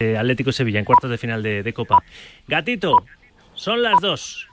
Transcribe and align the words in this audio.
Atlético 0.00 0.50
Sevilla 0.50 0.80
en 0.80 0.84
cuartos 0.84 1.08
de 1.08 1.18
final 1.18 1.42
de, 1.42 1.72
Copa. 1.72 2.02
Gatito, 2.48 3.04
son 3.54 3.80
las 3.82 4.00
dos. 4.00 4.48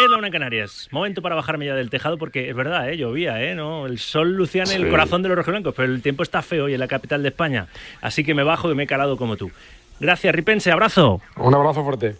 Es 0.00 0.08
la 0.08 0.18
una 0.18 0.28
en 0.28 0.32
Canarias. 0.32 0.88
Momento 0.92 1.20
para 1.20 1.34
bajarme 1.34 1.66
ya 1.66 1.74
del 1.74 1.90
tejado 1.90 2.16
porque 2.16 2.48
es 2.48 2.54
verdad, 2.54 2.88
¿eh? 2.88 2.96
llovía, 2.96 3.42
¿eh? 3.42 3.56
¿No? 3.56 3.86
El 3.86 3.98
sol 3.98 4.34
lucía 4.34 4.62
en 4.62 4.70
el 4.70 4.88
corazón 4.88 5.22
de 5.22 5.28
los 5.28 5.36
rojiblancos, 5.38 5.74
pero 5.74 5.92
el 5.92 6.00
tiempo 6.00 6.22
está 6.22 6.42
feo 6.42 6.66
hoy 6.66 6.74
en 6.74 6.80
la 6.80 6.86
capital 6.86 7.22
de 7.22 7.30
España. 7.30 7.66
Así 8.00 8.22
que 8.22 8.34
me 8.34 8.44
bajo 8.44 8.70
y 8.70 8.74
me 8.76 8.84
he 8.84 8.86
calado 8.86 9.16
como 9.16 9.36
tú. 9.36 9.50
Gracias, 9.98 10.32
Ripense. 10.32 10.70
Abrazo. 10.70 11.20
Un 11.36 11.54
abrazo 11.54 11.82
fuerte. 11.82 12.16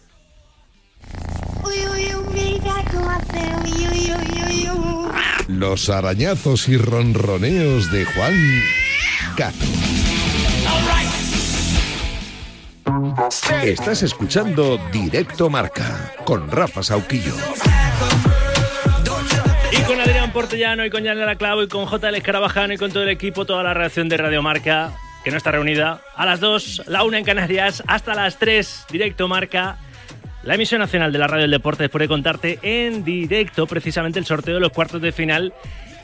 Los 5.47 5.91
arañazos 5.91 6.69
y 6.69 6.77
ronroneos 6.77 7.93
de 7.93 8.05
Juan 8.05 8.35
Gato. 9.37 10.04
Estás 13.63 14.03
escuchando 14.03 14.79
Directo 14.93 15.49
Marca 15.49 16.13
con 16.25 16.51
Rafa 16.51 16.83
Sauquillo. 16.83 17.35
Y 19.71 19.83
con 19.83 20.01
Adrián 20.01 20.33
Portellano 20.33 20.85
y 20.85 20.91
con 20.91 21.05
Yanela 21.05 21.37
Clavo 21.37 21.63
y 21.63 21.69
con 21.69 21.87
JL 21.87 22.15
Escarabajano 22.15 22.75
y 22.75 22.77
con 22.77 22.93
todo 22.93 23.03
el 23.03 23.09
equipo, 23.09 23.45
toda 23.45 23.63
la 23.63 23.75
redacción 23.75 24.09
de 24.09 24.17
Radio 24.17 24.43
Marca, 24.43 24.93
que 25.23 25.31
no 25.31 25.37
está 25.37 25.53
reunida, 25.53 26.01
a 26.17 26.27
las 26.27 26.41
2, 26.41 26.85
la 26.87 27.05
1 27.05 27.17
en 27.19 27.25
Canarias, 27.25 27.83
hasta 27.87 28.15
las 28.15 28.39
3, 28.39 28.87
Directo 28.91 29.29
Marca. 29.29 29.79
La 30.43 30.57
emisión 30.57 30.81
nacional 30.81 31.13
de 31.13 31.19
la 31.19 31.27
Radio 31.27 31.43
del 31.43 31.53
Deporte 31.53 31.85
después 31.85 32.01
de 32.01 32.09
contarte 32.09 32.59
en 32.63 33.05
directo 33.05 33.67
precisamente 33.67 34.19
el 34.19 34.27
sorteo 34.27 34.55
de 34.55 34.61
los 34.61 34.73
cuartos 34.73 35.01
de 35.01 35.13
final 35.13 35.55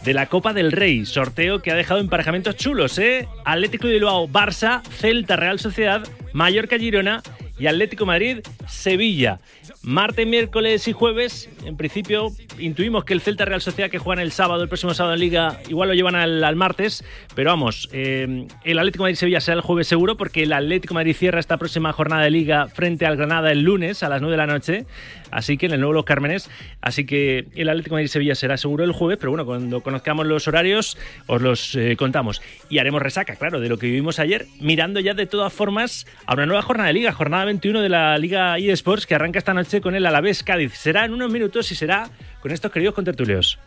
de 0.05 0.15
la 0.15 0.27
Copa 0.27 0.53
del 0.53 0.73
Rey. 0.73 1.07
Sorteo 1.07 1.61
que 1.61 1.71
ha 1.71 1.75
dejado 1.75 2.01
emparejamientos 2.01 2.57
chulos, 2.57 2.99
¿eh? 2.99 3.29
Atlético 3.45 3.87
de 3.87 3.95
Bilbao, 3.95 4.29
Barça, 4.29 4.83
Celta, 4.83 5.37
Real 5.37 5.59
Sociedad, 5.59 6.03
Mallorca, 6.33 6.79
Girona 6.79 7.23
y 7.59 7.67
Atlético 7.67 8.07
Madrid, 8.07 8.39
Sevilla. 8.67 9.41
Martes, 9.83 10.27
miércoles 10.27 10.89
y 10.89 10.93
jueves, 10.93 11.49
en 11.65 11.77
principio, 11.77 12.33
intuimos 12.59 13.05
que 13.05 13.15
el 13.15 13.23
Celta 13.23 13.47
Real 13.47 13.63
Sociedad 13.63 13.91
que 13.91 13.99
juegan 13.99 14.23
el 14.23 14.31
sábado, 14.31 14.63
el 14.63 14.69
próximo 14.69 14.93
sábado 14.93 15.15
en 15.15 15.21
Liga, 15.21 15.59
igual 15.69 15.89
lo 15.89 15.95
llevan 15.95 16.17
al, 16.17 16.57
martes, 16.57 17.03
pero 17.35 17.51
vamos, 17.51 17.89
eh, 17.93 18.47
el 18.65 18.79
Atlético 18.79 19.05
Madrid-Sevilla 19.05 19.41
será 19.41 19.57
el 19.57 19.63
jueves 19.63 19.89
seguro 19.89 20.19
porque 20.19 20.43
el 20.43 20.53
Atlético 20.53 20.93
Madrid 20.93 21.17
cierra 21.17 21.41
esta 21.41 21.57
próxima 21.57 21.93
jornada 21.93 22.25
de 22.25 22.31
Liga 22.31 22.69
frente 22.69 23.07
al 23.07 23.17
Granada 23.17 23.53
el 23.53 23.63
lunes 23.63 24.03
a 24.03 24.11
las 24.11 24.21
9 24.21 24.33
de 24.33 24.37
la 24.37 24.47
noche, 24.47 24.87
así 25.31 25.57
que 25.57 25.67
en 25.67 25.73
el 25.73 25.81
nuevo 25.81 25.93
Los 25.93 26.05
Cármenes, 26.05 26.51
así 26.81 27.07
que 27.07 27.47
el 27.55 27.69
Atlético 27.69 27.95
Madrid-Sevilla 27.95 28.35
será 28.35 28.57
seguro 28.57 28.85
el 28.85 28.93
jueves, 28.93 29.19
pero 29.19 29.31
bueno, 29.31 29.45
cuando 29.47 29.81
conozcamos 29.83 30.27
los 30.27 30.49
horarios 30.49 30.97
os 31.27 31.43
los 31.43 31.75
eh, 31.75 31.97
contamos 31.97 32.43
y 32.69 32.79
haremos 32.79 33.03
resaca, 33.03 33.37
claro, 33.37 33.61
de 33.61 33.69
lo 33.69 33.79
que 33.79 33.87
vivimos 33.87 34.19
ayer, 34.19 34.47
mirando 34.61 35.01
ya 35.01 35.15
de 35.15 35.27
todas 35.27 35.53
formas 35.53 36.07
a 36.27 36.35
una 36.35 36.47
nueva 36.47 36.63
jornada 36.63 36.89
de 36.89 36.95
Liga, 36.95 37.13
jornada 37.13 37.45
21 37.45 37.81
de 37.81 37.89
la 37.89 38.19
Liga 38.19 38.59
eSports 38.59 39.07
que 39.07 39.15
arranca 39.15 39.39
esta 39.39 39.55
noche 39.55 39.81
con 39.81 39.95
el 39.95 40.07
Alavés 40.07 40.43
Cádiz. 40.43 40.75
Será 40.75 41.05
en 41.05 41.13
unos 41.13 41.31
minutos 41.31 41.71
y 41.73 41.75
será 41.75 42.11
con 42.41 42.53
estos 42.53 42.71
queridos 42.71 42.95
contertulios. 42.95 43.59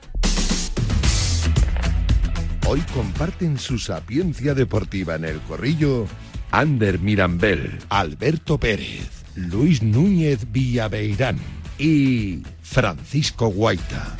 Hoy 2.65 2.81
comparten 2.93 3.57
su 3.57 3.77
sapiencia 3.77 4.53
deportiva 4.53 5.15
en 5.15 5.25
el 5.25 5.39
corrillo 5.41 6.07
Ander 6.51 6.99
Mirambel, 6.99 7.79
Alberto 7.89 8.57
Pérez, 8.57 9.12
Luis 9.35 9.81
Núñez 9.81 10.51
Villaveirán 10.51 11.39
y 11.77 12.43
Francisco 12.61 13.47
Guaita. 13.47 14.15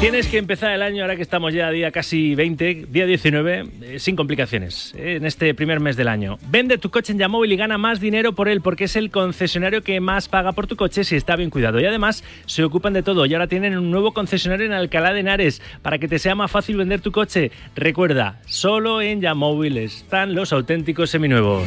Tienes 0.00 0.28
que 0.28 0.38
empezar 0.38 0.70
el 0.70 0.82
año, 0.82 1.02
ahora 1.02 1.16
que 1.16 1.22
estamos 1.22 1.52
ya 1.52 1.66
a 1.66 1.70
día 1.72 1.90
casi 1.90 2.36
20, 2.36 2.86
día 2.88 3.04
19, 3.04 3.64
eh, 3.82 3.98
sin 3.98 4.14
complicaciones, 4.14 4.94
eh, 4.96 5.16
en 5.16 5.26
este 5.26 5.52
primer 5.54 5.80
mes 5.80 5.96
del 5.96 6.06
año. 6.06 6.38
Vende 6.48 6.78
tu 6.78 6.88
coche 6.88 7.12
en 7.12 7.18
Yamóvil 7.18 7.50
y 7.50 7.56
gana 7.56 7.78
más 7.78 7.98
dinero 7.98 8.32
por 8.32 8.48
él, 8.48 8.60
porque 8.60 8.84
es 8.84 8.94
el 8.94 9.10
concesionario 9.10 9.82
que 9.82 9.98
más 9.98 10.28
paga 10.28 10.52
por 10.52 10.68
tu 10.68 10.76
coche 10.76 11.02
si 11.02 11.16
está 11.16 11.34
bien 11.34 11.50
cuidado. 11.50 11.80
Y 11.80 11.84
además 11.84 12.22
se 12.46 12.62
ocupan 12.62 12.92
de 12.92 13.02
todo. 13.02 13.26
Y 13.26 13.34
ahora 13.34 13.48
tienen 13.48 13.76
un 13.76 13.90
nuevo 13.90 14.14
concesionario 14.14 14.66
en 14.66 14.72
Alcalá 14.72 15.12
de 15.12 15.18
Henares, 15.20 15.60
para 15.82 15.98
que 15.98 16.06
te 16.06 16.20
sea 16.20 16.36
más 16.36 16.52
fácil 16.52 16.76
vender 16.76 17.00
tu 17.00 17.10
coche. 17.10 17.50
Recuerda, 17.74 18.40
solo 18.46 19.02
en 19.02 19.20
Yamóvil 19.20 19.78
están 19.78 20.32
los 20.32 20.52
auténticos 20.52 21.10
seminuevos. 21.10 21.64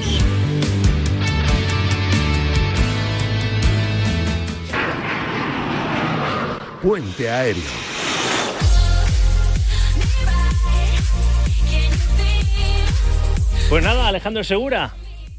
Puente 6.82 7.30
Aéreo 7.30 7.91
Pues 13.72 13.86
nada, 13.86 14.10
Alejandro 14.10 14.44
Segura, 14.44 14.92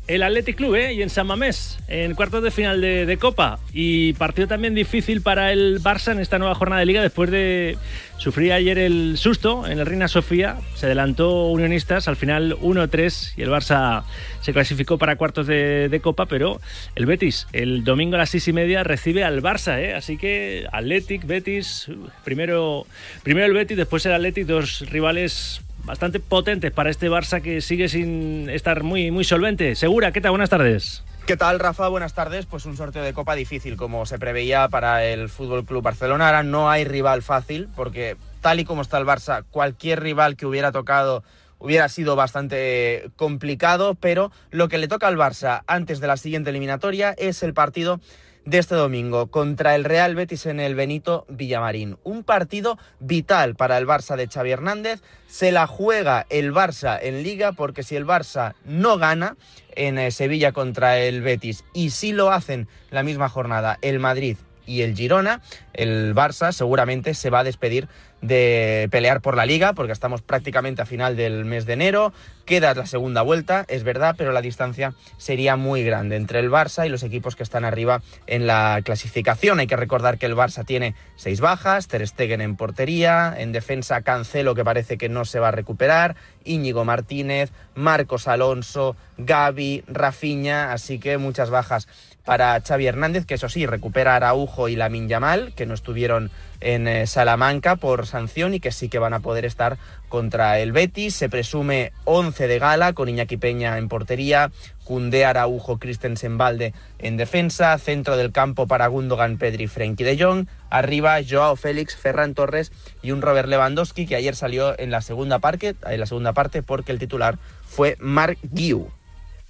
el 0.09 0.23
Athletic 0.23 0.57
Club 0.57 0.75
¿eh? 0.77 0.95
y 0.95 1.03
en 1.03 1.11
San 1.11 1.27
Mamés, 1.27 1.79
en 1.87 2.15
cuartos 2.15 2.43
de 2.43 2.51
final 2.51 2.81
de, 2.81 3.17
Copa. 3.21 3.59
Y 3.75 4.15
partido 4.15 4.49
también 4.49 4.75
difícil 4.75 5.21
para 5.21 5.53
el 5.53 5.83
Barça 5.83 6.13
en 6.13 6.19
esta 6.19 6.39
nueva 6.39 6.55
jornada 6.55 6.81
de 6.81 6.87
Liga 6.87 7.03
después 7.03 7.31
de 7.31 7.77
sufrir 8.17 8.53
ayer 8.53 8.79
el 8.79 9.19
susto 9.19 9.67
en 9.67 9.79
el 9.79 9.87
Reina 9.87 10.09
Sofía. 10.09 10.57
Se 10.75 10.87
adelantó 10.87 11.49
Unionistas, 11.49 12.09
al 12.09 12.17
final 12.17 12.57
1-3 12.57 13.35
y 13.37 13.43
el 13.43 13.51
Barça 13.51 14.05
se 14.41 14.53
clasificó 14.53 14.97
para 14.97 15.17
cuartos 15.17 15.47
de, 15.47 16.01
Copa, 16.03 16.27
pero 16.27 16.61
el 16.95 17.07
Betis 17.07 17.47
el 17.53 17.85
domingo 17.85 18.17
a 18.17 18.19
las 18.19 18.31
seis 18.31 18.49
y 18.49 18.53
media 18.53 18.83
recibe 18.83 19.25
al 19.25 19.43
Barça. 19.43 19.79
¿eh? 19.79 19.95
Así 19.95 20.17
que 20.17 20.67
Athletic, 20.73 21.27
Betis, 21.27 21.89
primero, 22.25 22.87
primero 23.23 23.47
el 23.47 23.53
Betis, 23.53 23.77
después 23.77 24.05
el 24.07 24.15
Athletic, 24.15 24.47
dos 24.47 24.89
rivales 24.91 25.62
bastante 25.85 26.21
potentes 26.21 26.73
para 26.73 26.91
este 26.91 27.11
Barça 27.11 27.43
que 27.43 27.61
sigue 27.61 27.89
sin 27.89 28.49
estar 28.51 28.83
muy, 28.83 29.11
muy 29.11 29.25
solvente. 29.25 29.75
Segura, 29.75 30.13
¿qué 30.13 30.21
tal? 30.21 30.33
Buenas 30.33 30.51
tardes. 30.51 31.03
¿Qué 31.27 31.37
tal, 31.37 31.61
Rafa? 31.61 31.89
Buenas 31.89 32.15
tardes. 32.15 32.47
Pues 32.47 32.67
un 32.67 32.77
sorteo 32.77 33.03
de 33.03 33.13
Copa 33.13 33.35
difícil, 33.35 33.77
como 33.77 34.07
se 34.07 34.19
preveía 34.19 34.69
para 34.69 35.05
el 35.05 35.29
Fútbol 35.29 35.65
Club 35.65 35.83
Barcelona. 35.83 36.27
Ahora 36.27 36.43
no 36.43 36.69
hay 36.71 36.85
rival 36.85 37.23
fácil, 37.23 37.69
porque 37.77 38.17
tal 38.41 38.59
y 38.59 38.65
como 38.65 38.83
está 38.83 38.99
el 38.99 39.07
Barça, 39.07 39.45
cualquier 39.51 40.03
rival 40.03 40.37
que 40.37 40.47
hubiera 40.47 40.73
tocado 40.73 41.23
hubiera 41.63 41.89
sido 41.89 42.17
bastante 42.17 43.09
complicado, 43.15 43.95
pero 43.95 44.33
lo 44.51 44.69
que 44.69 44.79
le 44.79 44.89
toca 44.89 45.07
al 45.07 45.17
Barça 45.17 45.63
antes 45.69 46.01
de 46.01 46.09
la 46.09 46.17
siguiente 46.17 46.51
eliminatoria 46.51 47.15
es 47.17 47.45
el 47.45 47.55
partido 47.55 48.01
de 48.45 48.59
este 48.59 48.75
domingo 48.75 49.29
contra 49.29 49.75
el 49.75 49.85
Real 49.85 50.15
Betis 50.15 50.47
en 50.47 50.61
el 50.61 50.75
Benito 50.75 51.27
Villamarín. 51.29 51.99
Un 52.05 52.25
partido 52.25 52.79
vital 53.01 53.55
para 53.55 53.79
el 53.79 53.87
Barça 53.87 54.17
de 54.17 54.29
Xavi 54.29 54.51
Hernández. 54.51 55.01
Se 55.27 55.53
la 55.53 55.67
juega 55.67 56.27
el 56.31 56.53
Barça 56.53 56.99
en 57.01 57.23
liga 57.23 57.53
porque 57.53 57.83
si 57.83 57.97
el 57.97 58.07
Barça 58.07 58.55
no 58.65 58.99
gana 58.99 59.37
en 59.75 59.99
eh, 59.99 60.11
Sevilla 60.11 60.53
contra 60.53 60.99
el 60.99 61.23
Betis 61.23 61.65
y 61.73 61.91
si 61.91 62.13
lo 62.13 62.31
hacen 62.31 62.69
la 62.91 63.03
misma 63.03 63.29
jornada 63.29 63.79
el 63.83 63.99
Madrid 63.99 64.37
y 64.67 64.83
el 64.83 64.97
Girona, 64.97 65.41
el 65.73 66.15
Barça 66.15 66.53
seguramente 66.53 67.15
se 67.15 67.31
va 67.31 67.41
a 67.41 67.45
despedir 67.45 67.89
de 68.23 68.89
pelear 68.91 69.21
por 69.21 69.37
la 69.37 69.45
liga, 69.45 69.73
porque 69.73 69.93
estamos 69.93 70.23
prácticamente 70.23 70.81
a 70.81 70.87
final 70.87 71.17
del 71.17 71.45
mes 71.45 71.67
de 71.67 71.73
enero, 71.73 72.13
queda 72.47 72.73
la 72.73 72.87
segunda 72.87 73.21
vuelta, 73.23 73.65
es 73.69 73.83
verdad, 73.83 74.15
pero 74.17 74.31
la 74.33 74.41
distancia 74.41 74.95
sería 75.19 75.57
muy 75.57 75.83
grande 75.83 76.17
entre 76.17 76.39
el 76.39 76.51
Barça 76.51 76.87
y 76.87 76.89
los 76.89 77.03
equipos 77.03 77.35
que 77.35 77.43
están 77.43 77.65
arriba 77.65 78.01
en 78.29 78.47
la 78.47 78.81
clasificación. 78.85 79.59
Hay 79.59 79.67
que 79.67 79.77
recordar 79.77 80.19
que 80.19 80.27
el 80.27 80.37
Barça 80.37 80.65
tiene 80.65 80.95
seis 81.17 81.41
bajas, 81.41 81.89
Ter 81.89 82.07
Stegen 82.07 82.41
en 82.41 82.57
portería, 82.57 83.35
en 83.37 83.51
defensa 83.51 84.03
Cancelo 84.03 84.55
que 84.55 84.65
parece 84.65 84.99
que 84.99 85.09
no 85.09 85.25
se 85.25 85.41
va 85.41 85.49
a 85.49 85.53
recuperar, 85.53 86.15
Íñigo 86.45 86.85
Martínez, 86.85 87.51
Marcos 87.75 88.29
Alonso, 88.29 88.97
Gaby, 89.19 89.83
Rafinha, 89.89 90.73
así 90.73 91.01
que 91.01 91.19
muchas 91.19 91.51
bajas 91.51 91.89
para 92.25 92.61
Xavi 92.61 92.87
Hernández, 92.87 93.27
que 93.27 93.35
eso 93.35 93.49
sí, 93.49 93.67
recupera 93.67 94.17
Araujo 94.17 94.69
y 94.69 94.77
Lamin 94.77 95.09
Yamal, 95.09 95.53
que 95.55 95.67
no 95.67 95.75
estuvieron 95.75 96.31
en 96.61 96.87
eh, 96.87 97.07
Salamanca 97.07 97.77
por 97.77 98.07
sanción 98.07 98.55
y 98.55 98.61
que 98.61 98.71
sí 98.71 98.89
que 98.89 99.01
van 99.01 99.15
a 99.15 99.21
poder 99.21 99.45
estar 99.45 99.79
contra 100.09 100.61
el 100.61 100.73
Betis. 100.73 101.15
Se 101.15 101.29
presume 101.29 101.93
11 102.05 102.47
de 102.47 102.59
gala 102.59 102.93
con 102.93 103.09
Iñaki 103.09 103.37
Peña 103.37 103.79
en 103.79 103.89
portería, 103.89 104.53
Cundé, 104.85 105.25
Araujo, 105.25 105.79
Christensen 105.79 106.39
Valde 106.39 106.75
en 106.99 107.17
defensa, 107.17 107.77
centro 107.79 108.17
del 108.17 108.31
campo 108.31 108.67
para 108.67 108.87
Gundogan, 108.87 109.39
Pedri, 109.39 109.67
Frenkie 109.67 110.05
de 110.05 110.23
Jong, 110.23 110.47
arriba 110.71 111.19
Joao 111.29 111.57
Félix, 111.57 111.97
Ferran 111.97 112.35
Torres 112.35 112.73
y 113.03 113.11
un 113.11 113.23
Robert 113.23 113.49
Lewandowski 113.49 114.07
que 114.07 114.17
ayer 114.17 114.37
salió 114.37 114.79
en 114.79 114.91
la 114.91 115.01
segunda 115.01 115.41
parte, 115.41 115.75
en 115.87 116.01
la 116.01 116.07
segunda 116.07 116.33
parte 116.33 116.63
porque 116.63 116.93
el 116.93 116.99
titular 116.99 117.39
fue 117.67 117.97
Mark 118.01 118.39
Guiu. 118.43 118.91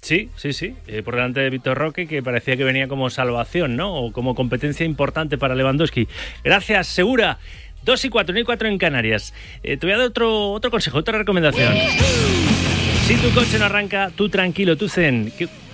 Sí, 0.03 0.29
sí, 0.35 0.51
sí. 0.51 0.75
Eh, 0.87 1.01
por 1.01 1.15
delante 1.15 1.39
de 1.39 1.49
Víctor 1.49 1.77
Roque, 1.77 2.07
que 2.07 2.21
parecía 2.21 2.57
que 2.57 2.65
venía 2.65 2.89
como 2.89 3.09
salvación, 3.09 3.77
¿no? 3.77 3.95
O 3.95 4.11
como 4.11 4.35
competencia 4.35 4.85
importante 4.85 5.37
para 5.37 5.55
Lewandowski. 5.55 6.09
Gracias, 6.43 6.87
Segura. 6.87 7.39
2 7.83 8.05
y 8.05 8.09
4, 8.09 8.37
y 8.37 8.43
4 8.43 8.67
en 8.67 8.77
Canarias. 8.77 9.33
Eh, 9.63 9.77
te 9.77 9.85
voy 9.85 9.93
a 9.93 9.97
dar 9.97 10.07
otro, 10.07 10.51
otro 10.51 10.71
consejo, 10.71 10.97
otra 10.97 11.17
recomendación. 11.17 11.73
Si 13.07 13.15
tu 13.15 13.29
coche 13.33 13.57
no 13.59 13.65
arranca, 13.65 14.11
tú 14.13 14.27
tranquilo, 14.27 14.75
tú 14.75 14.89
zen. 14.89 15.31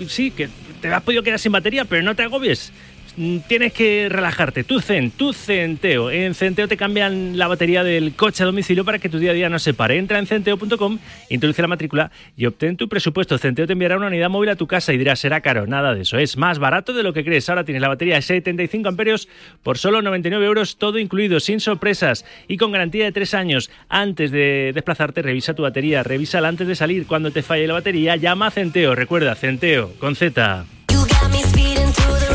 Sí, 0.08 0.30
que 0.30 0.48
te 0.80 0.88
has 0.90 1.02
podido 1.02 1.24
quedar 1.24 1.40
sin 1.40 1.52
batería, 1.52 1.86
pero 1.86 2.04
no 2.04 2.16
te 2.16 2.24
agobies 2.24 2.72
tienes 3.48 3.74
que 3.74 4.08
relajarte. 4.10 4.64
Tu 4.64 4.80
Zen, 4.80 5.12
tu 5.12 5.34
Centeo. 5.34 6.10
En 6.10 6.34
Centeo 6.34 6.68
te 6.68 6.78
cambian 6.78 7.38
la 7.38 7.48
batería 7.48 7.84
del 7.84 8.14
coche 8.16 8.44
a 8.44 8.46
domicilio 8.46 8.86
para 8.86 9.00
que 9.00 9.10
tu 9.10 9.20
día 9.20 9.32
a 9.32 9.34
día 9.34 9.50
no 9.50 9.60
se 9.60 9.74
pare. 9.74 9.98
Entra 9.98 10.20
en 10.20 10.28
centeo.com, 10.28 11.00
introduce 11.30 11.62
la 11.62 11.68
matrícula 11.68 12.12
y 12.38 12.46
obtén 12.46 12.78
tu 12.78 12.88
presupuesto. 12.88 13.38
Centeo 13.38 13.68
te 13.68 13.74
enviará 13.74 13.98
una 13.98 14.08
unidad 14.08 14.30
móvil 14.30 14.50
a 14.50 14.56
tu 14.56 14.68
casa 14.68 14.94
y 14.94 14.98
dirás, 14.98 15.20
será 15.20 15.42
caro. 15.42 15.68
Nada 15.68 15.94
de 15.94 16.02
eso. 16.02 16.18
Es 16.18 16.38
más 16.38 16.60
barato 16.60 16.94
de 16.94 17.04
lo 17.04 17.14
que 17.14 17.26
crees. 17.26 17.50
Ahora 17.50 17.66
tienes 17.66 17.82
la 17.82 17.90
batería 17.90 18.16
de 18.16 18.22
75 18.22 18.88
amperios 18.88 19.28
por 19.64 19.78
solo 19.78 20.02
99 20.02 20.46
euros, 20.46 20.78
todo 20.78 20.98
incluido, 20.98 21.40
sin 21.40 21.60
sorpresas 21.60 22.26
y 22.48 22.58
con 22.58 22.72
garantía 22.72 23.06
de 23.06 23.12
3 23.12 23.34
años. 23.34 23.70
Antes 23.90 24.32
de 24.32 24.72
desplazarte, 24.74 25.22
revisa 25.22 25.54
tu 25.54 25.64
batería. 25.64 26.04
Revísala 26.04 26.48
antes 26.48 26.68
de 26.68 26.76
salir. 26.76 27.06
Cuando 27.06 27.32
te 27.32 27.44
falle 27.44 27.68
la 27.68 27.74
batería, 27.74 28.16
llama 28.16 28.48
a 28.48 28.52
Centeo. 28.52 28.96
Recuerda, 28.96 29.36
Centeo, 29.36 29.92
con 30.00 30.16
Z. 30.16 30.79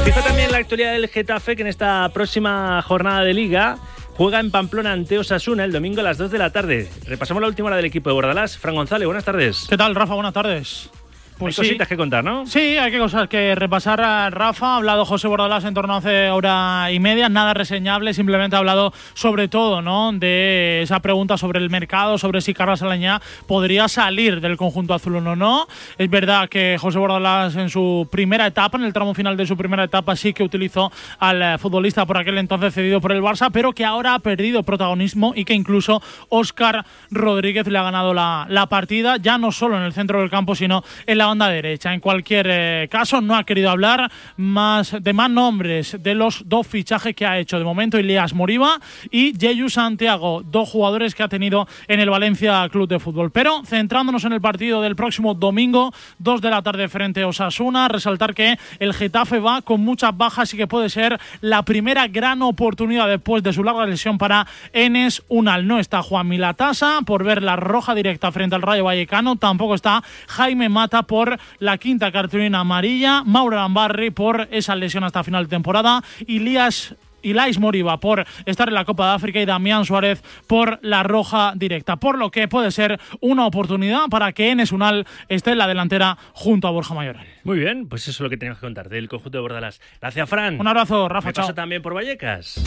Fija 0.04 0.22
también 0.22 0.52
la 0.52 0.58
actualidad 0.58 0.92
del 0.92 1.08
Getafe 1.08 1.56
que 1.56 1.62
en 1.62 1.68
esta 1.68 2.08
próxima 2.12 2.82
jornada 2.82 3.22
de 3.22 3.32
liga 3.32 3.78
juega 4.16 4.38
en 4.38 4.50
Pamplona 4.50 4.92
ante 4.92 5.18
Osasuna 5.18 5.64
el 5.64 5.72
domingo 5.72 6.00
a 6.00 6.04
las 6.04 6.18
2 6.18 6.30
de 6.30 6.38
la 6.38 6.50
tarde. 6.50 6.90
Repasamos 7.06 7.40
la 7.40 7.48
última 7.48 7.68
hora 7.68 7.76
del 7.76 7.86
equipo 7.86 8.10
de 8.10 8.14
Bordalás. 8.14 8.58
Fran 8.58 8.74
González, 8.74 9.06
buenas 9.06 9.24
tardes. 9.24 9.66
¿Qué 9.68 9.78
tal, 9.78 9.94
Rafa? 9.94 10.14
Buenas 10.14 10.34
tardes. 10.34 10.90
Pues 11.38 11.58
hay 11.58 11.66
cositas 11.66 11.88
que 11.88 11.96
contar, 11.96 12.22
¿no? 12.22 12.46
Sí, 12.46 12.76
hay 12.76 12.92
que 12.92 12.98
cosas 12.98 13.28
que 13.28 13.54
repasar. 13.54 14.00
A 14.00 14.30
Rafa 14.30 14.74
ha 14.74 14.76
hablado 14.76 15.04
José 15.04 15.26
Bordalás 15.26 15.64
en 15.64 15.74
torno 15.74 15.94
a 15.94 15.96
hace 15.96 16.30
hora 16.30 16.92
y 16.92 17.00
media, 17.00 17.28
nada 17.28 17.54
reseñable, 17.54 18.14
simplemente 18.14 18.54
ha 18.54 18.60
hablado 18.60 18.92
sobre 19.14 19.48
todo, 19.48 19.82
¿no? 19.82 20.12
De 20.12 20.82
esa 20.82 21.00
pregunta 21.00 21.36
sobre 21.36 21.58
el 21.58 21.70
mercado, 21.70 22.18
sobre 22.18 22.40
si 22.40 22.54
Carlos 22.54 22.82
Alañá 22.82 23.20
podría 23.48 23.88
salir 23.88 24.40
del 24.40 24.56
conjunto 24.56 24.94
azul 24.94 25.16
o 25.16 25.36
no. 25.36 25.66
Es 25.98 26.08
verdad 26.08 26.48
que 26.48 26.76
José 26.78 26.98
Bordalás 26.98 27.56
en 27.56 27.68
su 27.68 28.08
primera 28.10 28.46
etapa, 28.46 28.78
en 28.78 28.84
el 28.84 28.92
tramo 28.92 29.12
final 29.12 29.36
de 29.36 29.46
su 29.46 29.56
primera 29.56 29.84
etapa, 29.84 30.14
sí 30.14 30.32
que 30.32 30.44
utilizó 30.44 30.92
al 31.18 31.42
eh, 31.42 31.58
futbolista 31.58 32.06
por 32.06 32.16
aquel 32.16 32.38
entonces 32.38 32.74
cedido 32.74 33.00
por 33.00 33.10
el 33.10 33.22
Barça, 33.22 33.50
pero 33.52 33.72
que 33.72 33.84
ahora 33.84 34.14
ha 34.14 34.18
perdido 34.20 34.62
protagonismo 34.62 35.32
y 35.34 35.44
que 35.44 35.54
incluso 35.54 36.00
Óscar 36.28 36.84
Rodríguez 37.10 37.66
le 37.66 37.78
ha 37.78 37.82
ganado 37.82 38.14
la, 38.14 38.46
la 38.48 38.66
partida, 38.66 39.16
ya 39.16 39.36
no 39.36 39.50
solo 39.50 39.76
en 39.76 39.82
el 39.82 39.92
centro 39.92 40.20
del 40.20 40.30
campo, 40.30 40.54
sino 40.54 40.84
en 41.06 41.18
la 41.18 41.23
banda 41.26 41.48
derecha. 41.48 41.94
En 41.94 42.00
cualquier 42.00 42.46
eh, 42.50 42.88
caso, 42.90 43.20
no 43.20 43.36
ha 43.36 43.44
querido 43.44 43.70
hablar 43.70 44.10
más 44.36 44.96
de 45.00 45.12
más 45.12 45.30
nombres 45.30 45.96
de 46.00 46.14
los 46.14 46.42
dos 46.46 46.66
fichajes 46.66 47.14
que 47.14 47.26
ha 47.26 47.38
hecho 47.38 47.58
de 47.58 47.64
momento 47.64 47.98
Ilias 47.98 48.34
Moriba 48.34 48.80
y 49.10 49.36
Yeyu 49.36 49.68
Santiago, 49.68 50.42
dos 50.44 50.68
jugadores 50.68 51.14
que 51.14 51.22
ha 51.22 51.28
tenido 51.28 51.66
en 51.88 52.00
el 52.00 52.10
Valencia 52.10 52.68
Club 52.70 52.88
de 52.88 52.98
Fútbol. 52.98 53.30
Pero 53.30 53.62
centrándonos 53.64 54.24
en 54.24 54.32
el 54.32 54.40
partido 54.40 54.82
del 54.82 54.96
próximo 54.96 55.34
domingo, 55.34 55.92
2 56.18 56.40
de 56.40 56.50
la 56.50 56.62
tarde 56.62 56.88
frente 56.88 57.22
a 57.22 57.28
Osasuna, 57.28 57.88
resaltar 57.88 58.34
que 58.34 58.58
el 58.78 58.94
Getafe 58.94 59.38
va 59.38 59.62
con 59.62 59.80
muchas 59.80 60.16
bajas 60.16 60.52
y 60.54 60.56
que 60.56 60.66
puede 60.66 60.88
ser 60.88 61.18
la 61.40 61.64
primera 61.64 62.08
gran 62.08 62.42
oportunidad 62.42 63.08
después 63.08 63.42
de 63.42 63.52
su 63.52 63.64
larga 63.64 63.86
lesión 63.86 64.18
para 64.18 64.46
Enes 64.72 65.22
Unal. 65.28 65.66
No 65.66 65.78
está 65.78 66.02
Juan 66.02 66.28
Milatasa 66.28 67.00
por 67.06 67.24
ver 67.24 67.42
la 67.42 67.56
roja 67.56 67.94
directa 67.94 68.32
frente 68.32 68.56
al 68.56 68.62
Rayo 68.62 68.84
Vallecano, 68.84 69.36
tampoco 69.36 69.74
está 69.74 70.02
Jaime 70.28 70.68
Mata 70.68 71.02
por 71.02 71.13
la 71.58 71.78
quinta 71.78 72.10
cartulina 72.10 72.60
amarilla, 72.60 73.22
Mauro 73.24 73.56
Lambarri 73.56 74.10
por 74.10 74.48
esa 74.50 74.74
lesión 74.74 75.04
hasta 75.04 75.24
final 75.24 75.44
de 75.44 75.50
temporada, 75.50 76.02
Ilías 76.26 76.94
Ilais 77.24 77.58
Moriba 77.58 77.98
por 77.98 78.24
estar 78.46 78.68
en 78.68 78.74
la 78.74 78.84
Copa 78.84 79.08
de 79.08 79.14
África 79.14 79.40
y 79.40 79.44
Damián 79.44 79.84
Suárez 79.84 80.22
por 80.46 80.78
la 80.82 81.02
roja 81.02 81.52
directa. 81.56 81.96
Por 81.96 82.18
lo 82.18 82.30
que 82.30 82.46
puede 82.46 82.70
ser 82.70 83.00
una 83.20 83.46
oportunidad 83.46 84.06
para 84.10 84.32
que 84.32 84.50
Enes 84.50 84.72
Unal 84.72 85.06
esté 85.28 85.52
en 85.52 85.58
la 85.58 85.66
delantera 85.66 86.16
junto 86.32 86.68
a 86.68 86.70
Borja 86.70 86.94
Mayoral. 86.94 87.26
Muy 87.44 87.58
bien, 87.58 87.88
pues 87.88 88.02
eso 88.02 88.10
es 88.12 88.20
lo 88.20 88.30
que 88.30 88.36
tenemos 88.36 88.58
que 88.58 88.66
contar 88.66 88.88
del 88.88 89.08
conjunto 89.08 89.38
de 89.38 89.42
Bordalás. 89.42 89.80
Gracias, 90.00 90.28
Fran. 90.28 90.60
Un 90.60 90.66
abrazo, 90.66 91.08
Rafa. 91.08 91.28
Me 91.28 91.32
pasa 91.32 91.54
también 91.54 91.82
por 91.82 91.94
Vallecas. 91.94 92.62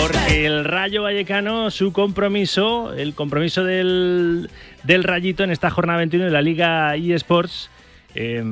Porque 0.00 0.46
el 0.46 0.64
Rayo 0.64 1.02
Vallecano, 1.02 1.70
su 1.70 1.92
compromiso, 1.92 2.92
el 2.92 3.14
compromiso 3.14 3.64
del, 3.64 4.50
del 4.82 5.04
Rayito 5.04 5.44
en 5.44 5.50
esta 5.50 5.70
jornada 5.70 5.98
21 5.98 6.26
de 6.26 6.30
la 6.30 6.42
Liga 6.42 6.96
eSports. 6.96 7.70
Eh, 8.14 8.42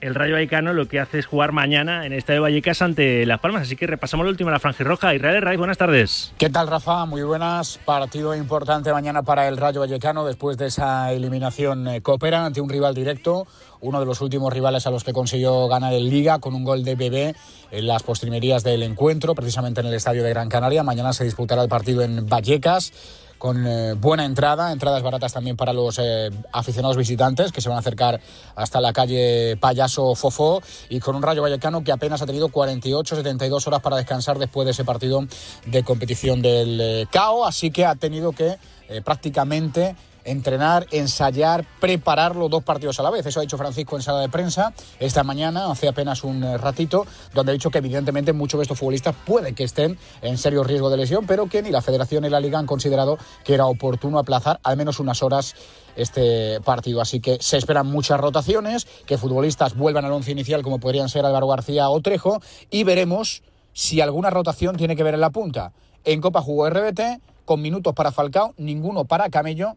el 0.00 0.14
Rayo 0.14 0.34
Vallecano 0.34 0.72
lo 0.72 0.88
que 0.88 0.98
hace 0.98 1.18
es 1.18 1.26
jugar 1.26 1.52
mañana 1.52 2.06
en 2.06 2.12
el 2.12 2.18
Estadio 2.18 2.42
Vallecas 2.42 2.80
ante 2.82 3.26
Las 3.26 3.40
Palmas. 3.40 3.62
Así 3.62 3.76
que 3.76 3.86
repasamos 3.86 4.24
la 4.24 4.30
última, 4.30 4.50
la 4.50 4.58
franja 4.58 4.82
roja. 4.84 5.14
Israel 5.14 5.42
Raiz, 5.42 5.58
buenas 5.58 5.78
tardes. 5.78 6.32
¿Qué 6.38 6.48
tal, 6.48 6.68
Rafa? 6.68 7.04
Muy 7.06 7.22
buenas. 7.22 7.78
Partido 7.84 8.34
importante 8.34 8.92
mañana 8.92 9.22
para 9.22 9.48
el 9.48 9.56
Rayo 9.56 9.80
Vallecano 9.80 10.24
después 10.24 10.56
de 10.56 10.66
esa 10.66 11.12
eliminación 11.12 11.86
eh, 11.88 12.00
Coopera 12.00 12.46
ante 12.46 12.60
un 12.60 12.70
rival 12.70 12.94
directo. 12.94 13.46
Uno 13.80 14.00
de 14.00 14.06
los 14.06 14.20
últimos 14.20 14.52
rivales 14.52 14.86
a 14.86 14.90
los 14.90 15.04
que 15.04 15.12
consiguió 15.12 15.68
ganar 15.68 15.92
en 15.92 16.08
Liga 16.08 16.38
con 16.38 16.54
un 16.54 16.64
gol 16.64 16.84
de 16.84 16.94
Bebé 16.94 17.34
en 17.70 17.86
las 17.86 18.02
postrimerías 18.02 18.62
del 18.62 18.82
encuentro, 18.82 19.34
precisamente 19.34 19.80
en 19.80 19.86
el 19.86 19.94
Estadio 19.94 20.22
de 20.22 20.30
Gran 20.30 20.48
Canaria. 20.48 20.82
Mañana 20.82 21.12
se 21.12 21.24
disputará 21.24 21.62
el 21.62 21.68
partido 21.68 22.02
en 22.02 22.26
Vallecas 22.26 22.92
con 23.40 23.66
eh, 23.66 23.94
buena 23.94 24.26
entrada, 24.26 24.70
entradas 24.70 25.02
baratas 25.02 25.32
también 25.32 25.56
para 25.56 25.72
los 25.72 25.98
eh, 25.98 26.30
aficionados 26.52 26.98
visitantes 26.98 27.52
que 27.52 27.62
se 27.62 27.70
van 27.70 27.76
a 27.76 27.80
acercar 27.80 28.20
hasta 28.54 28.82
la 28.82 28.92
calle 28.92 29.56
Payaso 29.56 30.14
Fofó 30.14 30.62
y 30.90 31.00
con 31.00 31.16
un 31.16 31.22
Rayo 31.22 31.40
Vallecano 31.40 31.82
que 31.82 31.90
apenas 31.90 32.20
ha 32.20 32.26
tenido 32.26 32.50
48-72 32.50 33.66
horas 33.66 33.80
para 33.80 33.96
descansar 33.96 34.38
después 34.38 34.66
de 34.66 34.72
ese 34.72 34.84
partido 34.84 35.26
de 35.64 35.82
competición 35.82 36.42
del 36.42 36.80
eh, 36.82 37.06
CAO, 37.10 37.46
así 37.46 37.70
que 37.70 37.86
ha 37.86 37.94
tenido 37.94 38.32
que 38.32 38.58
prácticamente 39.04 39.94
entrenar, 40.24 40.86
ensayar, 40.90 41.64
preparar 41.80 42.36
los 42.36 42.50
dos 42.50 42.62
partidos 42.62 42.98
a 43.00 43.02
la 43.02 43.10
vez. 43.10 43.24
Eso 43.26 43.40
ha 43.40 43.42
dicho 43.42 43.58
Francisco 43.58 43.96
en 43.96 44.02
sala 44.02 44.20
de 44.20 44.28
prensa 44.28 44.72
esta 44.98 45.22
mañana, 45.24 45.70
hace 45.70 45.88
apenas 45.88 46.24
un 46.24 46.42
eh, 46.42 46.58
ratito, 46.58 47.06
donde 47.34 47.52
ha 47.52 47.54
dicho 47.54 47.70
que 47.70 47.78
evidentemente 47.78 48.32
muchos 48.32 48.58
de 48.58 48.62
estos 48.62 48.78
futbolistas 48.78 49.14
puede 49.26 49.54
que 49.54 49.64
estén 49.64 49.98
en 50.22 50.38
serio 50.38 50.64
riesgo 50.64 50.90
de 50.90 50.96
lesión, 50.96 51.26
pero 51.26 51.48
que 51.48 51.62
ni 51.62 51.70
la 51.70 51.82
Federación 51.82 52.22
ni 52.22 52.30
la 52.30 52.40
Liga 52.40 52.58
han 52.58 52.66
considerado 52.66 53.18
que 53.44 53.54
era 53.54 53.66
oportuno 53.66 54.18
aplazar 54.18 54.60
al 54.62 54.76
menos 54.76 55.00
unas 55.00 55.22
horas 55.22 55.54
este 55.96 56.60
partido. 56.62 57.00
Así 57.00 57.20
que 57.20 57.38
se 57.40 57.56
esperan 57.56 57.86
muchas 57.86 58.20
rotaciones, 58.20 58.86
que 59.06 59.18
futbolistas 59.18 59.76
vuelvan 59.76 60.04
al 60.04 60.12
once 60.12 60.30
inicial 60.30 60.62
como 60.62 60.78
podrían 60.78 61.08
ser 61.08 61.24
Álvaro 61.24 61.48
García 61.48 61.88
o 61.88 62.00
Trejo 62.00 62.40
y 62.70 62.84
veremos 62.84 63.42
si 63.72 64.00
alguna 64.00 64.30
rotación 64.30 64.76
tiene 64.76 64.96
que 64.96 65.02
ver 65.02 65.14
en 65.14 65.20
la 65.20 65.30
punta. 65.30 65.72
En 66.04 66.20
Copa 66.20 66.40
jugó 66.40 66.68
RBT, 66.70 67.20
con 67.44 67.60
minutos 67.60 67.94
para 67.94 68.12
Falcao, 68.12 68.54
ninguno 68.56 69.04
para 69.04 69.28
Camello 69.28 69.76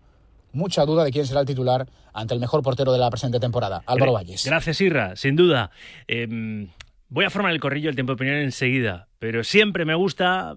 mucha 0.53 0.85
duda 0.85 1.03
de 1.03 1.11
quién 1.11 1.25
será 1.25 1.41
el 1.41 1.45
titular 1.45 1.87
ante 2.13 2.33
el 2.33 2.39
mejor 2.39 2.61
portero 2.61 2.93
de 2.93 2.99
la 2.99 3.09
presente 3.09 3.39
temporada, 3.39 3.83
Álvaro 3.85 4.13
Valles. 4.13 4.45
Gracias, 4.45 4.79
Irra, 4.79 5.15
sin 5.15 5.35
duda. 5.35 5.71
Em, 6.07 6.69
voy 7.09 7.25
a 7.25 7.29
formar 7.29 7.51
el 7.51 7.59
corrillo 7.59 7.89
el 7.89 7.95
tiempo 7.95 8.11
de 8.11 8.15
opinión 8.15 8.37
enseguida, 8.37 9.07
pero 9.19 9.43
siempre 9.43 9.83
me 9.83 9.95
gusta, 9.95 10.55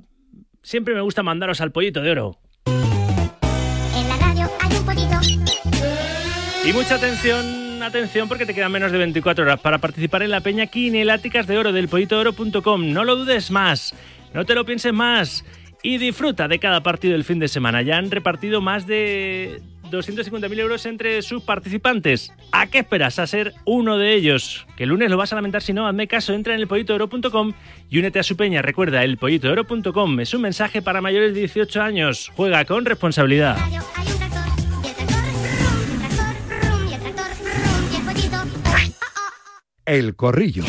siempre 0.62 0.94
me 0.94 1.00
gusta 1.00 1.22
mandaros 1.22 1.60
al 1.60 1.72
pollito 1.72 2.02
de 2.02 2.10
oro. 2.10 2.38
En 2.66 4.08
la 4.08 4.16
radio 4.19 4.48
hay 4.60 4.76
un 4.76 4.84
pollito. 4.84 5.20
Y 6.64 6.73
mucha 6.73 6.97
atención, 6.97 7.82
atención, 7.82 8.28
porque 8.28 8.44
te 8.44 8.54
quedan 8.54 8.73
menos 8.73 8.92
de 8.92 8.99
24 8.99 9.44
horas 9.44 9.61
para 9.61 9.78
participar 9.78 10.23
en 10.23 10.30
la 10.30 10.40
peña 10.40 10.66
Quineláticas 10.66 11.47
de 11.47 11.59
Oro 11.59 11.73
del 11.73 11.88
pollitooro.com. 11.88 12.92
No 12.92 13.04
lo 13.04 13.16
dudes 13.16 13.50
más, 13.50 13.94
no 14.35 14.44
te 14.44 14.54
lo 14.54 14.66
pienses 14.66 14.92
más 14.92 15.44
y 15.82 15.99
disfruta 15.99 16.49
de 16.49 16.59
cada 16.59 16.82
partido 16.82 17.12
del 17.12 17.23
fin 17.23 17.38
de 17.38 17.47
semana. 17.47 17.80
Ya 17.82 17.97
han 17.97 18.11
repartido 18.11 18.61
más 18.61 18.88
de 18.88 19.62
250.000 19.90 20.59
euros 20.59 20.87
entre 20.87 21.23
sus 21.23 21.43
participantes. 21.43 22.33
¿A 22.52 22.66
qué 22.66 22.78
esperas 22.78 23.19
a 23.19 23.26
ser 23.26 23.55
uno 23.64 23.99
de 23.99 24.14
ellos? 24.14 24.66
Que 24.76 24.85
el 24.85 24.90
lunes 24.90 25.11
lo 25.11 25.16
vas 25.16 25.33
a 25.33 25.37
lamentar 25.37 25.62
si 25.62 25.73
no, 25.73 25.87
hazme 25.87 26.09
caso, 26.09 26.33
entra 26.33 26.55
en 26.55 26.61
elpollitooro.com 26.61 27.52
y 27.90 27.99
únete 27.99 28.19
a 28.19 28.23
su 28.23 28.37
peña. 28.37 28.62
Recuerda, 28.62 29.05
elpollitooro.com 29.05 30.21
es 30.21 30.35
un 30.35 30.43
mensaje 30.43 30.83
para 30.83 31.00
mayores 31.00 31.35
de 31.35 31.40
18 31.40 31.83
años. 31.83 32.31
Juega 32.35 32.64
con 32.64 32.85
responsabilidad. 32.85 33.57
El 39.85 40.16
corrillo. 40.16 40.64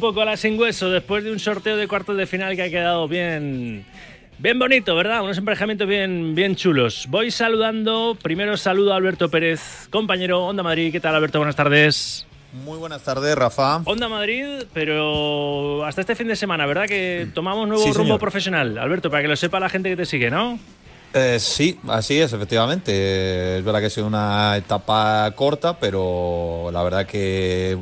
Un 0.00 0.08
poco 0.08 0.22
a 0.22 0.24
la 0.24 0.36
sin 0.38 0.58
hueso 0.58 0.88
después 0.88 1.22
de 1.24 1.30
un 1.30 1.38
sorteo 1.38 1.76
de 1.76 1.86
cuartos 1.86 2.16
de 2.16 2.26
final 2.26 2.56
que 2.56 2.62
ha 2.62 2.70
quedado 2.70 3.06
bien. 3.06 3.84
Bien 4.38 4.58
bonito, 4.58 4.96
¿verdad? 4.96 5.22
Unos 5.22 5.36
emparejamientos 5.36 5.86
bien, 5.86 6.34
bien 6.34 6.56
chulos. 6.56 7.04
Voy 7.10 7.30
saludando. 7.30 8.16
Primero 8.22 8.56
saludo 8.56 8.94
a 8.94 8.96
Alberto 8.96 9.28
Pérez, 9.30 9.88
compañero 9.90 10.46
Onda 10.46 10.62
Madrid. 10.62 10.90
¿Qué 10.90 11.00
tal, 11.00 11.14
Alberto? 11.14 11.36
Buenas 11.38 11.54
tardes. 11.54 12.26
Muy 12.64 12.78
buenas 12.78 13.02
tardes, 13.04 13.34
Rafa. 13.36 13.82
Onda 13.84 14.08
Madrid, 14.08 14.62
pero 14.72 15.84
hasta 15.84 16.00
este 16.00 16.16
fin 16.16 16.28
de 16.28 16.36
semana, 16.36 16.64
¿verdad? 16.64 16.86
Que 16.88 17.28
tomamos 17.34 17.68
nuevo 17.68 17.82
Sí, 17.82 17.90
rumbo 17.90 18.04
señor. 18.04 18.20
profesional. 18.20 18.78
Alberto, 18.78 19.10
para 19.10 19.20
que 19.22 19.28
lo 19.28 19.36
sepa 19.36 19.60
la 19.60 19.68
gente 19.68 19.90
que 19.90 19.96
te 19.96 20.06
sigue, 20.06 20.30
¿no? 20.30 20.58
Eh, 21.12 21.36
sí, 21.38 21.78
así 21.88 22.18
es, 22.18 22.32
efectivamente. 22.32 23.58
Es 23.58 23.64
verdad 23.64 23.80
que 23.80 23.86
ha 23.86 23.90
sido 23.90 24.06
una 24.06 24.56
etapa 24.56 25.30
corta, 25.36 25.78
pero 25.78 26.70
la 26.72 26.82
verdad 26.82 27.04
que 27.04 27.76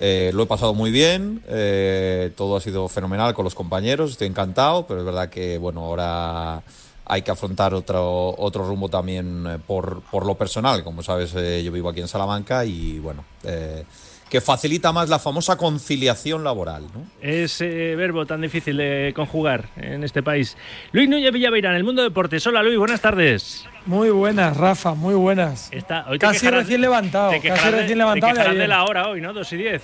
eh, 0.00 0.30
lo 0.34 0.44
he 0.44 0.46
pasado 0.46 0.74
muy 0.74 0.90
bien. 0.90 1.42
eh, 1.46 2.32
todo 2.36 2.56
ha 2.56 2.60
sido 2.60 2.88
fenomenal 2.88 3.34
con 3.34 3.44
los 3.44 3.54
compañeros, 3.54 4.12
estoy 4.12 4.28
encantado, 4.28 4.86
pero 4.86 5.00
es 5.00 5.06
verdad 5.06 5.28
que 5.28 5.58
bueno, 5.58 5.84
ahora 5.84 6.62
hay 7.04 7.22
que 7.22 7.30
afrontar 7.30 7.74
otro, 7.74 8.34
otro 8.38 8.64
rumbo 8.64 8.88
también 8.88 9.46
eh, 9.46 9.58
por, 9.64 10.00
por 10.10 10.24
lo 10.24 10.36
personal. 10.36 10.82
Como 10.84 11.02
sabes, 11.02 11.34
eh, 11.34 11.62
yo 11.62 11.70
vivo 11.70 11.90
aquí 11.90 12.00
en 12.00 12.08
Salamanca 12.08 12.64
y 12.64 12.98
bueno, 12.98 13.24
que 14.30 14.40
facilita 14.40 14.92
más 14.92 15.08
la 15.08 15.18
famosa 15.18 15.56
conciliación 15.56 16.44
laboral, 16.44 16.84
¿no? 16.94 17.04
Ese 17.20 17.96
verbo 17.96 18.24
tan 18.26 18.40
difícil 18.40 18.76
de 18.76 19.12
conjugar 19.14 19.64
en 19.76 20.04
este 20.04 20.22
país. 20.22 20.56
Luis 20.92 21.08
Núñez 21.08 21.32
Villaveirán, 21.32 21.74
el 21.74 21.82
mundo 21.84 22.02
deportes. 22.02 22.46
Hola 22.46 22.62
Luis, 22.62 22.78
buenas 22.78 23.00
tardes. 23.00 23.66
Muy 23.86 24.10
buenas, 24.10 24.56
Rafa, 24.56 24.94
muy 24.94 25.14
buenas. 25.14 25.68
Está, 25.72 26.06
hoy 26.08 26.18
Casi 26.18 26.40
quejarás- 26.46 26.62
recién 26.62 26.80
levantado, 26.80 27.30
te 27.32 27.40
casi 27.40 27.70
recién 27.70 27.98
levantado 27.98 28.34
Te 28.34 28.48
de 28.50 28.54
de 28.56 28.68
la 28.68 28.84
hora 28.84 29.08
hoy, 29.08 29.20
¿no? 29.20 29.32
2 29.32 29.52
y 29.52 29.56
10. 29.56 29.82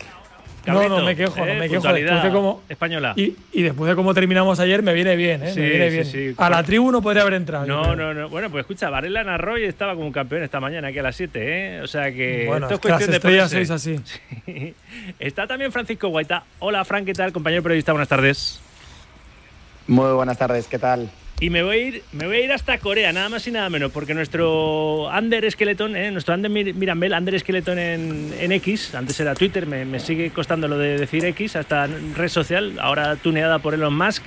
No, 0.66 0.88
no 0.88 1.02
me 1.02 1.14
quejo, 1.16 1.38
no 1.44 1.54
me 1.54 1.68
quejo. 1.68 1.92
Después 1.92 2.22
de 2.22 2.30
cómo, 2.30 2.62
española. 2.68 3.12
y, 3.16 3.36
y 3.52 3.62
después 3.62 3.88
de 3.88 3.96
cómo 3.96 4.12
terminamos 4.14 4.58
ayer, 4.60 4.82
me 4.82 4.92
viene 4.94 5.16
bien, 5.16 5.42
¿eh? 5.42 5.52
Sí, 5.52 5.60
me 5.60 5.68
viene 5.70 5.88
sí, 6.04 6.18
bien. 6.18 6.34
sí. 6.34 6.34
A 6.38 6.50
la 6.50 6.62
tribu 6.62 6.90
no 6.90 7.02
podría 7.02 7.22
haber 7.22 7.34
entrado. 7.34 7.66
No, 7.66 7.94
no, 7.94 8.12
no. 8.12 8.28
Bueno, 8.28 8.50
pues 8.50 8.62
escucha, 8.62 8.90
Varela 8.90 9.24
narró 9.24 9.58
y 9.58 9.64
estaba 9.64 9.94
como 9.94 10.06
un 10.06 10.12
campeón 10.12 10.42
esta 10.42 10.60
mañana 10.60 10.88
aquí 10.88 10.98
a 10.98 11.02
las 11.02 11.16
7, 11.16 11.40
¿eh? 11.42 11.80
O 11.82 11.86
sea 11.86 12.12
que 12.12 12.44
Bueno, 12.46 12.66
esto 12.66 12.74
es 12.74 12.80
cuestión 12.80 13.10
de 13.10 13.16
estrellas 13.16 13.50
sois 13.50 13.70
así. 13.70 14.00
Sí. 14.04 14.74
Está 15.18 15.46
también 15.46 15.72
Francisco 15.72 16.08
Guaita. 16.08 16.44
Hola, 16.58 16.84
Fran, 16.84 17.04
¿qué 17.04 17.12
tal? 17.12 17.32
Compañero 17.32 17.62
periodista, 17.62 17.92
buenas 17.92 18.08
tardes. 18.08 18.60
Muy 19.86 20.12
buenas 20.12 20.36
tardes, 20.36 20.66
¿qué 20.66 20.78
tal? 20.78 21.08
Y 21.38 21.50
me 21.50 21.62
voy 21.62 21.76
a 21.76 21.78
ir, 21.88 22.02
me 22.12 22.26
voy 22.26 22.36
a 22.36 22.44
ir 22.44 22.52
hasta 22.52 22.78
Corea, 22.78 23.12
nada 23.12 23.28
más 23.28 23.46
y 23.46 23.50
nada 23.50 23.68
menos, 23.68 23.92
porque 23.92 24.14
nuestro 24.14 25.08
Under 25.08 25.50
Skeleton, 25.50 25.94
¿eh? 25.94 26.10
nuestro 26.10 26.34
Under 26.34 26.50
Mir- 26.50 26.72
Mirambel, 26.74 27.12
Under 27.12 27.38
Skeleton 27.38 27.78
en, 27.78 28.34
en 28.40 28.52
X, 28.52 28.94
antes 28.94 29.20
era 29.20 29.34
Twitter, 29.34 29.66
me, 29.66 29.84
me 29.84 30.00
sigue 30.00 30.30
costando 30.30 30.66
lo 30.66 30.78
de 30.78 30.96
decir 30.98 31.22
X, 31.26 31.56
hasta 31.56 31.88
red 32.14 32.28
social, 32.28 32.78
ahora 32.80 33.16
tuneada 33.16 33.58
por 33.58 33.74
Elon 33.74 33.94
Musk. 33.94 34.22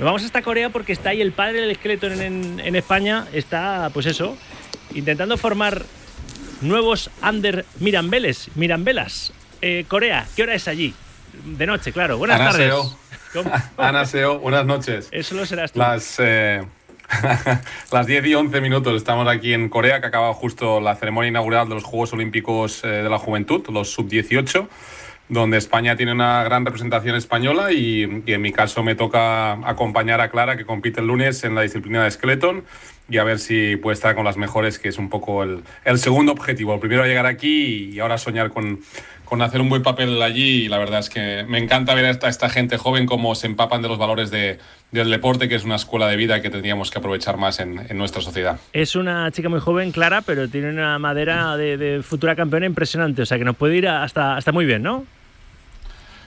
Nos 0.00 0.04
vamos 0.06 0.24
hasta 0.24 0.42
Corea 0.42 0.70
porque 0.70 0.92
está 0.92 1.10
ahí 1.10 1.20
el 1.20 1.30
padre 1.30 1.60
del 1.60 1.76
Skeleton 1.76 2.20
en, 2.20 2.60
en 2.64 2.74
España, 2.74 3.26
está, 3.32 3.90
pues 3.94 4.06
eso, 4.06 4.36
intentando 4.94 5.36
formar 5.36 5.84
nuevos 6.60 7.08
Under 7.22 7.66
Mirambeles, 7.78 8.50
Mirambelas. 8.56 9.32
Eh, 9.62 9.84
Corea, 9.86 10.26
¿qué 10.34 10.42
hora 10.42 10.54
es 10.54 10.66
allí? 10.66 10.92
De 11.44 11.66
noche, 11.66 11.92
claro. 11.92 12.18
Buenas 12.18 12.38
tardes. 12.52 12.74
¿Cómo? 13.32 13.50
Ana 13.76 14.04
Seo, 14.04 14.38
buenas 14.38 14.66
noches. 14.66 15.08
Eso 15.12 15.34
lo 15.34 15.46
serás 15.46 15.72
tú. 15.72 15.78
Las, 15.78 16.16
eh, 16.18 16.62
las 17.92 18.06
10 18.06 18.26
y 18.26 18.34
11 18.34 18.60
minutos 18.60 18.96
estamos 18.96 19.28
aquí 19.28 19.52
en 19.52 19.68
Corea, 19.68 20.00
que 20.00 20.06
acaba 20.06 20.32
justo 20.34 20.80
la 20.80 20.94
ceremonia 20.96 21.28
inaugural 21.28 21.68
de 21.68 21.74
los 21.74 21.84
Juegos 21.84 22.12
Olímpicos 22.12 22.82
eh, 22.84 22.88
de 22.88 23.08
la 23.08 23.18
Juventud, 23.18 23.66
los 23.70 23.90
sub-18, 23.90 24.68
donde 25.28 25.58
España 25.58 25.96
tiene 25.96 26.12
una 26.12 26.42
gran 26.44 26.64
representación 26.64 27.16
española 27.16 27.72
y, 27.72 28.22
y 28.24 28.32
en 28.32 28.40
mi 28.40 28.52
caso 28.52 28.82
me 28.82 28.94
toca 28.94 29.52
acompañar 29.68 30.20
a 30.20 30.30
Clara, 30.30 30.56
que 30.56 30.64
compite 30.64 31.00
el 31.00 31.06
lunes 31.06 31.44
en 31.44 31.54
la 31.54 31.62
disciplina 31.62 32.04
de 32.04 32.10
Skeleton, 32.10 32.64
y 33.10 33.18
a 33.18 33.24
ver 33.24 33.38
si 33.38 33.76
puede 33.76 33.94
estar 33.94 34.14
con 34.14 34.24
las 34.24 34.36
mejores, 34.36 34.78
que 34.78 34.88
es 34.88 34.98
un 34.98 35.08
poco 35.08 35.42
el, 35.42 35.62
el 35.84 35.98
segundo 35.98 36.32
objetivo. 36.32 36.74
El 36.74 36.80
primero 36.80 37.04
llegar 37.06 37.26
aquí 37.26 37.90
y 37.92 38.00
ahora 38.00 38.18
soñar 38.18 38.50
con, 38.50 38.80
con 39.28 39.42
hacer 39.42 39.60
un 39.60 39.68
buen 39.68 39.82
papel 39.82 40.20
allí. 40.22 40.64
Y 40.64 40.68
la 40.68 40.78
verdad 40.78 41.00
es 41.00 41.10
que 41.10 41.44
me 41.48 41.58
encanta 41.58 41.94
ver 41.94 42.06
a 42.06 42.10
esta, 42.10 42.28
esta 42.28 42.48
gente 42.48 42.78
joven 42.78 43.06
cómo 43.06 43.34
se 43.34 43.46
empapan 43.46 43.82
de 43.82 43.88
los 43.88 43.98
valores 43.98 44.30
de- 44.30 44.58
del 44.90 45.10
deporte, 45.10 45.48
que 45.48 45.54
es 45.54 45.64
una 45.64 45.76
escuela 45.76 46.08
de 46.08 46.16
vida 46.16 46.40
que 46.40 46.48
tendríamos 46.48 46.90
que 46.90 46.98
aprovechar 46.98 47.36
más 47.36 47.60
en, 47.60 47.84
en 47.88 47.98
nuestra 47.98 48.22
sociedad. 48.22 48.58
Es 48.72 48.96
una 48.96 49.30
chica 49.30 49.48
muy 49.50 49.60
joven, 49.60 49.92
Clara, 49.92 50.22
pero 50.22 50.48
tiene 50.48 50.70
una 50.70 50.98
madera 50.98 51.56
de, 51.58 51.76
de 51.76 52.02
futura 52.02 52.34
campeona 52.34 52.64
impresionante. 52.66 53.20
O 53.22 53.26
sea 53.26 53.36
que 53.38 53.44
nos 53.44 53.56
puede 53.56 53.76
ir 53.76 53.86
hasta, 53.88 54.36
hasta 54.36 54.50
muy 54.52 54.64
bien, 54.64 54.82
¿no? 54.82 55.04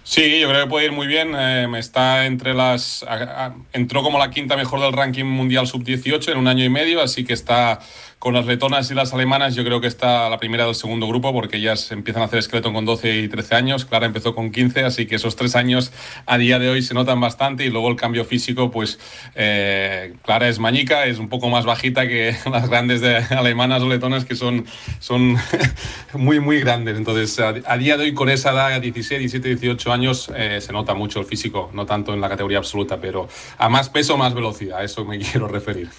Sí, 0.03 0.39
yo 0.39 0.50
creo 0.50 0.63
que 0.63 0.70
puede 0.70 0.86
ir 0.88 0.91
muy 0.91 1.05
bien. 1.08 1.34
eh, 1.36 1.67
está 1.77 2.25
entre 2.25 2.53
las. 2.55 3.03
a- 3.03 3.46
a- 3.46 3.55
entró 3.72 4.01
como 4.01 4.17
la 4.17 4.31
quinta 4.31 4.55
mejor 4.58 4.79
del 4.81 4.93
ranking 4.93 5.25
mundial 5.25 5.67
sub-18 5.67 6.31
en 6.31 6.38
un 6.39 6.48
año 6.48 6.63
y 6.65 6.70
medio, 6.70 7.01
así 7.01 7.24
que 7.24 7.34
está 7.34 7.79
con 8.22 8.36
las 8.36 8.46
letonas 8.46 8.92
y 8.92 8.94
las 8.94 9.16
alemanas. 9.16 9.56
Yo 9.56 9.63
creo 9.63 9.82
que 9.82 9.88
está 9.88 10.30
la 10.30 10.38
primera 10.38 10.66
del 10.66 10.75
segundo 10.75 11.08
grupo, 11.08 11.34
porque 11.34 11.58
ellas 11.58 11.92
empiezan 11.92 12.22
a 12.22 12.25
hacer 12.25 12.38
esqueleto 12.38 12.72
con 12.72 12.86
12 12.86 13.18
y 13.18 13.28
13 13.28 13.56
años. 13.56 13.84
Clara 13.84 14.06
empezó 14.06 14.36
con 14.36 14.51
15, 14.51 14.84
así 14.84 15.08
que 15.08 15.16
esos 15.16 15.36
tres 15.36 15.56
años 15.56 15.92
a 16.28 16.38
día 16.38 16.60
de 16.60 16.70
hoy 16.70 16.84
se 16.84 16.94
notan 16.94 17.20
bastante. 17.20 17.66
Y 17.66 17.72
luego 17.72 17.90
el 17.90 17.96
cambio 17.96 18.24
físico, 18.24 18.70
pues 18.70 19.00
eh, 19.34 20.13
Clara 20.24 20.50
es 20.50 20.60
mañica, 20.60 21.08
es 21.08 21.18
un 21.18 21.30
poco 21.30 21.50
más 21.50 21.66
bajita 21.66 22.08
que 22.08 22.36
las 22.51 22.70
grandes 22.70 23.01
de 23.01 23.16
alemanas 23.18 23.82
o 23.82 23.90
letonas, 23.90 24.24
que 24.24 24.36
son, 24.36 24.68
son 25.00 25.38
muy, 26.13 26.40
muy 26.40 26.60
grandes. 26.60 26.98
Entonces, 26.98 27.40
a, 27.40 27.56
a 27.66 27.78
día 27.80 27.98
de 27.98 28.04
hoy, 28.04 28.13
con 28.13 28.30
esa 28.30 28.51
edad, 28.51 28.80
16, 28.80 29.20
17, 29.20 29.50
18 29.56 29.92
años, 29.92 30.32
eh, 30.36 30.62
se 30.62 30.72
nota 30.72 30.94
mucho 30.94 31.20
el 31.20 31.25
físico, 31.25 31.72
no 31.74 31.88
tanto 31.88 32.13
en 32.13 32.22
la 32.22 32.30
categoría 32.30 32.60
absoluta, 32.60 33.01
pero 33.01 33.28
a 33.58 33.68
más 33.68 33.90
peso, 33.90 34.16
más 34.16 34.36
velocidad, 34.36 34.78
a 34.78 34.84
eso 34.84 35.06
me 35.06 35.18
quiero 35.32 35.48
referir. 35.48 35.90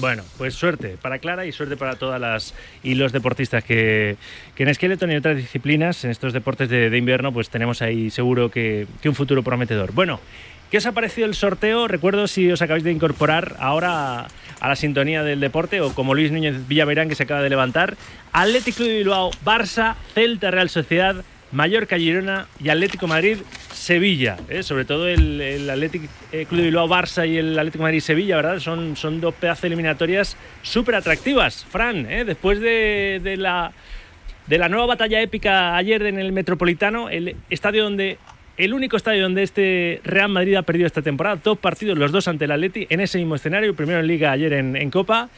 Bueno, 0.00 0.24
pues 0.38 0.54
suerte 0.54 0.96
para 1.00 1.20
Clara 1.20 1.46
y 1.46 1.51
suerte 1.52 1.76
para 1.76 1.96
todas 1.96 2.20
las 2.20 2.54
y 2.82 2.94
los 2.94 3.12
deportistas 3.12 3.64
que, 3.64 4.16
en 4.56 4.74
Skeleton 4.74 5.10
y 5.12 5.16
otras 5.16 5.36
disciplinas, 5.36 6.04
en 6.04 6.10
estos 6.10 6.32
deportes 6.32 6.68
de, 6.68 6.96
invierno, 6.96 7.32
pues 7.32 7.50
tenemos 7.50 7.82
ahí 7.82 8.10
seguro 8.10 8.50
que, 8.50 8.86
que 9.00 9.08
un 9.08 9.14
futuro 9.14 9.42
prometedor. 9.42 9.92
Bueno, 9.92 10.20
¿qué 10.70 10.78
os 10.78 10.86
ha 10.86 10.92
parecido 10.92 11.26
el 11.26 11.34
sorteo? 11.34 11.88
Recuerdo 11.88 12.26
si 12.26 12.50
os 12.50 12.62
acabáis 12.62 12.84
de 12.84 12.92
incorporar 12.92 13.56
ahora 13.58 14.26
a, 14.60 14.68
la 14.68 14.76
sintonía 14.76 15.22
del 15.22 15.40
deporte 15.40 15.80
o 15.80 15.94
como 15.94 16.14
Luis 16.14 16.30
Núñez 16.30 16.66
Villaverán 16.68 17.08
que 17.08 17.14
se 17.14 17.24
acaba 17.24 17.42
de 17.42 17.50
levantar. 17.50 17.96
Atlético 18.32 18.84
de 18.84 18.98
Bilbao, 18.98 19.30
Barça, 19.44 19.96
Celta, 20.14 20.50
Real 20.50 20.70
Sociedad, 20.70 21.24
Mallorca, 21.52 21.96
Girona 21.96 22.46
y 22.62 22.70
Atlético 22.70 23.06
Madrid, 23.06 23.38
Sevilla. 23.72 24.38
¿eh? 24.48 24.62
Sobre 24.62 24.84
todo 24.84 25.06
el, 25.06 25.40
el 25.40 25.70
Atlético 25.70 26.06
eh, 26.32 26.46
Club 26.46 26.60
de 26.60 26.66
Bilbao, 26.66 26.88
Barça 26.88 27.28
y 27.28 27.36
el 27.36 27.58
Atlético 27.58 27.82
Madrid, 27.82 28.00
Sevilla, 28.00 28.36
¿verdad? 28.36 28.58
Son, 28.58 28.96
son 28.96 29.20
dos 29.20 29.34
pedazos 29.34 29.64
eliminatorias 29.64 30.36
súper 30.62 30.94
atractivas. 30.94 31.64
Fran, 31.64 32.10
¿eh? 32.10 32.24
después 32.24 32.60
de, 32.60 33.20
de 33.22 33.36
la, 33.36 33.72
de 34.46 34.58
la 34.58 34.68
nueva 34.68 34.86
batalla 34.86 35.20
épica 35.20 35.76
ayer 35.76 36.02
en 36.06 36.18
el 36.18 36.32
Metropolitano, 36.32 37.08
el 37.10 37.36
estadio 37.50 37.84
donde. 37.84 38.18
El 38.58 38.74
único 38.74 38.98
estadio 38.98 39.22
donde 39.22 39.42
este 39.42 40.02
Real 40.04 40.28
Madrid 40.28 40.56
ha 40.56 40.62
perdido 40.62 40.86
esta 40.86 41.00
temporada, 41.00 41.40
dos 41.42 41.56
partidos, 41.56 41.96
los 41.96 42.12
dos 42.12 42.28
ante 42.28 42.44
el 42.44 42.50
Atleti, 42.50 42.86
en 42.90 43.00
ese 43.00 43.16
mismo 43.16 43.34
escenario, 43.34 43.74
primero 43.74 44.00
en 44.00 44.06
Liga, 44.06 44.30
ayer 44.30 44.52
en, 44.52 44.76
en 44.76 44.90
Copa, 44.90 45.30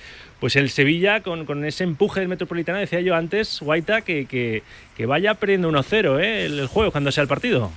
pues 0.45 0.57
el 0.57 0.69
Sevilla 0.69 1.23
con, 1.23 1.47
con 1.47 1.65
ese 1.65 1.85
empuje 1.85 2.21
del 2.21 2.29
Metropolitano, 2.29 2.79
decía 2.79 3.01
yo 3.01 3.15
antes, 3.15 3.61
Guaita, 3.61 4.03
que, 4.03 4.27
que, 4.27 4.63
que 4.95 5.07
vaya 5.07 5.33
perdiendo 5.33 5.73
1-0 5.73 6.21
¿eh? 6.21 6.45
el, 6.45 6.59
el 6.59 6.67
juego 6.67 6.93
cuando 6.93 7.11
sea 7.11 7.23
el 7.23 7.29
partido. 7.29 7.71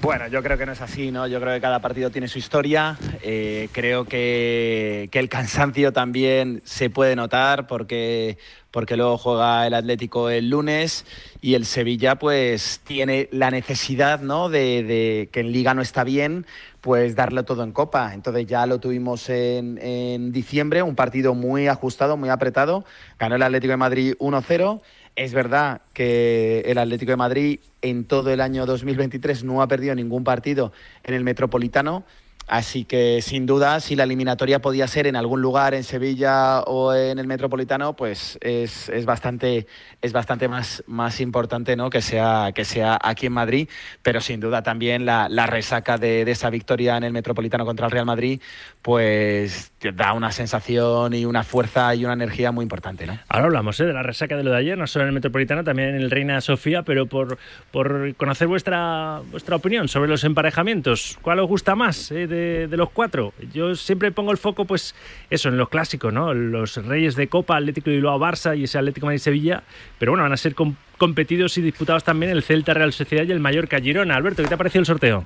Bueno, 0.00 0.28
yo 0.28 0.42
creo 0.42 0.58
que 0.58 0.66
no 0.66 0.72
es 0.72 0.80
así, 0.80 1.10
¿no? 1.10 1.26
Yo 1.26 1.40
creo 1.40 1.54
que 1.54 1.60
cada 1.60 1.80
partido 1.80 2.10
tiene 2.10 2.28
su 2.28 2.38
historia. 2.38 2.98
Eh, 3.22 3.68
creo 3.72 4.04
que, 4.04 5.08
que 5.10 5.18
el 5.18 5.28
cansancio 5.28 5.92
también 5.92 6.60
se 6.64 6.90
puede 6.90 7.16
notar 7.16 7.66
porque, 7.66 8.36
porque 8.70 8.96
luego 8.98 9.16
juega 9.16 9.66
el 9.66 9.72
Atlético 9.72 10.28
el 10.28 10.50
lunes 10.50 11.06
y 11.40 11.54
el 11.54 11.64
Sevilla 11.64 12.16
pues 12.16 12.82
tiene 12.84 13.28
la 13.32 13.50
necesidad, 13.50 14.20
¿no? 14.20 14.50
De, 14.50 14.82
de 14.82 15.30
que 15.32 15.40
en 15.40 15.52
Liga 15.52 15.72
no 15.72 15.80
está 15.80 16.04
bien, 16.04 16.44
pues 16.82 17.16
darlo 17.16 17.44
todo 17.44 17.64
en 17.64 17.72
Copa. 17.72 18.12
Entonces 18.12 18.46
ya 18.46 18.66
lo 18.66 18.80
tuvimos 18.80 19.30
en, 19.30 19.78
en 19.80 20.32
diciembre, 20.32 20.82
un 20.82 20.96
partido 20.96 21.32
muy 21.34 21.66
ajustado, 21.66 22.18
muy 22.18 22.28
apretado. 22.28 22.84
Ganó 23.18 23.36
el 23.36 23.42
Atlético 23.42 23.70
de 23.70 23.76
Madrid 23.78 24.14
1-0. 24.18 24.82
Es 25.16 25.32
verdad 25.32 25.80
que 25.92 26.60
el 26.66 26.78
Atlético 26.78 27.12
de 27.12 27.16
Madrid 27.16 27.60
en 27.82 28.04
todo 28.04 28.30
el 28.30 28.40
año 28.40 28.66
2023 28.66 29.44
no 29.44 29.62
ha 29.62 29.68
perdido 29.68 29.94
ningún 29.94 30.24
partido 30.24 30.72
en 31.04 31.14
el 31.14 31.22
Metropolitano. 31.22 32.04
Así 32.46 32.84
que 32.84 33.22
sin 33.22 33.46
duda, 33.46 33.80
si 33.80 33.96
la 33.96 34.04
eliminatoria 34.04 34.60
podía 34.60 34.86
ser 34.86 35.06
en 35.06 35.16
algún 35.16 35.40
lugar, 35.40 35.72
en 35.72 35.82
Sevilla 35.82 36.60
o 36.60 36.92
en 36.92 37.18
el 37.18 37.26
Metropolitano, 37.26 37.96
pues 37.96 38.38
es, 38.42 38.90
es 38.90 39.06
bastante, 39.06 39.66
es 40.02 40.12
bastante 40.12 40.46
más, 40.46 40.84
más 40.86 41.20
importante 41.20 41.74
¿no? 41.74 41.88
que, 41.88 42.02
sea, 42.02 42.52
que 42.54 42.66
sea 42.66 42.98
aquí 43.02 43.26
en 43.26 43.32
Madrid. 43.32 43.68
Pero 44.02 44.20
sin 44.20 44.40
duda 44.40 44.62
también 44.62 45.06
la, 45.06 45.28
resaca 45.46 45.96
de, 45.96 46.30
esa 46.30 46.50
victoria 46.50 46.98
en 46.98 47.04
el 47.04 47.12
Metropolitano 47.12 47.64
contra 47.64 47.86
el 47.86 47.92
Real 47.92 48.04
Madrid, 48.04 48.42
pues 48.82 49.72
da 49.92 50.12
una 50.12 50.30
sensación 50.32 51.14
y 51.14 51.24
una 51.24 51.42
fuerza 51.42 51.94
y 51.94 52.04
una 52.04 52.14
energía 52.14 52.52
muy 52.52 52.62
importante. 52.62 53.06
¿no? 53.06 53.18
Ahora 53.28 53.46
hablamos 53.46 53.80
¿eh? 53.80 53.84
de 53.84 53.92
la 53.92 54.02
resaca 54.02 54.36
de 54.36 54.44
lo 54.44 54.50
de 54.50 54.58
ayer, 54.58 54.78
no 54.78 54.86
solo 54.86 55.04
en 55.04 55.08
el 55.08 55.14
Metropolitano, 55.14 55.64
también 55.64 55.90
en 55.90 55.96
el 55.96 56.10
Reina 56.10 56.40
Sofía, 56.40 56.82
pero 56.82 57.06
por, 57.06 57.38
por 57.70 58.14
conocer 58.16 58.48
vuestra, 58.48 59.20
vuestra 59.30 59.56
opinión 59.56 59.88
sobre 59.88 60.08
los 60.08 60.24
emparejamientos. 60.24 61.18
¿Cuál 61.22 61.40
os 61.40 61.48
gusta 61.48 61.74
más 61.74 62.10
eh, 62.10 62.26
de 62.26 62.44
de, 62.68 62.76
los 62.76 62.90
cuatro. 62.90 63.32
Yo 63.52 63.74
siempre 63.74 64.12
pongo 64.12 64.32
el 64.32 64.38
foco, 64.38 64.64
pues, 64.64 64.94
eso, 65.30 65.48
en 65.48 65.56
los 65.56 65.68
clásicos, 65.68 66.12
¿no? 66.12 66.34
Los 66.34 66.76
Reyes 66.76 67.16
de 67.16 67.28
Copa, 67.28 67.56
Atlético 67.56 67.90
de 67.90 67.96
Bilbao, 67.96 68.18
Barça 68.18 68.56
y 68.56 68.64
ese 68.64 68.78
Atlético 68.78 69.06
Madrid-Sevilla. 69.06 69.62
Pero 69.98 70.12
bueno, 70.12 70.24
van 70.24 70.32
a 70.32 70.36
ser 70.36 70.54
competidos 70.98 71.58
y 71.58 71.62
disputados 71.62 72.04
también 72.04 72.32
el 72.32 72.42
Celta 72.42 72.74
Real 72.74 72.92
Sociedad 72.92 73.24
y 73.24 73.32
el 73.32 73.40
Mallorca 73.40 73.80
Girona. 73.80 74.16
Alberto, 74.16 74.42
¿qué 74.42 74.48
te 74.48 74.54
ha 74.54 74.58
parecido 74.58 74.80
el 74.80 74.86
sorteo? 74.86 75.24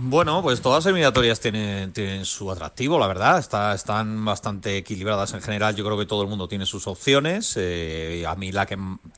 Bueno, 0.00 0.42
pues 0.42 0.62
todas 0.62 0.84
las 0.84 0.86
eliminatorias 0.86 1.40
tienen, 1.40 1.92
tienen 1.92 2.24
su 2.24 2.52
atractivo, 2.52 3.00
la 3.00 3.08
verdad. 3.08 3.36
Está, 3.40 3.74
están 3.74 4.24
bastante 4.24 4.76
equilibradas 4.76 5.34
en 5.34 5.42
general. 5.42 5.74
Yo 5.74 5.84
creo 5.84 5.98
que 5.98 6.06
todo 6.06 6.22
el 6.22 6.28
mundo 6.28 6.46
tiene 6.46 6.66
sus 6.66 6.86
opciones. 6.86 7.54
Eh, 7.56 8.24
a 8.24 8.36
mí 8.36 8.52
la, 8.52 8.64
que, 8.64 8.76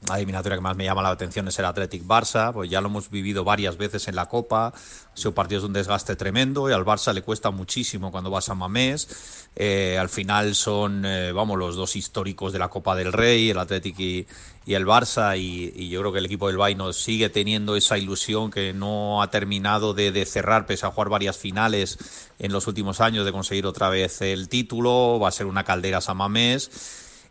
la 0.08 0.16
eliminatoria 0.16 0.56
que 0.56 0.62
más 0.62 0.78
me 0.78 0.84
llama 0.84 1.02
la 1.02 1.10
atención 1.10 1.46
es 1.48 1.58
el 1.58 1.66
Athletic 1.66 2.04
Barça. 2.04 2.54
Pues 2.54 2.70
ya 2.70 2.80
lo 2.80 2.88
hemos 2.88 3.10
vivido 3.10 3.44
varias 3.44 3.76
veces 3.76 4.08
en 4.08 4.16
la 4.16 4.26
Copa. 4.26 4.68
Ha 4.68 5.16
sido 5.16 5.34
partidos 5.34 5.64
de 5.64 5.66
un 5.66 5.74
desgaste 5.74 6.16
tremendo 6.16 6.70
y 6.70 6.72
al 6.72 6.86
Barça 6.86 7.12
le 7.12 7.20
cuesta 7.20 7.50
muchísimo 7.50 8.10
cuando 8.10 8.30
vas 8.30 8.48
a 8.48 8.54
Mamés. 8.54 9.46
Eh, 9.56 9.98
al 9.98 10.08
final 10.08 10.54
son, 10.54 11.04
eh, 11.04 11.32
vamos, 11.32 11.58
los 11.58 11.76
dos 11.76 11.94
históricos 11.94 12.54
de 12.54 12.58
la 12.58 12.68
Copa 12.68 12.96
del 12.96 13.12
Rey, 13.12 13.50
el 13.50 13.58
Athletic 13.58 13.98
y, 13.98 14.26
y 14.70 14.74
el 14.76 14.86
Barça 14.86 15.36
y, 15.36 15.88
yo 15.88 15.98
creo 15.98 16.12
que 16.12 16.20
el 16.20 16.26
equipo 16.26 16.46
del 16.46 16.56
Bayern 16.56 16.94
sigue 16.94 17.28
teniendo 17.28 17.74
esa 17.74 17.98
ilusión 17.98 18.52
que 18.52 18.72
no 18.72 19.20
ha 19.20 19.28
terminado 19.28 19.94
de, 19.94 20.24
cerrar 20.24 20.64
pese 20.64 20.86
a 20.86 20.92
jugar 20.92 21.08
varias 21.08 21.36
finales 21.36 21.98
en 22.38 22.52
los 22.52 22.68
últimos 22.68 23.00
años 23.00 23.24
de 23.24 23.32
conseguir 23.32 23.66
otra 23.66 23.88
vez 23.88 24.22
el 24.22 24.48
título. 24.48 25.18
Va 25.18 25.26
a 25.26 25.32
ser 25.32 25.46
una 25.46 25.64
caldera 25.64 26.00
Samamés 26.00 26.70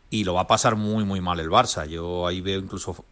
y 0.09 0.25
lo 0.25 0.33
va 0.33 0.41
a 0.41 0.47
pasar 0.47 0.75
muy 0.75 1.05
muy 1.05 1.21
mal 1.21 1.39
el 1.39 1.49
Barça. 1.49 1.87
Yo 1.87 2.27
ahí 2.27 2.41
veo 2.41 2.59
incluso 2.59 3.05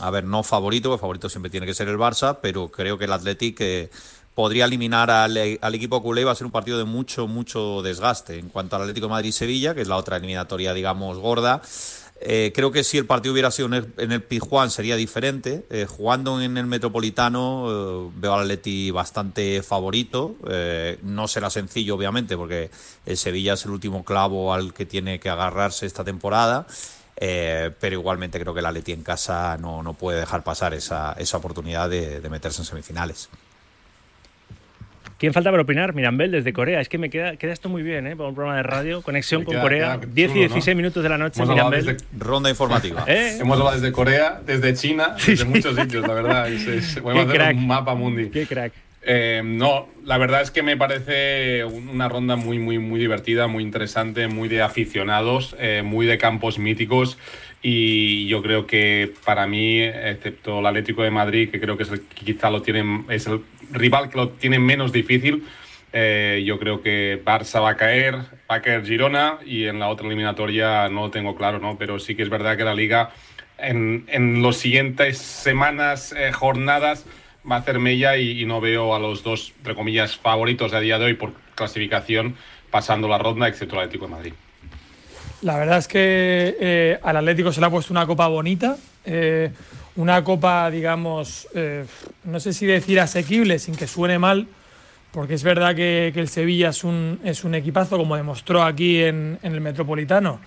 a 0.00 0.10
ver 0.12 0.22
no 0.22 0.44
favorito 0.44 0.94
el 0.94 1.00
favorito 1.00 1.28
siempre 1.28 1.50
tiene 1.50 1.66
que 1.66 1.74
ser 1.74 1.88
el 1.88 1.98
Barça 1.98 2.38
pero 2.40 2.68
creo 2.70 2.98
que 2.98 3.06
el 3.06 3.12
Athletic 3.12 3.60
eh, 3.62 3.90
podría 4.36 4.66
eliminar 4.66 5.10
al, 5.10 5.58
al, 5.60 5.74
equipo 5.74 6.00
culé 6.00 6.22
va 6.22 6.30
a 6.30 6.36
ser 6.36 6.46
un 6.46 6.52
partido 6.52 6.78
de 6.78 6.84
mucho 6.84 7.26
mucho 7.26 7.82
desgaste. 7.82 8.38
En 8.38 8.48
cuanto 8.48 8.76
al 8.76 8.82
Atlético 8.82 9.08
Madrid 9.08 9.32
Sevilla 9.32 9.74
que 9.74 9.80
es 9.80 9.88
la 9.88 9.96
otra 9.96 10.18
eliminatoria 10.18 10.72
digamos 10.72 11.18
gorda 11.18 11.62
eh, 12.24 12.52
creo 12.54 12.70
que 12.70 12.84
si 12.84 12.98
el 12.98 13.06
partido 13.06 13.32
hubiera 13.32 13.50
sido 13.50 13.66
en 13.66 13.74
el, 13.74 13.92
en 13.98 14.70
sería 14.70 14.96
diferente. 14.96 15.64
Eh, 15.70 15.86
jugando 15.88 16.40
en 16.40 16.56
el 16.56 16.66
Metropolitano 16.66 17.66
eh, 17.68 18.10
veo 18.16 18.34
al 18.34 18.42
Atleti 18.42 18.90
bastante 18.90 19.62
favorito. 19.62 20.36
no 21.02 21.28
será 21.28 21.50
sencillo, 21.50 21.94
obviamente, 21.96 22.36
porque 22.36 22.70
el 23.06 23.16
Sevilla 23.16 23.54
es 23.54 23.64
el 23.64 23.72
último 23.72 24.04
clavo 24.04 24.54
al 24.54 24.72
que 24.72 24.86
tiene 24.86 25.18
que 25.18 25.30
agarrarse 25.30 25.86
esta 25.86 26.04
temporada. 26.04 26.66
pero 27.16 27.92
igualmente 27.92 28.40
creo 28.40 28.54
que 28.54 28.60
el 28.60 28.66
Atleti 28.66 28.92
en 28.92 29.02
casa 29.02 29.56
no, 29.58 29.82
no 29.82 29.94
puede 29.94 30.20
dejar 30.20 30.42
pasar 30.44 30.74
esa, 30.74 31.12
esa 31.18 31.36
oportunidad 31.38 31.90
de 31.90 32.28
meterse 32.30 32.62
en 32.62 32.66
semifinales. 32.66 33.28
¿Quién 35.22 35.32
falta 35.32 35.52
para 35.52 35.62
opinar? 35.62 35.94
Mirambel, 35.94 36.32
desde 36.32 36.52
Corea. 36.52 36.80
Es 36.80 36.88
que 36.88 36.98
me 36.98 37.08
queda, 37.08 37.36
queda 37.36 37.52
esto 37.52 37.68
muy 37.68 37.84
bien, 37.84 38.08
¿eh? 38.08 38.16
Para 38.16 38.30
un 38.30 38.34
programa 38.34 38.56
de 38.56 38.64
radio, 38.64 39.02
conexión 39.02 39.44
con 39.44 39.56
Corea. 39.56 40.00
10 40.04 40.30
y 40.32 40.38
16 40.40 40.76
minutos 40.76 41.00
de 41.00 41.08
la 41.08 41.16
noche, 41.16 41.46
Mirambel. 41.46 41.96
Ronda 42.18 42.50
informativa. 42.50 43.04
¿Eh? 43.06 43.36
Hemos 43.40 43.56
hablado 43.56 43.76
desde 43.76 43.92
Corea, 43.92 44.42
desde 44.44 44.74
China, 44.74 45.14
desde 45.24 45.44
muchos 45.44 45.76
sitios, 45.76 46.08
la 46.08 46.14
verdad. 46.14 46.48
Es, 46.48 46.96
a 46.96 47.22
hacer 47.22 47.54
un 47.54 47.66
mapa 47.68 47.94
mundi. 47.94 48.30
Qué 48.30 48.46
crack. 48.46 48.72
Eh, 49.04 49.42
no, 49.44 49.86
la 50.04 50.18
verdad 50.18 50.42
es 50.42 50.50
que 50.50 50.64
me 50.64 50.76
parece 50.76 51.64
una 51.64 52.08
ronda 52.08 52.34
muy, 52.34 52.58
muy, 52.58 52.80
muy 52.80 52.98
divertida, 52.98 53.46
muy 53.46 53.62
interesante, 53.62 54.26
muy 54.26 54.48
de 54.48 54.62
aficionados, 54.62 55.54
eh, 55.60 55.82
muy 55.84 56.04
de 56.04 56.18
campos 56.18 56.58
míticos. 56.58 57.16
Y 57.62 58.26
yo 58.26 58.42
creo 58.42 58.66
que 58.66 59.12
para 59.24 59.46
mí, 59.46 59.82
excepto 59.82 60.58
el 60.58 60.66
Atlético 60.66 61.04
de 61.04 61.12
Madrid, 61.12 61.48
que 61.48 61.60
creo 61.60 61.76
que 61.76 61.84
es 61.84 61.92
el, 61.92 62.00
quizá 62.00 62.50
lo 62.50 62.62
tiene, 62.62 63.04
es 63.08 63.28
el 63.28 63.40
rival 63.72 64.10
que 64.10 64.16
lo 64.16 64.28
tiene 64.30 64.58
menos 64.58 64.92
difícil. 64.92 65.44
Eh, 65.92 66.42
yo 66.46 66.58
creo 66.58 66.80
que 66.80 67.22
Barça 67.22 67.60
va 67.62 67.70
a 67.70 67.76
caer, 67.76 68.14
va 68.50 68.56
a 68.56 68.62
caer 68.62 68.84
Girona 68.84 69.38
y 69.44 69.66
en 69.66 69.78
la 69.78 69.88
otra 69.88 70.06
eliminatoria 70.06 70.88
no 70.88 71.02
lo 71.02 71.10
tengo 71.10 71.36
claro, 71.36 71.58
¿no? 71.58 71.76
Pero 71.76 71.98
sí 71.98 72.14
que 72.14 72.22
es 72.22 72.30
verdad 72.30 72.56
que 72.56 72.64
la 72.64 72.74
liga 72.74 73.10
en, 73.58 74.04
en 74.08 74.42
los 74.42 74.56
siguientes 74.56 75.18
semanas, 75.18 76.14
eh, 76.16 76.32
jornadas, 76.32 77.04
va 77.50 77.56
a 77.56 77.58
hacer 77.58 77.78
mella 77.78 78.16
y, 78.16 78.44
no 78.44 78.60
veo 78.60 78.94
a 78.94 78.98
los 78.98 79.22
dos, 79.22 79.52
entre 79.58 79.74
comillas, 79.74 80.16
favoritos 80.16 80.72
a 80.72 80.80
día 80.80 80.98
de 80.98 81.06
hoy 81.06 81.14
por 81.14 81.32
clasificación 81.54 82.36
pasando 82.70 83.08
la 83.08 83.18
ronda, 83.18 83.48
excepto 83.48 83.74
el 83.76 83.82
Atlético 83.82 84.06
de 84.06 84.10
Madrid. 84.10 84.32
La 85.42 85.58
verdad 85.58 85.78
es 85.78 85.88
que 85.88 86.56
eh, 86.60 86.98
al 87.02 87.16
Atlético 87.16 87.52
se 87.52 87.60
le 87.60 87.66
ha 87.66 87.70
puesto 87.70 87.92
una 87.92 88.06
copa 88.06 88.28
bonita 88.28 88.76
una 89.96 90.24
copa, 90.24 90.70
digamos, 90.70 91.48
eh, 91.54 91.84
no 92.24 92.40
sé 92.40 92.52
si 92.52 92.66
decir 92.66 93.00
asequible 93.00 93.58
sin 93.58 93.74
que 93.74 93.86
suene 93.86 94.18
mal, 94.18 94.46
porque 95.12 95.34
es 95.34 95.42
verdad 95.42 95.74
que, 95.74 96.12
el 96.14 96.28
Sevilla 96.28 96.70
es 96.70 96.84
un, 96.84 97.20
es 97.24 97.44
un 97.44 97.54
equipazo, 97.54 97.98
como 97.98 98.16
demostró 98.16 98.62
aquí 98.62 99.02
en, 99.02 99.38
el 99.42 99.60
Metropolitano, 99.60 100.40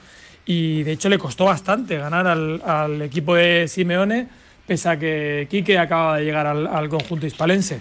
y 0.45 0.83
de 0.83 0.93
hecho 0.93 1.09
le 1.09 1.19
costó 1.19 1.45
bastante 1.45 1.97
ganar 1.97 2.27
al, 2.27 3.01
equipo 3.01 3.35
de 3.35 3.67
Simeone, 3.67 4.27
pese 4.65 4.89
a 4.89 4.97
que 4.97 5.47
Quique 5.49 5.77
acaba 5.77 6.17
de 6.17 6.25
llegar 6.25 6.47
al, 6.47 6.89
conjunto 6.89 7.27
hispalense. 7.27 7.79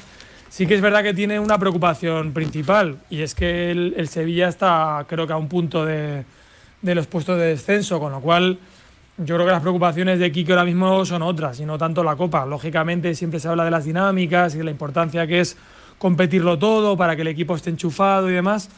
Sí 0.51 0.67
que 0.67 0.75
es 0.75 0.81
verdad 0.81 1.03
que 1.03 1.15
tiene 1.15 1.41
una 1.41 1.59
preocupación 1.59 2.33
principal, 2.33 2.99
y 3.09 3.23
es 3.23 3.35
que 3.35 3.71
el, 3.71 4.09
Sevilla 4.09 4.49
está, 4.49 5.07
creo 5.09 5.27
que 5.27 5.33
a 5.33 5.37
un 5.37 5.49
punto 5.49 5.87
de, 5.87 6.25
de 6.83 6.95
los 6.95 7.07
puestos 7.07 7.38
de 7.38 7.47
descenso, 7.47 7.99
con 7.99 8.12
lo 8.12 8.21
cual 8.21 8.59
yo 9.16 9.37
creo 9.37 9.46
que 9.46 9.53
las 9.53 9.61
preocupaciones 9.61 10.18
de 10.18 10.33
Kike 10.33 10.53
ahora 10.53 10.64
mismo 10.64 11.05
son 11.07 11.22
otras 11.22 11.61
y 11.61 11.64
no 11.64 11.79
tanto 11.79 12.03
la 12.03 12.16
Copa. 12.16 12.44
Lógicamente 12.46 13.14
siempre 13.14 13.38
se 13.38 13.48
habla 13.48 13.64
de 13.64 13.70
las 13.70 13.85
dinámicas 13.85 14.55
y 14.55 14.59
de 14.59 14.64
la 14.64 14.72
importancia 14.72 15.27
que 15.27 15.40
es 15.40 15.57
competirlo 15.98 16.59
todo 16.59 16.96
para 16.96 17.14
que 17.14 17.22
el 17.22 17.29
equipo 17.29 17.55
esté 17.55 17.70
enchufado 17.70 18.29
y 18.29 18.35
demás. 18.35 18.70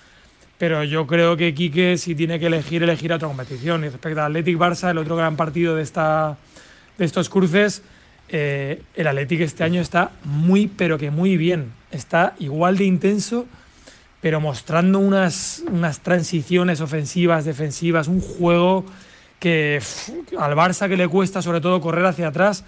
Pero 0.58 0.84
yo 0.84 1.06
creo 1.06 1.36
que 1.36 1.54
Quique 1.54 1.96
si 1.96 2.14
tiene 2.14 2.38
que 2.38 2.46
elegir, 2.46 2.82
elegir 2.82 3.12
otra 3.12 3.28
competición. 3.28 3.84
Y 3.84 3.88
respecto 3.88 4.20
al 4.20 4.26
Athletic 4.32 4.58
Barça, 4.58 4.90
el 4.90 4.98
otro 4.98 5.16
gran 5.16 5.36
partido 5.36 5.74
de, 5.74 5.82
esta, 5.82 6.36
de 6.98 7.04
estos 7.04 7.28
cruces, 7.30 7.82
eh, 8.28 8.82
el 8.94 9.06
Athletic 9.06 9.40
este 9.40 9.64
año 9.64 9.80
está 9.80 10.10
muy, 10.24 10.66
pero 10.66 10.98
que 10.98 11.10
muy 11.10 11.38
bien. 11.38 11.72
Está 11.90 12.34
igual 12.40 12.76
de 12.76 12.84
intenso, 12.84 13.46
pero 14.20 14.40
mostrando 14.40 14.98
unas, 14.98 15.62
unas 15.70 16.00
transiciones 16.00 16.82
ofensivas, 16.82 17.46
defensivas, 17.46 18.08
un 18.08 18.20
juego 18.20 18.84
que 19.38 19.80
al 20.38 20.54
Barça 20.54 20.88
que 20.88 20.96
le 20.96 21.08
cuesta 21.08 21.42
sobre 21.42 21.60
todo 21.60 21.80
correr 21.80 22.06
hacia 22.06 22.28
atrás, 22.28 22.64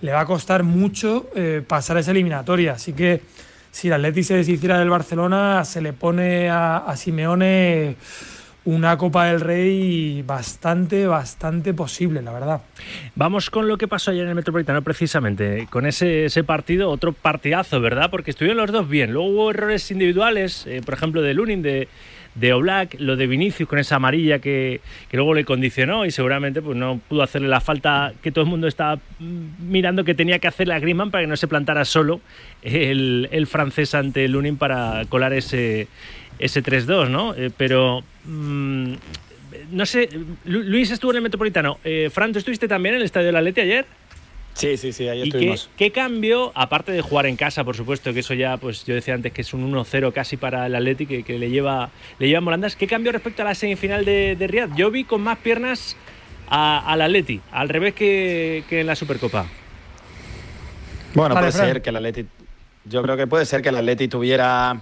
le 0.00 0.12
va 0.12 0.20
a 0.20 0.26
costar 0.26 0.62
mucho 0.62 1.30
eh, 1.34 1.62
pasar 1.66 1.96
esa 1.98 2.10
eliminatoria. 2.10 2.72
Así 2.72 2.92
que 2.92 3.22
si 3.70 3.88
el 3.88 3.94
Atleti 3.94 4.22
se 4.22 4.36
deshiciera 4.36 4.78
del 4.78 4.90
Barcelona, 4.90 5.64
se 5.64 5.80
le 5.80 5.92
pone 5.92 6.50
a, 6.50 6.92
Simeone 6.96 7.96
una 8.66 8.96
Copa 8.96 9.26
del 9.26 9.40
Rey 9.40 10.22
bastante, 10.22 11.06
bastante 11.06 11.74
posible, 11.74 12.22
la 12.22 12.32
verdad. 12.32 12.60
Vamos 13.14 13.50
con 13.50 13.68
lo 13.68 13.76
que 13.76 13.88
pasó 13.88 14.10
ayer 14.10 14.22
en 14.22 14.30
el 14.30 14.34
Metropolitano, 14.34 14.80
precisamente, 14.82 15.66
con 15.70 15.86
ese, 15.86 16.26
ese 16.26 16.44
partido, 16.44 16.88
otro 16.88 17.12
partidazo, 17.12 17.80
¿verdad? 17.80 18.10
Porque 18.10 18.30
estuvieron 18.30 18.58
los 18.58 18.72
dos 18.72 18.88
bien. 18.88 19.12
Luego 19.12 19.28
hubo 19.28 19.50
errores 19.50 19.90
individuales, 19.90 20.66
eh, 20.66 20.80
por 20.84 20.94
ejemplo, 20.94 21.20
de 21.20 21.34
Lunin, 21.34 21.60
de, 21.60 21.88
de 22.34 22.52
Oblak, 22.52 22.96
lo 22.98 23.16
de 23.16 23.26
Vinicius 23.26 23.68
con 23.68 23.78
esa 23.78 23.96
amarilla 23.96 24.38
que, 24.38 24.80
luego 25.12 25.34
le 25.34 25.44
condicionó 25.44 26.04
y 26.04 26.10
seguramente 26.10 26.60
pues 26.62 26.76
no 26.76 27.00
pudo 27.08 27.22
hacerle 27.22 27.48
la 27.48 27.60
falta 27.60 28.12
que 28.22 28.32
todo 28.32 28.44
el 28.44 28.50
mundo 28.50 28.66
estaba 28.66 29.00
mirando 29.18 30.04
que 30.04 30.14
tenía 30.14 30.38
que 30.38 30.48
hacerle 30.48 30.74
a 30.74 30.80
Griezmann 30.80 31.10
para 31.10 31.22
que 31.22 31.28
no 31.28 31.36
se 31.36 31.48
plantara 31.48 31.84
solo 31.84 32.20
el, 32.62 33.46
francés 33.48 33.94
ante 33.94 34.24
el 34.24 34.32
Lunin 34.32 34.56
para 34.56 35.04
colar 35.08 35.32
ese, 35.32 35.88
ese 36.38 36.62
3-2, 36.62 37.08
¿no? 37.08 37.34
Eh, 37.34 37.50
pero... 37.56 38.02
Mm, 38.24 38.94
no 39.70 39.86
sé, 39.86 40.08
Luis 40.44 40.90
estuvo 40.90 41.12
en 41.12 41.18
el 41.18 41.22
Metropolitano. 41.22 41.78
Eh, 41.84 42.10
Fran, 42.12 42.32
¿tú 42.32 42.38
estuviste 42.38 42.68
también 42.68 42.94
en 42.94 43.00
el 43.00 43.04
Estadio 43.04 43.26
de 43.26 43.32
la 43.32 43.40
Leti 43.40 43.60
ayer? 43.60 43.86
Sí, 44.54 44.76
sí, 44.76 44.92
sí, 44.92 45.08
ahí 45.08 45.22
estuvimos. 45.22 45.68
Qué, 45.76 45.90
cambio, 45.90 46.52
aparte 46.54 46.92
de 46.92 47.02
jugar 47.02 47.26
en 47.26 47.36
casa, 47.36 47.64
por 47.64 47.76
supuesto, 47.76 48.12
que 48.14 48.20
eso 48.20 48.34
ya, 48.34 48.56
pues 48.56 48.84
yo 48.84 48.94
decía 48.94 49.14
antes 49.14 49.32
que 49.32 49.42
es 49.42 49.52
un 49.52 49.70
1-0 49.72 50.12
casi 50.12 50.36
para 50.36 50.66
el 50.66 50.74
Atlético 50.74 51.12
que, 51.24 51.38
le 51.38 51.50
lleva 51.50 51.90
le 52.18 52.28
lleva 52.28 52.40
Molandas, 52.40 52.76
¿qué 52.76 52.86
cambio 52.86 53.10
respecto 53.10 53.42
a 53.42 53.46
la 53.46 53.54
semifinal 53.54 54.04
de, 54.04 54.36
de 54.36 54.46
Riyadh? 54.46 54.74
Yo 54.76 54.90
vi 54.90 55.04
con 55.04 55.22
más 55.22 55.38
piernas 55.38 55.96
al 56.48 57.00
Atleti, 57.00 57.40
al 57.50 57.68
revés 57.68 57.94
que, 57.94 58.64
en 58.70 58.86
la 58.86 58.94
Supercopa. 58.94 59.46
Bueno, 61.14 61.34
puede 61.34 61.52
ser 61.52 61.82
que 61.82 61.90
el 61.90 61.96
Atleti, 61.96 62.26
yo 62.84 63.02
creo 63.02 63.16
que 63.16 63.26
puede 63.26 63.46
ser 63.46 63.62
que 63.62 63.70
el 63.70 63.76
Atleti 63.76 64.08
tuviera 64.08 64.80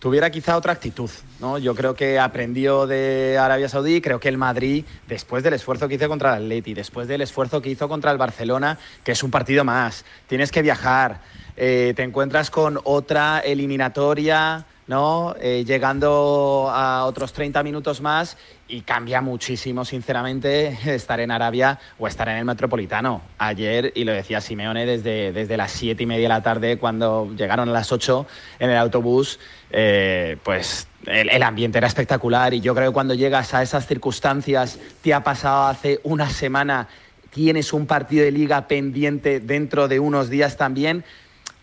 tuviera 0.00 0.30
quizá 0.30 0.56
otra 0.56 0.72
actitud. 0.72 1.10
¿no? 1.38 1.58
Yo 1.58 1.74
creo 1.76 1.94
que 1.94 2.18
aprendió 2.18 2.88
de 2.88 3.38
Arabia 3.38 3.68
Saudí, 3.68 4.00
creo 4.00 4.18
que 4.18 4.28
el 4.28 4.38
Madrid, 4.38 4.84
después 5.06 5.44
del 5.44 5.54
esfuerzo 5.54 5.86
que 5.86 5.94
hizo 5.94 6.08
contra 6.08 6.36
el 6.36 6.42
Atleti, 6.44 6.74
después 6.74 7.06
del 7.06 7.20
esfuerzo 7.20 7.62
que 7.62 7.70
hizo 7.70 7.88
contra 7.88 8.10
el 8.10 8.18
Barcelona, 8.18 8.78
que 9.04 9.12
es 9.12 9.22
un 9.22 9.30
partido 9.30 9.62
más, 9.62 10.04
tienes 10.26 10.50
que 10.50 10.62
viajar, 10.62 11.20
eh, 11.56 11.92
te 11.94 12.02
encuentras 12.02 12.50
con 12.50 12.80
otra 12.82 13.40
eliminatoria, 13.40 14.64
¿no? 14.86 15.36
Eh, 15.38 15.64
llegando 15.64 16.68
a 16.72 17.04
otros 17.04 17.32
30 17.32 17.62
minutos 17.62 18.00
más 18.00 18.36
y 18.70 18.82
cambia 18.82 19.20
muchísimo, 19.20 19.84
sinceramente, 19.84 20.78
estar 20.94 21.20
en 21.20 21.30
Arabia 21.30 21.78
o 21.98 22.06
estar 22.06 22.28
en 22.28 22.36
el 22.36 22.44
Metropolitano. 22.44 23.20
Ayer, 23.38 23.92
y 23.94 24.04
lo 24.04 24.12
decía 24.12 24.40
Simeone, 24.40 24.86
desde, 24.86 25.32
desde 25.32 25.56
las 25.56 25.72
siete 25.72 26.04
y 26.04 26.06
media 26.06 26.22
de 26.22 26.28
la 26.28 26.42
tarde, 26.42 26.78
cuando 26.78 27.30
llegaron 27.36 27.68
a 27.68 27.72
las 27.72 27.90
8 27.92 28.26
en 28.60 28.70
el 28.70 28.76
autobús, 28.76 29.40
eh, 29.70 30.36
pues 30.44 30.88
el, 31.06 31.28
el, 31.28 31.42
ambiente 31.42 31.78
era 31.78 31.86
espectacular 31.86 32.54
y 32.54 32.60
yo 32.60 32.74
creo 32.74 32.90
que 32.90 32.94
cuando 32.94 33.14
llegas 33.14 33.52
a 33.54 33.62
esas 33.62 33.86
circunstancias, 33.86 34.78
te 35.02 35.12
ha 35.12 35.22
pasado 35.24 35.66
hace 35.66 36.00
una 36.04 36.30
semana, 36.30 36.88
tienes 37.30 37.72
un 37.72 37.86
partido 37.86 38.24
de 38.24 38.30
liga 38.30 38.68
pendiente 38.68 39.40
dentro 39.40 39.88
de 39.88 40.00
unos 40.00 40.30
días 40.30 40.56
también, 40.56 41.04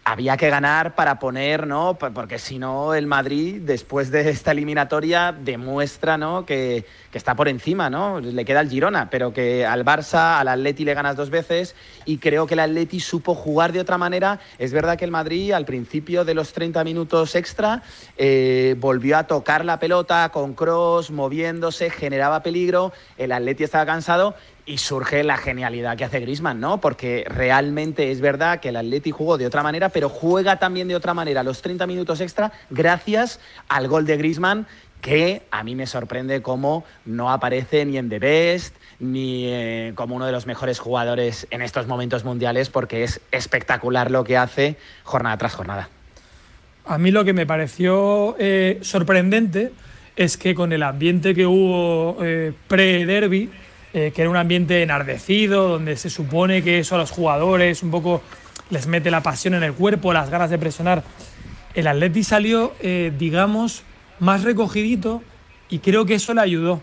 había 0.08 0.38
que 0.38 0.50
ganar 0.50 0.96
para 0.96 1.20
poner, 1.20 1.68
¿no? 1.68 1.96
Porque 1.96 2.40
si 2.40 2.60
no, 2.60 2.94
el 2.94 3.08
Madrid, 3.08 3.62
después 3.64 4.10
de 4.10 4.30
esta 4.30 4.52
eliminatoria, 4.52 5.34
demuestra, 5.34 6.18
¿no? 6.18 6.46
Que, 6.46 6.86
está 7.12 7.34
por 7.34 7.48
encima, 7.48 7.90
¿no? 7.90 8.20
Le 8.20 8.46
queda 8.46 8.62
el 8.62 8.70
Girona, 8.70 9.10
pero 9.10 9.34
que 9.34 9.66
al 9.66 9.84
Barça, 9.84 10.38
al 10.38 10.50
Atleti 10.50 10.86
le 10.86 10.94
ganas 10.94 11.16
dos 11.16 11.32
veces 11.32 11.76
y 12.06 12.20
creo 12.20 12.46
que 12.46 12.54
el 12.54 12.60
Atleti 12.60 13.00
supo 13.00 13.34
jugar 13.34 13.72
de 13.72 13.80
otra 13.80 13.98
manera. 13.98 14.40
Es 14.60 14.72
verdad 14.72 15.00
que 15.00 15.06
el 15.06 15.10
Madrid, 15.10 15.52
al 15.54 15.66
principio 15.66 16.26
de 16.26 16.36
los 16.36 16.54
30 16.54 16.84
minutos 16.84 17.34
extra, 17.34 17.82
eh, 18.18 18.76
volvió 18.78 19.18
a 19.18 19.24
tocar 19.26 19.66
la 19.66 19.80
pelota 19.80 20.30
con 20.30 20.54
cross, 20.54 21.10
moviéndose, 21.10 21.90
generaba 21.90 22.44
peligro. 22.44 22.94
El 23.18 23.32
Atleti 23.32 23.64
estaba 23.64 23.88
cansado 23.88 24.36
y 24.68 24.78
surge 24.78 25.24
la 25.24 25.38
genialidad 25.38 25.98
que 25.98 26.04
hace 26.04 26.20
Grisman, 26.20 26.60
¿no? 26.60 26.80
Porque 26.82 27.26
realmente 27.28 28.12
es 28.12 28.20
verdad 28.20 28.60
que 28.60 28.70
el 28.70 28.76
Atleti 28.76 29.12
jugó 29.12 29.38
de 29.38 29.48
otra 29.48 29.64
manera, 29.64 29.90
pero 29.90 30.10
juega 30.10 30.60
también 30.60 30.90
de 30.90 30.96
otra 30.96 31.14
manera 31.14 31.42
los 31.42 31.62
30 31.62 31.88
minutos 31.88 32.20
extra 32.20 32.52
gracias 32.70 33.40
al 33.70 33.88
gol 33.88 34.06
de 34.06 34.18
Grisman 34.18 34.68
que 35.02 35.44
a 35.52 35.64
mí 35.64 35.74
me 35.76 35.88
sorprende 35.88 36.42
cómo 36.42 36.84
no 37.06 37.32
aparece 37.32 37.86
ni 37.86 37.98
en 37.98 38.10
The 38.10 38.20
Best 38.20 38.76
ni 39.00 39.46
eh, 39.48 39.94
como 39.96 40.16
uno 40.16 40.26
de 40.26 40.32
los 40.32 40.48
mejores 40.48 40.80
jugadores 40.80 41.48
en 41.50 41.62
estos 41.62 41.88
momentos 41.88 42.26
mundiales 42.26 42.70
porque 42.70 43.04
es 43.04 43.22
espectacular 43.32 44.12
lo 44.12 44.24
que 44.24 44.38
hace 44.38 44.76
jornada 45.04 45.38
tras 45.38 45.56
jornada. 45.56 45.90
A 46.84 46.98
mí 46.98 47.12
lo 47.12 47.24
que 47.24 47.34
me 47.34 47.46
pareció 47.46 48.36
eh, 48.38 48.80
sorprendente 48.82 49.72
es 50.18 50.36
que 50.36 50.56
con 50.56 50.74
el 50.74 50.84
ambiente 50.84 51.36
que 51.36 51.46
hubo 51.46 52.18
eh, 52.22 52.54
pre-derby, 52.68 53.52
eh, 53.98 54.12
que 54.14 54.22
era 54.22 54.30
un 54.30 54.38
ambiente 54.38 54.84
enardecido, 54.84 55.70
donde 55.70 55.96
se 55.96 56.12
supone 56.12 56.62
que 56.62 56.78
eso 56.78 56.94
a 56.94 57.00
los 57.00 57.10
jugadores 57.10 57.82
un 57.82 57.90
poco 57.90 58.22
les 58.70 58.86
mete 58.86 59.10
la 59.10 59.24
pasión 59.24 59.56
en 59.56 59.64
el 59.64 59.74
cuerpo, 59.74 60.14
las 60.14 60.30
ganas 60.30 60.52
de 60.52 60.60
presionar. 60.60 61.04
El 61.74 61.88
Atleti 61.88 62.24
salió, 62.24 62.76
eh, 62.80 63.12
digamos, 63.18 63.82
más 64.20 64.44
recogidito 64.44 65.24
y 65.68 65.80
creo 65.80 66.06
que 66.06 66.14
eso 66.14 66.36
le 66.36 66.42
ayudó, 66.42 66.80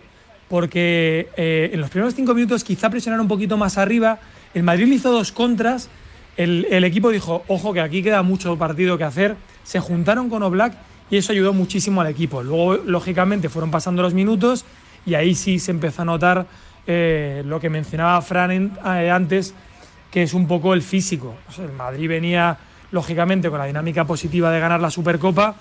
porque 0.49 1.29
eh, 1.37 1.69
en 1.71 1.79
los 1.79 1.89
primeros 1.89 2.15
cinco 2.15 2.33
minutos 2.33 2.65
quizá 2.65 2.89
presionar 2.89 3.21
un 3.21 3.29
poquito 3.29 3.55
más 3.55 3.77
arriba, 3.77 4.19
el 4.53 4.63
Madrid 4.63 4.91
hizo 4.91 5.09
dos 5.09 5.31
contras, 5.31 5.87
el, 6.35 6.67
el 6.69 6.83
equipo 6.83 7.11
dijo, 7.11 7.45
ojo 7.47 7.71
que 7.71 7.79
aquí 7.79 8.03
queda 8.03 8.23
mucho 8.23 8.57
partido 8.57 8.97
que 8.97 9.05
hacer, 9.05 9.37
se 9.63 9.79
juntaron 9.79 10.29
con 10.29 10.43
Oblak 10.43 10.73
y 11.09 11.15
eso 11.15 11.31
ayudó 11.31 11.53
muchísimo 11.53 12.01
al 12.01 12.07
equipo. 12.07 12.43
Luego, 12.43 12.75
lógicamente, 12.75 13.47
fueron 13.47 13.71
pasando 13.71 14.01
los 14.01 14.13
minutos 14.13 14.65
y 15.05 15.13
ahí 15.13 15.33
sí 15.33 15.59
se 15.59 15.71
empezó 15.71 16.01
a 16.01 16.05
notar 16.05 16.47
eh, 16.87 17.43
lo 17.45 17.59
que 17.59 17.69
mencionaba 17.69 18.21
Fran 18.21 18.51
eh, 18.51 19.09
antes, 19.09 19.53
que 20.11 20.23
es 20.23 20.33
un 20.33 20.47
poco 20.47 20.73
el 20.73 20.81
físico. 20.81 21.35
El 21.57 21.73
Madrid 21.73 22.07
venía, 22.07 22.57
lógicamente, 22.91 23.49
con 23.49 23.59
la 23.59 23.65
dinámica 23.65 24.05
positiva 24.05 24.51
de 24.51 24.59
ganar 24.59 24.79
la 24.79 24.91
Supercopa, 24.91 25.55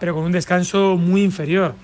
pero 0.00 0.14
con 0.14 0.24
un 0.24 0.32
descanso 0.32 0.96
muy 0.96 1.22
inferior. 1.22 1.74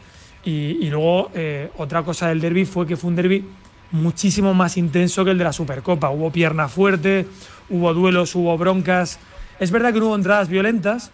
Y, 0.45 0.79
y 0.81 0.91
luego, 0.91 1.31
eh, 1.35 1.71
otra 1.77 2.03
cosa 2.03 2.29
del 2.29 2.41
derby 2.41 2.65
fue 2.65 2.87
que 2.87 2.97
fue 2.97 3.09
un 3.09 3.17
derby 3.17 3.45
muchísimo 3.93 4.55
más 4.55 4.77
intenso 4.77 5.25
que 5.25 5.31
el 5.31 5.39
de 5.39 5.45
la 5.45 5.53
Supercopa. 5.53 6.11
Hubo 6.11 6.31
pierna 6.33 6.69
fuerte, 6.69 7.27
hubo 7.69 7.95
duelos, 7.95 8.35
hubo 8.35 8.57
broncas. 8.59 9.19
Es 9.59 9.71
verdad 9.71 9.93
que 9.93 10.01
no 10.01 10.07
hubo 10.07 10.17
entradas 10.17 10.49
violentas, 10.49 11.13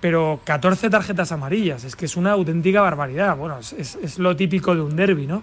pero 0.00 0.40
14 0.44 0.88
tarjetas 0.88 1.32
amarillas, 1.32 1.84
es 1.84 1.96
que 1.96 2.06
es 2.06 2.16
una 2.16 2.32
auténtica 2.32 2.80
barbaridad. 2.80 3.36
Bueno, 3.36 3.58
es, 3.58 3.72
es, 3.74 3.98
es 4.02 4.18
lo 4.18 4.34
típico 4.36 4.74
de 4.74 4.80
un 4.80 4.96
derby, 4.96 5.26
¿no? 5.26 5.42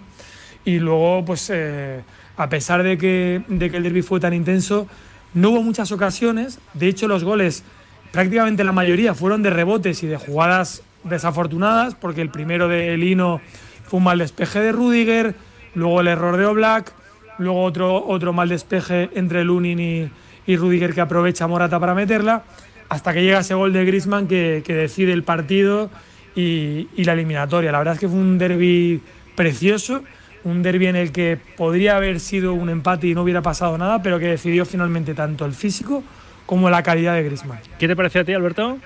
Y 0.66 0.80
luego, 0.80 1.24
pues, 1.24 1.48
eh, 1.54 2.02
a 2.36 2.48
pesar 2.48 2.82
de 2.82 2.98
que, 2.98 3.40
de 3.46 3.70
que 3.70 3.76
el 3.76 3.84
derby 3.84 4.02
fue 4.02 4.18
tan 4.18 4.34
intenso, 4.34 4.88
no 5.32 5.50
hubo 5.50 5.62
muchas 5.62 5.92
ocasiones. 5.92 6.58
De 6.74 6.88
hecho, 6.88 7.06
los 7.06 7.22
goles, 7.22 7.62
prácticamente 8.10 8.64
la 8.64 8.72
mayoría, 8.72 9.14
fueron 9.14 9.44
de 9.44 9.50
rebotes 9.50 10.02
y 10.02 10.08
de 10.08 10.16
jugadas 10.16 10.82
desafortunadas, 11.04 11.94
porque 11.94 12.20
el 12.20 12.30
primero 12.30 12.66
de 12.66 12.96
Lino 12.96 13.40
fue 13.84 13.98
un 13.98 14.04
mal 14.04 14.18
despeje 14.18 14.58
de 14.58 14.72
Rudiger, 14.72 15.36
luego 15.76 16.00
el 16.00 16.08
error 16.08 16.36
de 16.36 16.46
Oblak, 16.46 16.92
luego 17.38 17.62
otro, 17.62 18.04
otro 18.04 18.32
mal 18.32 18.48
despeje 18.48 19.08
entre 19.14 19.44
Lunin 19.44 19.78
y, 19.78 20.10
y 20.48 20.56
Rudiger 20.56 20.94
que 20.94 21.00
aprovecha 21.00 21.46
Morata 21.46 21.78
para 21.78 21.94
meterla, 21.94 22.42
hasta 22.88 23.12
que 23.12 23.22
llega 23.22 23.38
ese 23.38 23.54
gol 23.54 23.72
de 23.72 23.84
Grisman 23.84 24.26
que, 24.26 24.64
decide 24.66 25.12
el 25.12 25.22
partido 25.22 25.90
y, 26.34 26.88
y 26.96 27.04
la 27.04 27.12
eliminatoria. 27.12 27.70
La 27.70 27.78
verdad 27.78 27.94
es 27.94 28.00
que 28.00 28.08
fue 28.08 28.18
un 28.18 28.36
derby 28.36 29.00
precioso 29.36 30.02
un 30.46 30.62
derby 30.62 30.86
en 30.86 30.96
el 30.96 31.10
que 31.10 31.38
podría 31.56 31.96
haber 31.96 32.20
sido 32.20 32.54
un 32.54 32.70
empate 32.70 33.08
y 33.08 33.14
no 33.14 33.22
hubiera 33.22 33.42
pasado 33.42 33.76
nada, 33.76 34.00
pero 34.00 34.20
que 34.20 34.26
decidió 34.26 34.64
finalmente 34.64 35.12
tanto 35.12 35.44
el 35.44 35.52
físico 35.52 36.04
como 36.46 36.70
la 36.70 36.84
calidad 36.84 37.14
de 37.14 37.24
Griezmann. 37.24 37.58
¿Qué 37.78 37.88
te 37.88 37.96
pareció 37.96 38.20
a 38.20 38.24
ti, 38.24 38.32
Alberto? 38.32 38.78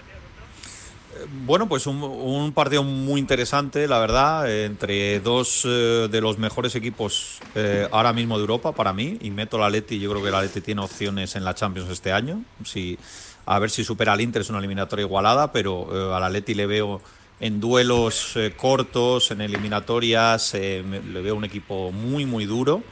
Bueno, 1.44 1.68
pues 1.68 1.86
un, 1.86 2.02
un, 2.02 2.52
partido 2.52 2.82
muy 2.82 3.20
interesante, 3.20 3.86
la 3.86 3.98
verdad, 3.98 4.50
entre 4.50 5.20
dos 5.20 5.66
eh, 5.66 6.08
de 6.10 6.20
los 6.22 6.38
mejores 6.38 6.74
equipos 6.74 7.40
eh, 7.54 7.86
ahora 7.92 8.14
mismo 8.14 8.38
de 8.38 8.40
Europa, 8.40 8.72
para 8.72 8.94
mí, 8.94 9.18
y 9.20 9.30
meto 9.30 9.58
la 9.58 9.68
Leti, 9.68 10.00
yo 10.00 10.10
creo 10.10 10.24
que 10.24 10.30
la 10.30 10.40
Leti 10.40 10.62
tiene 10.62 10.80
opciones 10.80 11.36
en 11.36 11.44
la 11.44 11.54
Champions 11.54 11.90
este 11.90 12.10
año, 12.10 12.42
si, 12.64 12.98
a 13.44 13.58
ver 13.58 13.68
si 13.68 13.84
supera 13.84 14.14
al 14.14 14.22
Inter, 14.22 14.40
es 14.40 14.48
una 14.48 14.60
eliminatoria 14.60 15.04
igualada, 15.04 15.52
pero 15.52 15.88
eh, 15.92 16.16
a 16.16 16.20
la 16.20 16.30
Leti 16.30 16.54
le 16.54 16.64
veo 16.64 17.02
en 17.40 17.58
duelos 17.58 18.36
eh, 18.36 18.52
cortos, 18.54 19.30
en 19.30 19.40
eliminatorias, 19.40 20.54
eh, 20.54 20.84
le 20.84 21.22
veo 21.22 21.34
un 21.34 21.44
equipo 21.44 21.90
muy, 21.90 22.26
muy 22.26 22.44
duro. 22.44 22.82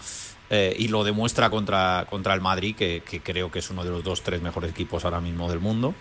Eh, 0.50 0.74
y 0.78 0.88
lo 0.88 1.04
demuestra 1.04 1.50
contra, 1.50 2.06
contra 2.08 2.32
el 2.32 2.40
Madrid, 2.40 2.74
que, 2.74 3.02
creo 3.22 3.50
que 3.50 3.58
es 3.58 3.68
uno 3.68 3.84
de 3.84 3.90
los 3.90 4.02
dos, 4.02 4.22
tres 4.22 4.40
mejores 4.40 4.70
equipos 4.70 5.04
ahora 5.04 5.20
mismo 5.20 5.50
del 5.50 5.60
mundo. 5.60 5.94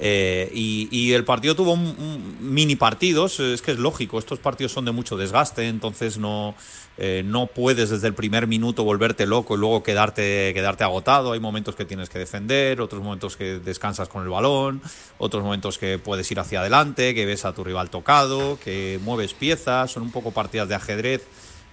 Y, 0.00 0.88
y, 0.92 1.12
el 1.14 1.24
partido 1.24 1.56
tuvo 1.56 1.72
un 1.72 2.36
mini 2.38 2.76
partidos, 2.76 3.40
es 3.40 3.60
que 3.60 3.72
es 3.72 3.80
lógico, 3.80 4.20
estos 4.20 4.38
partidos 4.38 4.70
son 4.70 4.84
de 4.84 4.92
mucho 4.92 5.16
desgaste, 5.16 5.66
entonces 5.66 6.18
no, 6.18 6.54
eh, 7.00 7.22
no 7.24 7.46
puedes 7.46 7.90
desde 7.90 8.08
el 8.08 8.14
primer 8.14 8.48
minuto 8.48 8.82
volverte 8.82 9.24
loco 9.24 9.54
y 9.54 9.58
luego 9.58 9.84
quedarte, 9.84 10.52
quedarte 10.52 10.82
agotado. 10.82 11.30
Hay 11.30 11.38
momentos 11.38 11.76
que 11.76 11.84
tienes 11.84 12.08
que 12.08 12.18
defender, 12.18 12.80
otros 12.80 13.00
momentos 13.04 13.36
que 13.36 13.60
descansas 13.60 14.08
con 14.08 14.24
el 14.24 14.28
balón, 14.28 14.82
otros 15.18 15.44
momentos 15.44 15.78
que 15.78 16.00
puedes 16.00 16.28
ir 16.32 16.40
hacia 16.40 16.58
adelante, 16.58 17.14
que 17.14 17.24
ves 17.24 17.44
a 17.44 17.54
tu 17.54 17.62
rival 17.62 17.88
tocado, 17.88 18.58
que 18.58 18.98
mueves 19.04 19.32
piezas, 19.32 19.92
son 19.92 20.02
un 20.02 20.10
poco 20.10 20.32
partidas 20.32 20.68
de 20.68 20.74
ajedrez, 20.74 21.24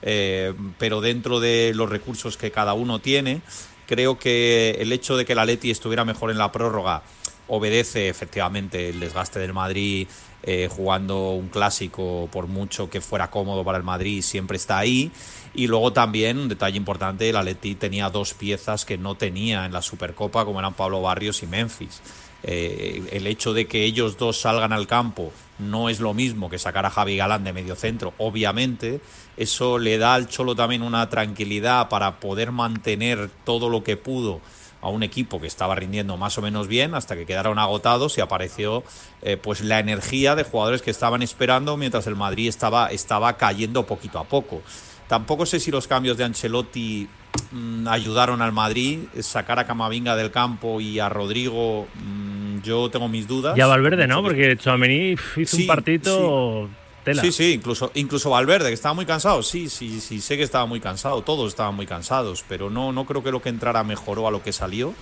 eh, 0.04 0.54
pero 0.78 1.02
dentro 1.02 1.40
de 1.40 1.72
los 1.74 1.90
recursos 1.90 2.38
que 2.38 2.52
cada 2.52 2.76
uno 2.76 3.00
tiene. 3.00 3.42
Creo 3.88 4.20
que 4.20 4.78
el 4.80 4.92
hecho 4.92 5.18
de 5.18 5.26
que 5.26 5.34
la 5.34 5.46
Leti 5.46 5.72
estuviera 5.72 6.06
mejor 6.06 6.30
en 6.30 6.38
la 6.38 6.52
prórroga 6.52 7.02
obedece 7.48 8.10
efectivamente 8.10 8.90
el 8.90 9.00
desgaste 9.00 9.40
del 9.40 9.54
Madrid 9.54 10.08
eh, 10.46 10.70
jugando 10.72 11.32
un 11.32 11.50
clásico 11.50 12.30
por 12.32 12.48
mucho 12.48 12.90
que 12.90 13.02
fuera 13.02 13.32
cómodo 13.32 13.64
para 13.64 13.78
el 13.78 13.84
Madrid 13.84 14.22
siempre 14.22 14.58
está 14.58 14.78
ahí 14.78 15.12
y 15.54 15.68
luego 15.68 15.92
también 15.92 16.38
un 16.38 16.48
detalle 16.48 16.78
importante 16.78 17.30
el 17.30 17.36
Atleti 17.36 17.76
tenía 17.76 18.10
dos 18.10 18.34
piezas 18.34 18.86
que 18.86 18.98
no 18.98 19.16
tenía 19.16 19.66
en 19.66 19.74
la 19.74 19.82
Supercopa 19.82 20.46
como 20.46 20.60
eran 20.60 20.74
Pablo 20.74 21.02
Barrios 21.02 21.42
y 21.44 21.48
Memphis 21.48 22.02
eh, 22.48 23.02
el 23.12 23.26
hecho 23.26 23.54
de 23.54 23.66
que 23.66 23.86
ellos 23.86 24.18
dos 24.18 24.40
salgan 24.40 24.72
al 24.72 24.86
campo 24.86 25.34
no 25.58 25.90
es 25.90 26.00
lo 26.00 26.14
mismo 26.14 26.48
que 26.48 26.60
sacar 26.60 26.86
a 26.86 26.92
Javi 26.92 27.18
Galán 27.18 27.44
de 27.44 27.54
medio 27.54 27.76
centro, 27.76 28.14
obviamente. 28.20 29.02
Eso 29.36 29.80
le 29.80 29.98
da 29.98 30.14
al 30.14 30.28
Cholo 30.28 30.56
también 30.56 30.84
una 30.84 31.10
tranquilidad 31.10 31.90
para 31.90 32.20
poder 32.20 32.52
mantener 32.52 33.32
todo 33.46 33.68
lo 33.68 33.84
que 33.84 33.98
pudo 33.98 34.42
a 34.86 34.90
un 34.90 35.02
equipo 35.02 35.42
que 35.42 35.48
estaba 35.48 35.74
rindiendo 35.74 36.16
más 36.16 36.38
o 36.38 36.44
menos 36.44 36.68
bien 36.68 36.94
hasta 36.94 37.16
que 37.16 37.26
quedaron 37.26 37.58
agotados 37.58 38.20
y 38.20 38.22
apareció 38.22 38.84
eh, 39.24 39.36
pues 39.36 39.62
la 39.62 39.80
energía 39.80 40.36
de 40.36 40.44
jugadores 40.44 40.84
que 40.84 40.92
estaban 40.92 41.24
esperando 41.24 41.76
mientras 41.76 42.06
el 42.06 42.16
Madrid 42.16 42.48
estaba, 42.48 42.92
estaba 42.92 43.36
cayendo 43.36 43.88
poquito 43.88 44.20
a 44.20 44.26
poco. 44.26 44.62
Tampoco 45.08 45.48
sé 45.48 45.60
si 45.60 45.72
los 45.72 45.88
cambios 45.88 46.18
de 46.18 46.26
Ancelotti 46.26 47.08
mmm, 47.52 47.88
ayudaron 47.88 48.44
al 48.44 48.52
Madrid, 48.52 49.00
sacar 49.22 49.58
a 49.58 49.66
Camavinga 49.66 50.16
del 50.16 50.30
campo 50.30 50.80
y 50.80 51.00
a 51.00 51.10
Rodrigo, 51.10 51.88
mmm, 51.96 52.62
yo 52.62 52.88
tengo 52.92 53.08
mis 53.08 53.28
dudas. 53.28 53.58
Y 53.58 53.62
a 53.62 53.66
Valverde, 53.68 54.06
¿no? 54.06 54.22
Porque 54.22 54.56
Chouameni 54.56 55.16
hizo 55.38 55.56
Sí, 55.58 55.64
un 55.64 55.68
partito 55.68 56.68
sí. 56.68 56.74
Sí, 57.14 57.32
sí, 57.32 57.54
incluso, 57.54 57.92
incluso 57.94 58.32
Valverde, 58.32 58.70
que 58.70 58.74
estaba 58.74 58.94
muy 58.94 59.06
cansado. 59.06 59.44
Sí, 59.44 59.70
sí, 59.70 60.02
sí, 60.02 60.22
sé 60.22 60.38
que 60.38 60.44
estaba 60.44 60.66
muy 60.66 60.80
cansado. 60.80 61.22
Todos 61.22 61.50
estaban 61.50 61.76
muy 61.76 61.86
cansados, 61.86 62.44
pero 62.48 62.70
no, 62.70 62.92
no 62.92 63.06
creo 63.06 63.24
que 63.24 63.32
lo 63.32 63.42
que 63.42 63.50
entrara 63.50 63.84
mejoró 63.84 64.28
a 64.28 64.32
lo 64.32 64.42
que 64.42 64.52
salió. 64.52 64.94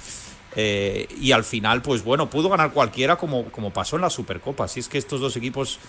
Eh, 0.56 1.08
y 1.20 1.32
al 1.32 1.44
final, 1.44 1.82
pues 1.82 2.04
bueno, 2.04 2.30
pudo 2.30 2.50
ganar 2.50 2.74
cualquiera 2.74 3.16
como, 3.16 3.46
como 3.52 3.72
pasó 3.72 3.96
en 3.96 4.02
la 4.02 4.10
Supercopa. 4.10 4.66
Así 4.66 4.80
es 4.80 4.90
que 4.90 4.98
estos 4.98 5.22
dos 5.22 5.36
equipos 5.38 5.80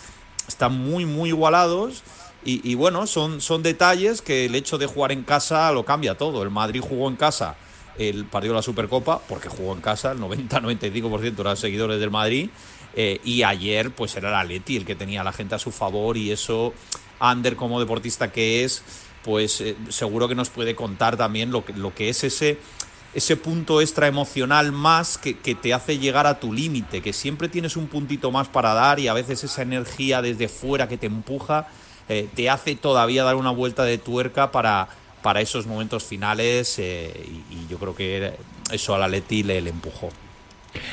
están 0.47 0.79
muy, 0.79 1.05
muy 1.05 1.31
igualados. 1.31 2.03
Y, 2.47 2.75
bueno, 2.75 3.07
son, 3.07 3.41
son 3.41 3.63
detalles 3.63 4.21
que 4.21 4.45
el 4.45 4.55
hecho 4.55 4.77
de 4.77 4.85
jugar 4.85 5.13
en 5.13 5.23
casa 5.23 5.73
lo 5.73 5.87
cambia 5.87 6.19
todo. 6.19 6.43
El 6.43 6.51
Madrid 6.51 6.83
jugó 6.87 7.09
en 7.09 7.17
casa 7.17 7.57
el 7.97 8.27
partido 8.27 8.53
de 8.53 8.59
la 8.59 8.63
Supercopa, 8.63 9.21
porque 9.27 9.49
jugó 9.49 9.73
en 9.73 9.81
casa, 9.81 10.13
el 10.13 10.19
90-95% 10.19 11.41
eran 11.41 11.57
seguidores 11.57 11.99
del 12.01 12.11
Madrid. 12.11 12.51
Eh, 12.97 13.21
y 13.25 13.43
ayer, 13.43 13.91
pues 13.91 14.17
era 14.17 14.29
el 14.29 14.35
Atleti 14.35 14.77
el 14.77 14.85
que 14.85 14.95
tenía 14.95 15.23
a 15.23 15.25
la 15.25 15.33
gente 15.33 15.55
a 15.55 15.59
su 15.59 15.73
favor. 15.73 16.17
Y 16.17 16.31
eso, 16.31 16.73
Ander, 17.21 17.57
como 17.57 17.81
deportista 17.81 18.31
que 18.31 18.65
es, 18.65 18.83
pues 19.23 19.61
eh, 19.61 19.77
seguro 19.89 20.29
que 20.29 20.35
nos 20.35 20.51
puede 20.51 20.75
contar 20.75 21.17
también 21.17 21.51
lo 21.51 21.65
que, 21.65 22.09
es 22.09 22.25
ese 22.25 22.59
ese 23.15 23.37
punto 23.37 23.81
extra 23.81 24.09
emocional 24.09 24.73
más 24.73 25.19
que, 25.19 25.35
te 25.35 25.73
hace 25.73 25.99
llegar 25.99 26.27
a 26.27 26.41
tu 26.41 26.53
límite, 26.53 27.01
que 27.01 27.13
siempre 27.13 27.49
tienes 27.49 27.77
un 27.77 27.87
puntito 27.87 28.33
más 28.33 28.49
para 28.49 28.75
dar 28.75 28.99
y 28.99 29.07
a 29.07 29.13
veces 29.15 29.45
esa 29.45 29.63
energía 29.63 30.21
desde 30.21 30.49
fuera 30.49 30.89
que 30.89 30.99
te 30.99 31.07
empuja 31.07 31.69
eh, 32.09 32.29
te 32.35 32.51
hace 32.51 32.75
todavía 32.75 33.25
dar 33.25 33.37
una 33.37 33.51
vuelta 33.51 33.85
de 33.85 33.99
tuerca 33.99 34.51
para, 34.51 34.89
esos 35.41 35.67
momentos 35.67 36.05
finales 36.05 36.79
y, 36.79 37.67
yo 37.69 37.79
creo 37.79 37.95
que 37.95 38.35
eso 38.71 38.95
a 38.95 38.99
la 38.99 39.09
Leti 39.09 39.43
le, 39.43 39.59
empujó. 39.59 40.11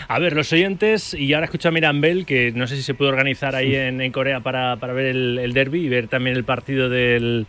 A 0.07 0.19
ver, 0.19 0.33
los 0.33 0.51
oyentes, 0.53 1.13
y 1.13 1.33
ahora 1.33 1.45
escucho 1.45 1.69
a 1.69 1.71
Mirambel, 1.71 2.25
que 2.25 2.51
no 2.51 2.67
sé 2.67 2.75
si 2.75 2.83
se 2.83 2.93
puede 2.93 3.11
organizar 3.11 3.55
ahí 3.55 3.75
en, 3.75 4.11
Corea 4.11 4.41
para, 4.41 4.75
ver 4.75 5.05
el, 5.05 5.39
el 5.39 5.53
derby 5.53 5.85
y 5.85 5.89
ver 5.89 6.07
también 6.07 6.35
el 6.35 6.43
partido 6.43 6.89
del, 6.89 7.45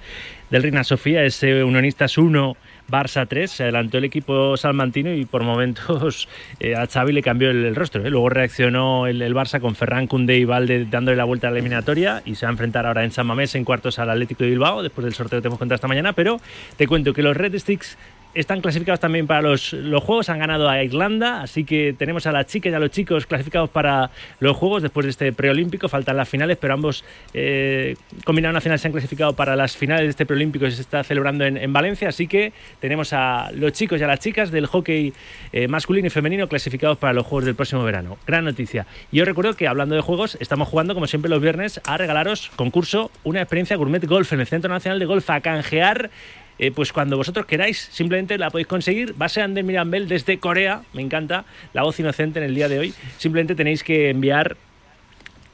del 0.52 0.62
Reina 0.62 0.84
Sofía, 0.84 1.24
ese 1.24 1.64
Unionistas 1.64 2.18
1, 2.18 2.56
Barça 2.86 3.26
3, 3.26 3.50
se 3.50 3.62
adelantó 3.62 3.96
el 3.96 4.04
equipo 4.04 4.54
salmantino 4.58 5.14
y 5.14 5.24
por 5.24 5.44
momentos 5.44 6.28
eh, 6.60 6.76
a 6.76 6.86
Xavi 6.86 7.12
le 7.12 7.22
cambió 7.22 7.50
el, 7.50 7.74
rostro. 7.74 8.04
¿eh? 8.04 8.10
Luego 8.10 8.28
reaccionó 8.28 9.06
el, 9.06 9.34
Barça 9.34 9.60
con 9.60 9.74
Ferran 9.74 10.06
Cunde 10.06 10.36
y 10.36 10.44
Valde 10.44 10.84
dándole 10.84 11.16
la 11.16 11.24
vuelta 11.24 11.48
a 11.48 11.50
la 11.50 11.56
eliminatoria 11.56 12.22
y 12.26 12.34
se 12.34 12.44
va 12.44 12.50
a 12.50 12.52
enfrentar 12.52 12.84
ahora 12.84 13.02
en 13.02 13.12
San 13.12 13.26
Mamés 13.26 13.54
en 13.54 13.64
cuartos 13.64 13.98
al 13.98 14.10
Atlético 14.10 14.44
de 14.44 14.50
Bilbao 14.50 14.82
después 14.82 15.06
del 15.06 15.14
sorteo 15.14 15.38
que 15.38 15.42
tenemos 15.42 15.58
contra 15.58 15.76
esta 15.76 15.88
mañana. 15.88 16.12
Pero 16.12 16.38
te 16.76 16.86
cuento 16.86 17.14
que 17.14 17.22
los 17.22 17.34
Red 17.34 17.58
Sticks 17.58 17.96
están 18.34 18.60
clasificados 18.60 19.00
también 19.00 19.26
para 19.26 19.42
los, 19.42 19.72
los, 19.72 20.02
Juegos, 20.02 20.28
han 20.28 20.38
ganado 20.38 20.68
a 20.68 20.82
Irlanda, 20.82 21.42
así 21.42 21.64
que 21.64 21.94
tenemos 21.96 22.26
a 22.26 22.32
las 22.32 22.46
chicas 22.46 22.72
y 22.72 22.74
a 22.74 22.78
los 22.78 22.90
chicos 22.90 23.26
clasificados 23.26 23.70
para 23.70 24.10
los 24.40 24.56
Juegos 24.56 24.82
después 24.82 25.04
de 25.04 25.10
este 25.10 25.32
preolímpico, 25.32 25.88
faltan 25.88 26.16
las 26.16 26.28
finales, 26.28 26.58
pero 26.60 26.74
ambos 26.74 27.04
eh, 27.34 27.96
combinados 28.24 28.54
nacional 28.54 28.78
se 28.78 28.88
han 28.88 28.92
clasificado 28.92 29.34
para 29.34 29.56
las 29.56 29.76
finales 29.76 30.04
de 30.04 30.10
este 30.10 30.26
preolímpico 30.26 30.64
que 30.64 30.70
se 30.70 30.82
está 30.82 31.04
celebrando 31.04 31.44
en, 31.44 31.72
Valencia, 31.72 32.08
así 32.08 32.26
que 32.26 32.52
tenemos 32.80 33.12
a 33.12 33.50
los 33.52 33.72
chicos 33.72 34.00
y 34.00 34.04
a 34.04 34.06
las 34.06 34.20
chicas 34.20 34.50
del 34.50 34.66
hockey 34.66 35.12
eh, 35.52 35.68
masculino 35.68 36.06
y 36.06 36.10
femenino 36.10 36.48
clasificados 36.48 36.98
para 36.98 37.12
los 37.12 37.26
Juegos 37.26 37.46
del 37.46 37.54
próximo 37.54 37.82
verano. 37.82 38.18
Gran 38.26 38.44
noticia. 38.44 38.86
Y 39.10 39.20
os 39.20 39.26
recuerdo 39.26 39.54
que 39.54 39.68
hablando 39.68 39.94
de 39.94 40.00
juegos, 40.00 40.36
estamos 40.40 40.68
jugando 40.68 40.94
como 40.94 41.06
siempre 41.06 41.30
los 41.30 41.40
viernes 41.40 41.80
a 41.84 41.96
regalaros 41.96 42.50
concurso, 42.56 43.10
una 43.24 43.40
experiencia 43.40 43.76
gourmet 43.76 44.04
golf 44.06 44.32
en 44.32 44.40
el 44.40 44.46
Centro 44.46 44.70
Nacional 44.70 44.98
de 44.98 45.06
Golf 45.06 45.28
a 45.30 45.40
canjear 45.40 46.10
eh, 46.58 46.70
pues 46.70 46.92
cuando 46.92 47.16
vosotros 47.16 47.46
queráis, 47.46 47.88
simplemente 47.92 48.38
la 48.38 48.50
podéis 48.50 48.66
conseguir. 48.66 49.14
Base 49.14 49.40
Ander 49.40 49.64
Mirambel 49.64 50.08
desde 50.08 50.38
Corea, 50.38 50.82
me 50.92 51.02
encanta, 51.02 51.44
la 51.72 51.82
voz 51.82 51.98
inocente 52.00 52.38
en 52.38 52.44
el 52.44 52.54
día 52.54 52.68
de 52.68 52.78
hoy. 52.78 52.94
Simplemente 53.18 53.54
tenéis 53.54 53.82
que 53.82 54.10
enviar 54.10 54.56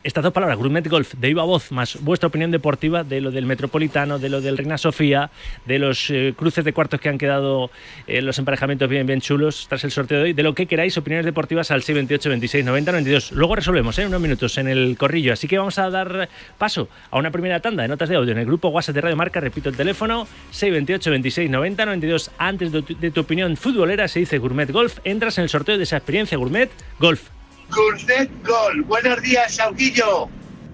estas 0.04 0.22
dos 0.22 0.32
palabras, 0.32 0.56
Gourmet 0.56 0.86
Golf, 0.88 1.14
de 1.14 1.28
viva 1.28 1.42
voz, 1.42 1.72
más 1.72 2.00
vuestra 2.02 2.28
opinión 2.28 2.50
deportiva 2.50 3.02
de 3.02 3.20
lo 3.20 3.30
del 3.32 3.46
Metropolitano, 3.46 4.18
de 4.18 4.28
lo 4.28 4.40
del 4.40 4.56
Reina 4.56 4.78
Sofía, 4.78 5.30
de 5.66 5.78
los 5.80 6.08
eh, 6.10 6.34
cruces 6.36 6.64
de 6.64 6.72
cuartos 6.72 7.00
que 7.00 7.08
han 7.08 7.18
quedado 7.18 7.70
eh, 8.06 8.22
los 8.22 8.38
emparejamientos 8.38 8.88
bien, 8.88 9.06
bien 9.06 9.20
chulos 9.20 9.66
tras 9.68 9.82
el 9.82 9.90
sorteo 9.90 10.18
de 10.18 10.24
hoy, 10.24 10.32
de 10.34 10.42
lo 10.42 10.54
que 10.54 10.66
queráis, 10.66 10.96
opiniones 10.96 11.26
deportivas 11.26 11.70
al 11.72 11.82
628 11.82 12.28
26 12.30 12.64
90 12.64 12.92
92. 12.92 13.32
Luego 13.32 13.56
resolvemos 13.56 13.98
en 13.98 14.04
¿eh? 14.04 14.08
unos 14.08 14.20
minutos 14.20 14.56
en 14.58 14.68
el 14.68 14.96
corrillo, 14.96 15.32
así 15.32 15.48
que 15.48 15.58
vamos 15.58 15.78
a 15.78 15.90
dar 15.90 16.28
paso 16.58 16.88
a 17.10 17.18
una 17.18 17.32
primera 17.32 17.60
tanda 17.60 17.82
de 17.82 17.88
notas 17.88 18.08
de 18.08 18.16
audio 18.16 18.32
en 18.32 18.38
el 18.38 18.46
grupo 18.46 18.68
WhatsApp 18.68 18.94
de 18.94 19.00
Radio 19.00 19.16
Marca, 19.16 19.40
repito 19.40 19.68
el 19.68 19.76
teléfono, 19.76 20.28
628 20.52 21.10
26 21.10 21.50
90 21.50 21.86
92. 21.86 22.30
Antes 22.38 22.70
de 22.72 23.10
tu 23.10 23.20
opinión 23.20 23.56
futbolera 23.56 24.06
se 24.06 24.20
dice 24.20 24.38
Gourmet 24.38 24.70
Golf, 24.70 24.98
entras 25.02 25.38
en 25.38 25.42
el 25.42 25.50
sorteo 25.50 25.76
de 25.76 25.82
esa 25.82 25.96
experiencia 25.96 26.38
Gourmet 26.38 26.70
Golf. 27.00 27.37
Gourmet 27.70 28.30
Gol. 28.44 28.82
Buenos 28.82 29.22
días, 29.22 29.56
Sauquillo. 29.56 30.28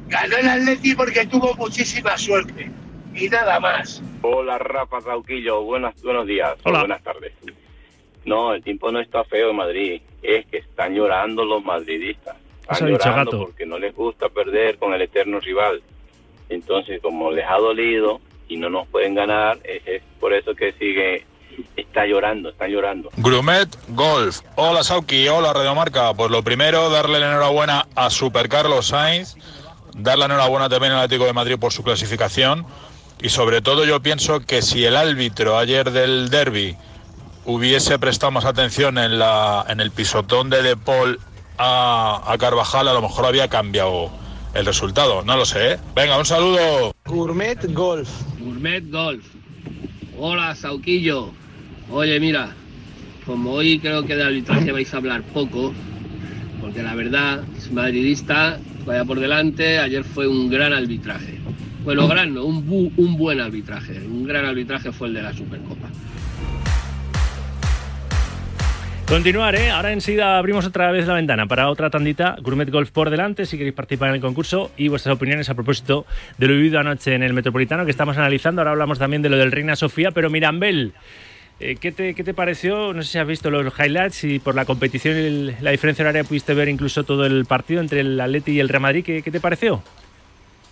Ganó 0.09 0.37
el 0.37 0.49
Atleti 0.49 0.95
porque 0.95 1.27
tuvo 1.27 1.55
muchísima 1.55 2.17
suerte. 2.17 2.71
Y 3.15 3.29
nada 3.29 3.61
más. 3.61 4.03
Hola, 4.23 4.59
Rafa 4.59 5.01
Sauquillo. 5.01 5.63
Buenas, 5.63 6.01
buenos 6.03 6.27
días. 6.27 6.55
Hola. 6.65 6.81
Buenas 6.81 7.03
tardes. 7.03 7.33
No, 8.25 8.55
el 8.55 8.63
tiempo 8.63 8.91
no 8.91 9.01
está 9.01 9.25
feo 9.25 9.51
en 9.51 9.57
Madrid. 9.57 10.03
Es 10.23 10.47
que 10.47 10.59
están 10.59 10.95
llorando 10.95 11.45
los 11.45 11.65
madridistas. 11.65 12.37
Están 12.71 12.89
llorando 12.89 13.39
porque 13.39 13.67
no 13.67 13.79
les 13.79 13.95
gusta 13.95 14.29
perder 14.29 14.79
con 14.79 14.95
el 14.95 15.03
eterno 15.03 15.41
rival. 15.41 15.83
Entonces, 16.49 17.01
como 17.01 17.31
les 17.31 17.45
ha 17.47 17.59
dolido 17.59 18.21
y 18.49 18.57
no 18.57 18.71
nos 18.71 18.87
pueden 18.89 19.15
ganar, 19.15 19.59
es 19.65 20.03
por 20.21 20.33
eso 20.33 20.55
que 20.55 20.73
sigue 20.73 21.25
está 21.77 22.07
llorando, 22.07 22.51
está 22.51 22.69
llorando. 22.69 23.11
Grumet 23.17 23.69
Golf. 23.89 24.41
Hola 24.57 24.83
Sauki, 24.83 25.29
hola 25.29 25.53
Radiomarca. 25.53 26.15
Pues 26.15 26.31
lo 26.31 26.43
primero, 26.43 26.91
darle 26.91 27.21
la 27.21 27.27
enhorabuena 27.31 27.87
a 27.95 28.11
Super 28.11 28.49
Carlos 28.49 28.89
Sainz, 28.89 29.37
darle 29.97 30.21
la 30.29 30.35
enhorabuena 30.35 30.69
también 30.69 30.93
al 30.93 31.01
Atlético 31.01 31.27
de 31.27 31.33
Madrid 31.33 31.59
por 31.59 31.73
su 31.73 31.83
clasificación 31.83 32.67
y 33.21 33.29
sobre 33.29 33.63
todo 33.63 33.85
yo 33.85 34.01
pienso 34.03 34.41
que 34.41 34.61
si 34.61 34.85
el 34.85 34.97
árbitro 34.97 35.57
ayer 35.57 35.91
del 35.91 36.29
derby 36.31 36.77
hubiese 37.47 37.99
prestado 37.99 38.33
más 38.33 38.45
atención 38.45 38.99
en, 38.99 39.19
la, 39.19 39.65
en 39.69 39.81
el 39.81 39.91
pisotón 39.91 40.51
de 40.51 40.63
De 40.63 40.77
Paul 40.77 41.19
a, 41.59 42.23
a 42.27 42.39
Carvajal, 42.39 42.89
a 42.89 42.93
lo 42.93 43.03
mejor 43.03 43.27
había 43.27 43.49
cambiado 43.49 44.11
el 44.55 44.67
resultado. 44.67 45.23
No 45.23 45.37
lo 45.37 45.45
sé, 45.45 45.73
¿eh? 45.73 45.79
Venga, 45.95 46.19
un 46.19 46.25
saludo. 46.25 46.95
Gourmet 47.05 47.59
Golf. 47.73 48.09
Gourmet 48.39 48.83
Golf. 48.91 49.25
Hola, 50.19 50.55
Sauquillo. 50.55 51.33
Oye, 51.91 52.19
mira, 52.21 52.51
como 53.27 53.53
hoy 53.53 53.79
creo 53.79 54.05
que 54.05 54.17
de 54.17 54.25
arbitraje 54.25 54.73
vais 54.73 54.93
a 54.93 54.97
hablar 54.97 55.23
poco, 55.23 55.73
porque 56.61 56.83
la 56.83 56.95
verdad, 56.95 57.43
es 57.57 57.71
madridista, 57.71 58.59
vaya 58.85 59.05
por 59.05 59.21
delante, 59.21 59.79
ayer 59.79 60.05
fue 60.05 60.27
un 60.27 60.51
gran 60.51 60.73
arbitraje. 60.73 61.39
Bueno, 61.85 62.09
gran 62.09 62.33
no, 62.33 62.45
un, 62.45 62.93
un 62.97 63.17
buen 63.17 63.41
arbitraje. 63.41 63.99
Un 63.99 64.25
gran 64.25 64.47
arbitraje 64.47 64.91
fue 64.91 65.09
el 65.09 65.15
de 65.15 65.23
la 65.23 65.35
Supercopa. 65.35 65.89
Continuar, 69.07 69.55
¿eh? 69.55 69.71
Ahora 69.71 69.93
enseguida 69.93 70.39
abrimos 70.39 70.65
otra 70.65 70.91
vez 70.91 71.07
la 71.07 71.13
ventana 71.13 71.47
para 71.47 71.69
otra 71.69 71.91
tandita. 71.91 72.37
Gourmet 72.41 72.71
Golf 72.71 72.91
por 72.91 73.11
delante, 73.11 73.45
si 73.45 73.59
queréis 73.59 73.75
participar 73.75 74.09
en 74.09 74.15
el 74.15 74.21
concurso 74.23 74.73
y 74.79 74.89
vuestras 74.89 75.15
opiniones 75.15 75.51
a 75.51 75.55
propósito 75.55 76.07
de 76.39 76.49
lo 76.49 76.55
vivido 76.55 76.81
anoche 76.81 77.15
en 77.15 77.23
el 77.23 77.35
Metropolitano 77.35 77.85
que 77.85 77.91
estamos 77.91 78.17
analizando. 78.17 78.63
Ahora 78.63 78.71
hablamos 78.71 78.99
también 78.99 79.21
de 79.21 79.29
lo 79.29 79.37
del 79.37 79.53
Reina 79.53 79.77
Sofía, 79.77 80.11
pero 80.11 80.31
Mirambel. 80.31 80.95
Eh, 81.61 81.77
¿qué, 81.77 81.93
te, 81.93 82.15
¿Qué 82.15 82.25
te 82.25 82.35
pareció? 82.35 82.93
No 82.93 83.03
sé 83.03 83.13
si 83.13 83.19
has 83.19 83.27
visto 83.27 83.51
los 83.51 83.73
highlights 83.79 84.25
y 84.25 84.39
por 84.41 84.55
la 84.55 84.65
competición 84.65 85.17
y 85.17 85.63
la 85.63 85.71
diferencia 85.71 86.03
horaria 86.03 86.25
pudiste 86.25 86.53
ver 86.53 86.69
incluso 86.69 87.05
todo 87.05 87.25
el 87.27 87.45
partido 87.45 87.81
entre 87.81 88.01
el 88.01 88.21
Atleti 88.21 88.53
y 88.53 88.61
el 88.61 88.69
Real 88.69 88.83
Madrid. 88.83 89.05
¿Qué, 89.05 89.23
qué 89.23 89.31
te 89.31 89.41
pareció? 89.41 89.83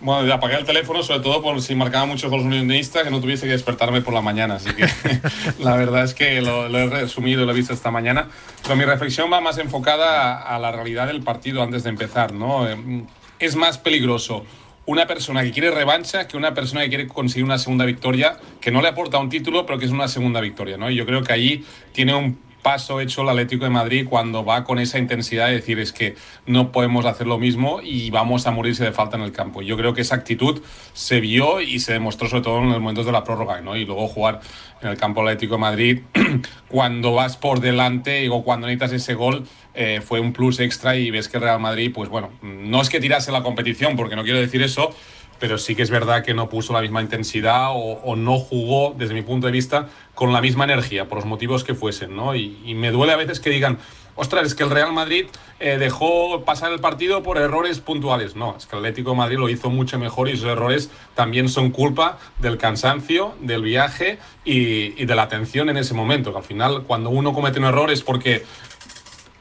Bueno, 0.01 0.33
apagué 0.33 0.57
el 0.57 0.65
teléfono, 0.65 1.01
sobre 1.01 1.21
todo 1.21 1.41
por 1.41 1.61
si 1.61 1.75
marcaba 1.75 2.05
muchos 2.05 2.29
goles 2.29 2.45
unionistas, 2.45 3.03
que 3.03 3.09
no 3.09 3.21
tuviese 3.21 3.45
que 3.45 3.53
despertarme 3.53 4.01
por 4.01 4.13
la 4.13 4.21
mañana. 4.21 4.55
Así 4.55 4.69
que 4.73 4.85
la 5.59 5.77
verdad 5.77 6.03
es 6.03 6.13
que 6.13 6.41
lo, 6.41 6.67
he 6.67 6.87
resumido, 6.87 7.45
lo 7.45 7.53
he 7.53 7.55
visto 7.55 7.73
esta 7.73 7.89
mañana. 7.89 8.27
Pero 8.63 8.75
mi 8.75 8.83
reflexión 8.83 9.31
va 9.31 9.39
más 9.39 9.57
enfocada 9.59 10.33
a, 10.33 10.55
a 10.55 10.59
la 10.59 10.73
realidad 10.73 11.07
del 11.07 11.21
partido 11.23 11.63
antes 11.63 11.83
de 11.83 11.89
empezar. 11.91 12.33
¿no? 12.33 12.67
Eh, 12.67 13.05
es 13.39 13.55
más 13.55 13.77
peligroso 13.77 14.45
una 14.85 15.07
persona 15.07 15.43
que 15.43 15.51
quiere 15.51 15.71
revancha 15.71 16.27
que 16.27 16.37
una 16.37 16.53
persona 16.53 16.81
que 16.81 16.89
quiere 16.89 17.07
conseguir 17.07 17.45
una 17.45 17.57
segunda 17.57 17.85
victoria, 17.85 18.37
que 18.59 18.71
no 18.71 18.81
le 18.81 18.89
aporta 18.89 19.17
un 19.17 19.29
título, 19.29 19.65
pero 19.65 19.79
que 19.79 19.85
es 19.85 19.91
una 19.91 20.07
segunda 20.07 20.41
victoria, 20.41 20.77
¿no? 20.77 20.89
Y 20.89 20.95
yo 20.95 21.05
creo 21.05 21.23
que 21.23 21.33
allí 21.33 21.65
tiene 21.93 22.13
un 22.13 22.37
paso 22.63 23.01
hecho 23.01 23.21
el 23.21 23.29
Atlético 23.29 23.65
de 23.65 23.69
Madrid 23.69 24.07
cuando 24.09 24.43
va 24.43 24.63
con 24.63 24.79
esa 24.79 24.97
intensidad 24.97 25.47
de 25.47 25.55
decir 25.55 25.79
es 25.79 25.91
que 25.91 26.15
no 26.47 26.71
podemos 26.71 27.05
hacer 27.05 27.27
lo 27.27 27.37
mismo 27.37 27.81
y 27.83 28.09
vamos 28.09 28.47
a 28.47 28.51
morirse 28.51 28.85
de 28.85 28.93
falta 28.93 29.17
en 29.17 29.23
el 29.23 29.33
campo. 29.33 29.61
Yo 29.61 29.77
creo 29.77 29.93
que 29.93 30.01
esa 30.01 30.15
actitud 30.15 30.63
se 30.93 31.19
vio 31.19 31.61
y 31.61 31.79
se 31.79 31.91
demostró 31.93 32.29
sobre 32.29 32.41
todo 32.41 32.59
en 32.59 32.69
los 32.69 32.79
momentos 32.79 33.05
de 33.05 33.11
la 33.11 33.23
prórroga, 33.23 33.61
¿no? 33.61 33.75
Y 33.75 33.85
luego 33.85 34.07
jugar 34.07 34.39
en 34.81 34.89
el 34.89 34.97
campo 34.97 35.21
Atlético 35.21 35.55
de 35.55 35.61
Madrid 35.61 36.01
cuando 36.69 37.13
vas 37.13 37.37
por 37.37 37.59
delante 37.59 38.29
o 38.29 38.43
cuando 38.43 38.67
necesitas 38.67 38.93
ese 38.93 39.13
gol 39.13 39.45
eh, 39.75 40.01
fue 40.05 40.19
un 40.19 40.33
plus 40.33 40.59
extra 40.59 40.95
y 40.95 41.09
ves 41.09 41.27
que 41.27 41.37
el 41.37 41.43
Real 41.43 41.59
Madrid, 41.59 41.91
pues 41.93 42.09
bueno, 42.09 42.31
no 42.41 42.81
es 42.81 42.89
que 42.89 42.99
tirase 42.99 43.31
la 43.31 43.43
competición, 43.43 43.95
porque 43.95 44.15
no 44.15 44.23
quiero 44.23 44.39
decir 44.39 44.61
eso, 44.61 44.93
pero 45.39 45.57
sí 45.57 45.75
que 45.75 45.81
es 45.81 45.89
verdad 45.89 46.23
que 46.23 46.33
no 46.33 46.47
puso 46.47 46.73
la 46.73 46.81
misma 46.81 47.01
intensidad 47.01 47.71
o, 47.73 48.15
no 48.15 48.37
jugó, 48.37 48.95
desde 48.97 49.13
mi 49.13 49.23
punto 49.23 49.47
de 49.47 49.51
vista, 49.51 49.89
con 50.15 50.31
la 50.31 50.41
misma 50.41 50.63
energía, 50.63 51.09
por 51.09 51.17
los 51.17 51.25
motivos 51.25 51.63
que 51.63 51.73
fuesen, 51.73 52.15
¿no? 52.15 52.35
Y, 52.35 52.73
me 52.75 52.91
duele 52.91 53.13
a 53.13 53.17
veces 53.17 53.41
que 53.41 53.49
digan, 53.49 53.77
ostras, 54.15 54.45
es 54.45 54.55
que 54.55 54.63
el 54.63 54.69
Real 54.69 54.93
Madrid 54.93 55.25
eh, 55.59 55.77
dejó 55.77 56.45
pasar 56.45 56.71
el 56.71 56.79
partido 56.79 57.23
por 57.23 57.37
errores 57.37 57.79
puntuales. 57.79 58.37
No, 58.37 58.55
es 58.57 58.67
que 58.67 58.77
el 58.77 58.83
Atlético 58.83 59.09
de 59.09 59.17
Madrid 59.17 59.37
lo 59.37 59.49
hizo 59.49 59.69
mucho 59.69 59.99
mejor 59.99 60.29
y 60.29 60.33
esos 60.33 60.47
errores 60.47 60.91
también 61.13 61.49
son 61.49 61.71
culpa 61.71 62.19
del 62.39 62.57
cansancio, 62.57 63.35
del 63.41 63.63
viaje 63.63 64.19
y, 64.45 65.01
y 65.01 65.05
de 65.05 65.15
la 65.15 65.23
atención 65.23 65.69
en 65.69 65.77
ese 65.77 65.93
momento. 65.93 66.31
Que 66.31 66.37
al 66.37 66.45
final, 66.45 66.83
cuando 66.83 67.09
uno 67.09 67.33
comete 67.33 67.59
un 67.59 67.65
error 67.65 67.91
es 67.91 68.01
porque 68.01 68.45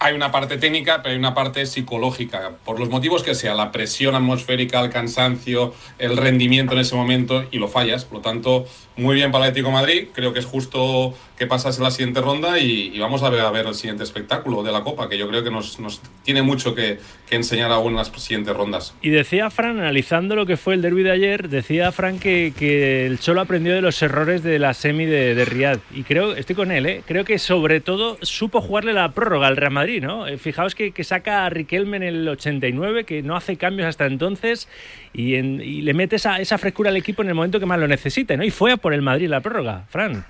hay 0.03 0.15
una 0.15 0.33
parte 0.33 0.59
técnica, 0.59 1.01
pero 1.01 1.13
hay 1.13 1.19
una 1.19 1.33
parte 1.33 1.65
psicológica. 1.65 2.53
Por 2.65 2.81
los 2.81 2.89
motivos 2.89 3.23
que 3.23 3.37
sea, 3.37 3.55
la 3.55 3.71
presión 3.71 4.17
atmosférica, 4.17 4.81
el 4.81 4.91
cansancio, 4.91 5.75
el 5.99 6.17
rendimiento 6.17 6.73
en 6.73 6.81
ese 6.81 6.97
momento 6.97 7.45
y 7.53 7.59
lo 7.59 7.69
fallas. 7.69 8.05
Por 8.05 8.19
lo 8.19 8.23
tanto, 8.23 8.67
muy 8.97 9.15
bien 9.15 9.33
para 9.33 9.45
el 9.45 9.51
Atlético 9.51 9.71
Madrid. 9.71 10.09
Creo 10.13 10.33
que 10.33 10.39
es 10.39 10.47
justo 10.47 11.15
que 11.39 11.47
pasase 11.47 11.83
la 11.83 11.91
siguiente 11.91 12.21
ronda 12.21 12.59
y, 12.59 12.97
vamos 13.01 13.23
a 13.23 13.31
ver, 13.31 13.41
a 13.41 13.51
ver 13.51 13.67
el 13.67 13.75
siguiente 13.75 14.05
espectáculo 14.05 14.63
de 14.63 14.71
la 14.71 14.83
Copa, 14.83 15.09
que 15.09 15.19
yo 15.19 15.29
creo 15.29 15.43
que 15.43 15.51
nos, 15.51 16.01
tiene 16.23 16.43
mucho 16.43 16.75
que, 16.75 16.99
enseñar 17.31 17.73
aún 17.73 17.93
en 17.93 17.97
las 17.97 18.09
siguientes 18.09 18.55
rondas. 18.55 18.95
Y 19.01 19.09
decía 19.09 19.49
Fran, 19.49 19.79
analizando 19.79 20.37
lo 20.37 20.45
que 20.45 20.59
fue 20.59 20.75
el 20.75 20.83
derby 20.83 21.03
de 21.03 21.13
ayer, 21.13 21.49
decía 21.49 21.91
Fran 21.91 22.19
que, 22.19 22.53
que 22.57 23.07
el 23.07 23.19
Cholo 23.19 23.41
aprendió 23.41 23.75
de 23.75 23.81
los 23.81 24.03
errores 24.03 24.43
de 24.43 24.59
la 24.59 24.75
semi 24.75 25.07
de, 25.07 25.35
de 25.35 25.45
Riyadh. 25.47 25.81
Y 25.95 26.03
creo, 26.03 26.35
estoy 26.35 26.55
con 26.55 26.71
él, 26.71 26.85
¿eh? 26.85 27.03
creo 27.07 27.25
que 27.25 27.39
sobre 27.39 27.81
todo 27.81 28.19
supo 28.21 28.61
jugarle 28.61 28.93
la 28.93 29.13
prórroga 29.13 29.47
al 29.47 29.57
Real 29.57 29.73
Madrid, 29.73 30.03
¿no? 30.03 30.27
Eh, 30.27 30.37
fijaos 30.37 30.75
que, 30.75 30.93
saca 31.05 31.47
a 31.47 31.49
Riquelme 31.49 31.97
en 31.97 32.03
el 32.03 32.29
89, 32.29 33.05
que 33.05 33.23
no 33.23 33.35
hace 33.35 33.57
cambios 33.57 33.89
hasta 33.89 34.05
entonces, 34.05 34.69
y, 35.15 35.41
le 35.41 35.95
mete 35.95 36.17
esa, 36.17 36.39
esa 36.39 36.59
frescura 36.59 36.91
al 36.91 36.97
equipo 36.99 37.23
en 37.23 37.29
el 37.29 37.35
momento 37.35 37.59
que 37.59 37.67
más 37.67 37.79
lo 37.79 37.89
necesita, 37.89 38.37
¿no? 38.37 38.45
Y 38.45 38.51
fue 38.51 38.73
a 38.73 38.77
por 38.83 38.93
el 38.93 39.01
Madrid 39.01 39.29
la 39.29 39.41
prórroga, 39.41 39.87
Fran. 39.89 40.27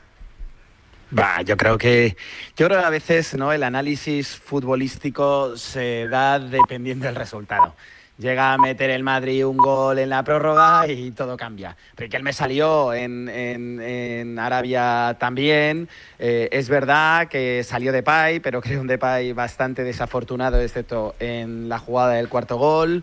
Bah, 1.11 1.43
yo 1.43 1.57
creo 1.57 1.77
que 1.77 2.17
yo 2.57 2.69
creo 2.69 2.81
que 2.81 2.87
a 2.87 2.91
veces 2.91 3.35
no 3.35 3.53
el 3.53 3.65
análisis 3.65 4.37
futbolístico 4.37 5.57
se 5.57 6.09
da 6.09 6.38
dependiendo 6.38 7.07
del 7.07 7.17
resultado. 7.17 7.75
Llega 8.22 8.52
a 8.52 8.58
meter 8.58 8.88
el 8.90 9.02
Madrid 9.02 9.44
un 9.44 9.56
gol 9.56 9.98
en 9.98 10.08
la 10.08 10.22
prórroga 10.22 10.87
y 10.87 11.11
todo 11.11 11.37
cambia. 11.37 11.76
Riquelme 11.96 12.32
salió 12.32 12.94
en, 12.94 14.38
Arabia 14.38 15.16
también. 15.18 15.88
Eh, 16.20 16.48
es 16.52 16.68
verdad 16.68 17.26
que 17.26 17.64
salió 17.64 17.90
de 17.90 17.98
Depay, 17.98 18.38
pero 18.38 18.61
creo 18.61 18.80
un 18.80 18.87
Depay 18.87 19.32
bastante 19.32 19.82
desafortunado, 19.82 20.61
excepto 20.61 21.16
en 21.18 21.68
la 21.68 21.80
jugada 21.80 22.12
del 22.12 22.28
cuarto 22.28 22.58
gol. 22.58 23.02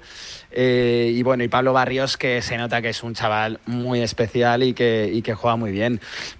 Eh, 0.51 1.11
y 1.13 1.21
bueno, 1.21 1.43
y 1.43 1.49
Pablo 1.49 1.73
Barrios, 1.73 2.15
que 2.15 2.41
se 2.41 2.57
nota 2.57 2.81
que 2.81 2.89
es 2.89 3.03
un 3.03 3.13
chaval 3.13 3.59
muy 3.65 4.01
especial 4.01 4.63
y 4.63 4.73
que 4.73 5.35
juega 5.35 5.57
muy 5.57 5.71
bien. 5.71 5.99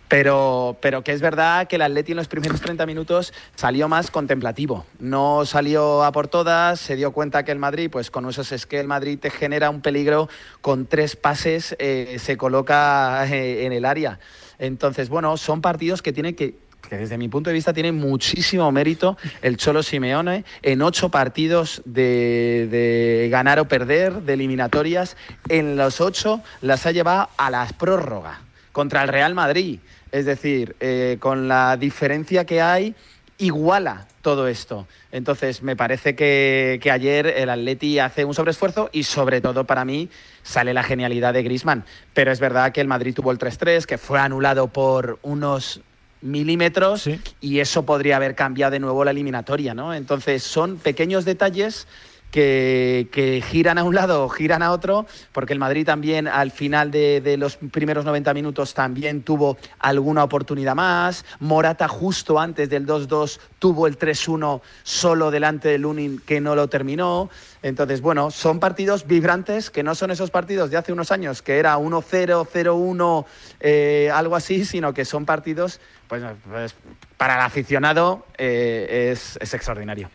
Pero, 0.09 0.75
pero 0.81 1.03
que 1.03 1.13
es 1.13 1.21
verdad 1.21 1.67
que 1.67 1.75
el 1.77 1.83
Atleti 1.83 2.11
en 2.11 2.17
los 2.17 2.27
primeros 2.27 2.59
30 2.59 2.85
minutos 2.87 3.31
salió 3.55 3.87
más 3.87 4.09
contemplativo. 4.09 4.85
No 4.99 5.45
salió 5.45 6.03
a 6.03 6.11
por 6.11 6.27
todas, 6.27 6.79
se 6.79 6.95
dio 6.95 7.11
cuenta 7.11 7.45
que 7.45 7.51
el 7.51 7.59
Madrid, 7.59 7.89
pues 7.91 8.09
con 8.09 8.27
esos 8.27 8.51
es 8.51 8.67
el 8.71 8.87
Madrid 8.87 9.19
te 9.19 9.29
genera 9.29 9.69
un 9.69 9.81
peligro 9.81 10.27
con 10.61 10.87
tres 10.87 11.15
pases, 11.15 11.75
eh, 11.79 12.17
se 12.19 12.37
coloca 12.37 13.25
eh, 13.27 13.65
en 13.65 13.71
el 13.71 13.85
área. 13.85 14.19
Entonces, 14.57 15.09
bueno, 15.09 15.37
son 15.37 15.61
partidos 15.61 16.01
que 16.01 16.11
tienen 16.11 16.35
que 16.35 16.55
que 16.89 16.97
desde 16.97 17.17
mi 17.17 17.29
punto 17.29 17.49
de 17.49 17.53
vista 17.53 17.71
tiene 17.71 17.91
muchísimo 17.91 18.71
mérito 18.71 19.17
el 19.41 19.57
Cholo 19.57 19.83
Simeone 19.83 20.43
en 20.63 20.81
ocho 20.81 21.09
partidos 21.09 21.81
de, 21.85 23.27
ganar 23.31 23.59
o 23.59 23.67
perder, 23.67 24.23
de 24.23 24.33
eliminatorias. 24.33 25.15
En 25.47 25.77
los 25.77 26.01
ocho 26.01 26.41
las 26.61 26.85
ha 26.85 26.91
llevado 26.91 27.29
a 27.37 27.51
las 27.51 27.73
prórrogas 27.73 28.39
contra 28.71 29.03
el 29.03 29.09
Real 29.09 29.35
Madrid. 29.35 29.79
Es 30.11 30.25
decir, 30.25 30.75
eh, 30.79 31.17
con 31.19 31.47
la 31.47 31.77
diferencia 31.77 32.45
que 32.45 32.61
hay, 32.61 32.95
iguala 33.37 34.07
todo 34.21 34.47
esto. 34.47 34.87
Entonces, 35.11 35.63
me 35.63 35.75
parece 35.75 36.15
que, 36.15 36.79
que, 36.81 36.91
ayer 36.91 37.27
el 37.27 37.49
Atleti 37.49 37.99
hace 37.99 38.25
un 38.25 38.33
sobreesfuerzo 38.33 38.89
y, 38.91 39.03
sobre 39.03 39.41
todo, 39.41 39.63
para 39.63 39.85
mí, 39.85 40.09
sale 40.43 40.73
la 40.73 40.83
genialidad 40.83 41.33
de 41.33 41.43
Grisman. 41.43 41.85
Pero 42.13 42.31
es 42.31 42.39
verdad 42.39 42.71
que 42.71 42.81
el 42.81 42.87
Madrid 42.87 43.13
tuvo 43.13 43.31
el 43.31 43.39
3-3, 43.39 43.85
que 43.85 43.97
fue 43.97 44.19
anulado 44.19 44.67
por 44.67 45.19
unos 45.21 45.81
milímetros 46.21 47.09
y 47.39 47.59
eso 47.59 47.83
podría 47.83 48.17
haber 48.17 48.35
cambiado 48.35 48.71
de 48.71 48.79
nuevo 48.79 49.05
la 49.05 49.11
eliminatoria, 49.11 49.73
¿no? 49.73 49.93
Entonces 49.93 50.43
son 50.43 50.77
pequeños 50.77 51.25
detalles 51.25 51.87
que, 52.31 53.43
giran 53.45 53.77
a 53.77 53.83
un 53.83 53.95
lado 53.95 54.25
o 54.25 54.29
giran 54.29 54.61
a 54.61 54.71
otro, 54.71 55.05
porque 55.31 55.53
el 55.53 55.59
Madrid 55.59 55.85
también 55.85 56.27
al 56.27 56.51
final 56.51 56.91
de, 56.91 57.35
los 57.37 57.57
primeros 57.57 58.05
90 58.05 58.33
minutos 58.33 58.73
también 58.73 59.23
tuvo 59.23 59.57
alguna 59.79 60.23
oportunidad 60.23 60.75
más. 60.75 61.25
Morata 61.39 61.87
justo 61.87 62.39
antes 62.39 62.69
del 62.69 62.85
2-2 62.85 63.39
tuvo 63.59 63.87
el 63.87 63.97
3-1 63.97 64.61
solo 64.83 65.31
delante 65.31 65.69
del 65.69 65.81
Lunin 65.81 66.19
que 66.19 66.41
no 66.41 66.55
lo 66.55 66.67
terminó. 66.67 67.29
Entonces, 67.61 68.01
bueno, 68.01 68.31
son 68.31 68.59
partidos 68.59 69.05
vibrantes 69.05 69.69
que 69.69 69.83
no 69.83 69.95
son 69.95 70.11
esos 70.11 70.31
partidos 70.31 70.69
de 70.69 70.77
hace 70.77 70.93
unos 70.93 71.11
años 71.11 71.41
que 71.41 71.57
era 71.57 71.77
1-0, 71.77 72.47
0-1, 72.47 73.25
eh, 73.59 74.09
algo 74.13 74.35
así, 74.35 74.63
sino 74.63 74.93
que 74.93 75.03
son 75.03 75.25
partidos, 75.25 75.81
pues, 76.07 76.23
pues 76.49 76.75
para 77.17 77.35
el 77.35 77.41
aficionado 77.41 78.25
eh, 78.37 79.09
es 79.11 79.53
extraordinario. 79.53 80.09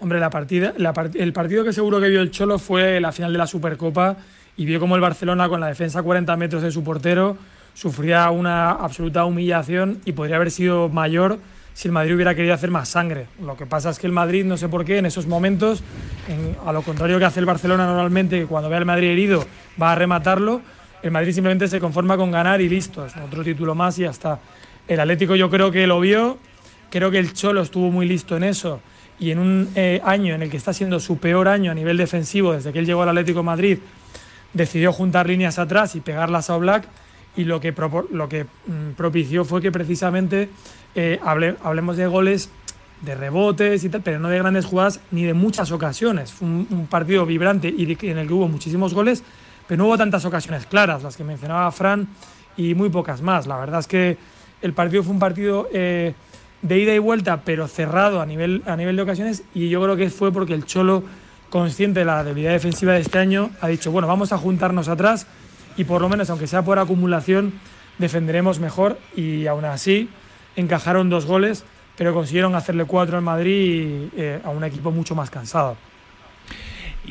Hombre, 0.00 0.18
la 0.18 0.30
partida, 0.30 0.72
el 1.14 1.32
partido 1.34 1.62
que 1.62 1.74
seguro 1.74 2.00
que 2.00 2.08
vio 2.08 2.22
el 2.22 2.30
Cholo 2.30 2.58
fue 2.58 3.00
la 3.00 3.12
final 3.12 3.32
de 3.32 3.38
la 3.38 3.46
Supercopa 3.46 4.16
y 4.56 4.64
vio 4.64 4.80
como 4.80 4.94
el 4.94 5.02
Barcelona 5.02 5.46
con 5.46 5.60
la 5.60 5.66
defensa 5.66 5.98
a 5.98 6.02
40 6.02 6.36
metros 6.38 6.62
de 6.62 6.70
su 6.70 6.82
portero 6.82 7.36
sufría 7.74 8.30
una 8.30 8.70
absoluta 8.70 9.26
humillación 9.26 10.00
y 10.06 10.12
podría 10.12 10.36
haber 10.36 10.50
sido 10.50 10.88
mayor 10.88 11.38
si 11.74 11.88
el 11.88 11.92
Madrid 11.92 12.14
hubiera 12.14 12.34
querido 12.34 12.54
hacer 12.54 12.70
más 12.70 12.88
sangre. 12.88 13.26
Lo 13.44 13.56
que 13.58 13.66
pasa 13.66 13.90
es 13.90 13.98
que 13.98 14.06
el 14.06 14.12
Madrid, 14.12 14.44
no 14.44 14.56
sé 14.56 14.68
por 14.70 14.86
qué, 14.86 14.98
en 14.98 15.06
esos 15.06 15.26
momentos, 15.26 15.82
a 16.64 16.72
lo 16.72 16.80
contrario 16.80 17.18
que 17.18 17.26
hace 17.26 17.40
el 17.40 17.46
Barcelona 17.46 17.86
normalmente, 17.86 18.40
que 18.40 18.46
cuando 18.46 18.70
ve 18.70 18.76
al 18.76 18.86
Madrid 18.86 19.08
herido 19.08 19.44
va 19.80 19.92
a 19.92 19.94
rematarlo, 19.96 20.62
el 21.02 21.10
Madrid 21.10 21.32
simplemente 21.32 21.68
se 21.68 21.78
conforma 21.78 22.16
con 22.16 22.30
ganar 22.30 22.62
y 22.62 22.70
listo, 22.70 23.04
es 23.04 23.14
otro 23.16 23.44
título 23.44 23.74
más 23.74 23.98
y 23.98 24.02
ya 24.02 24.10
está. 24.10 24.40
El 24.88 24.98
Atlético 24.98 25.36
yo 25.36 25.50
creo 25.50 25.70
que 25.70 25.86
lo 25.86 26.00
vio, 26.00 26.38
creo 26.90 27.10
que 27.10 27.18
el 27.18 27.34
Cholo 27.34 27.60
estuvo 27.60 27.90
muy 27.90 28.06
listo 28.06 28.36
en 28.36 28.44
eso 28.44 28.80
y 29.20 29.30
en 29.30 29.38
un 29.38 29.68
eh, 29.74 30.00
año 30.02 30.34
en 30.34 30.42
el 30.42 30.50
que 30.50 30.56
está 30.56 30.72
siendo 30.72 30.98
su 30.98 31.18
peor 31.18 31.46
año 31.46 31.70
a 31.70 31.74
nivel 31.74 31.98
defensivo 31.98 32.54
desde 32.54 32.72
que 32.72 32.78
él 32.78 32.86
llegó 32.86 33.02
al 33.02 33.10
Atlético 33.10 33.40
de 33.40 33.44
Madrid, 33.44 33.78
decidió 34.54 34.92
juntar 34.92 35.28
líneas 35.28 35.58
atrás 35.58 35.94
y 35.94 36.00
pegarlas 36.00 36.48
a 36.48 36.56
Oblak 36.56 36.88
y 37.36 37.44
lo 37.44 37.60
que, 37.60 37.74
lo 38.10 38.28
que 38.28 38.44
mm, 38.44 38.92
propició 38.96 39.44
fue 39.44 39.60
que 39.60 39.70
precisamente 39.70 40.48
eh, 40.94 41.20
hablemos 41.22 41.98
de 41.98 42.06
goles, 42.06 42.48
de 43.02 43.14
rebotes 43.14 43.84
y 43.84 43.90
tal, 43.90 44.00
pero 44.00 44.18
no 44.18 44.28
de 44.28 44.38
grandes 44.38 44.64
jugadas 44.64 45.00
ni 45.10 45.24
de 45.24 45.34
muchas 45.34 45.70
ocasiones. 45.70 46.32
Fue 46.32 46.48
un, 46.48 46.86
partido 46.90 47.26
vibrante 47.26 47.68
y 47.68 47.84
en 47.84 48.18
el 48.18 48.26
que 48.26 48.34
hubo 48.34 48.48
muchísimos 48.48 48.94
goles, 48.94 49.22
pero 49.68 49.78
no 49.78 49.86
hubo 49.86 49.98
tantas 49.98 50.24
ocasiones 50.24 50.64
claras, 50.66 51.02
las 51.02 51.16
que 51.16 51.24
mencionaba 51.24 51.70
Fran, 51.72 52.08
y 52.56 52.74
muy 52.74 52.88
pocas 52.88 53.20
más. 53.20 53.46
La 53.46 53.58
verdad 53.58 53.80
es 53.80 53.86
que 53.86 54.16
el 54.62 54.72
partido 54.72 55.02
fue 55.02 55.12
un 55.12 55.20
partido... 55.20 55.68
Eh, 55.72 56.14
de 56.62 56.78
ida 56.78 56.94
y 56.94 56.98
vuelta, 56.98 57.42
pero 57.44 57.68
cerrado 57.68 58.20
a 58.20 58.26
nivel, 58.26 58.62
a 58.66 58.76
nivel 58.76 58.96
de 58.96 59.02
ocasiones. 59.02 59.42
Y 59.54 59.68
yo 59.68 59.82
creo 59.82 59.96
que 59.96 60.10
fue 60.10 60.32
porque 60.32 60.54
el 60.54 60.64
Cholo, 60.64 61.02
consciente 61.48 62.00
de 62.00 62.06
la 62.06 62.22
debilidad 62.24 62.52
defensiva 62.52 62.92
de 62.92 63.00
este 63.00 63.18
año, 63.18 63.50
ha 63.60 63.68
dicho, 63.68 63.90
bueno, 63.90 64.08
vamos 64.08 64.32
a 64.32 64.38
juntarnos 64.38 64.88
atrás 64.88 65.26
y 65.76 65.84
por 65.84 66.00
lo 66.00 66.08
menos, 66.08 66.30
aunque 66.30 66.46
sea 66.46 66.62
por 66.62 66.78
acumulación, 66.78 67.52
defenderemos 67.98 68.60
mejor. 68.60 68.98
Y 69.16 69.46
aún 69.46 69.64
así, 69.64 70.08
encajaron 70.56 71.08
dos 71.08 71.26
goles, 71.26 71.64
pero 71.96 72.14
consiguieron 72.14 72.54
hacerle 72.54 72.84
cuatro 72.84 73.16
al 73.16 73.22
Madrid 73.22 74.08
eh, 74.16 74.40
a 74.44 74.50
un 74.50 74.64
equipo 74.64 74.90
mucho 74.90 75.14
más 75.14 75.30
cansado. 75.30 75.76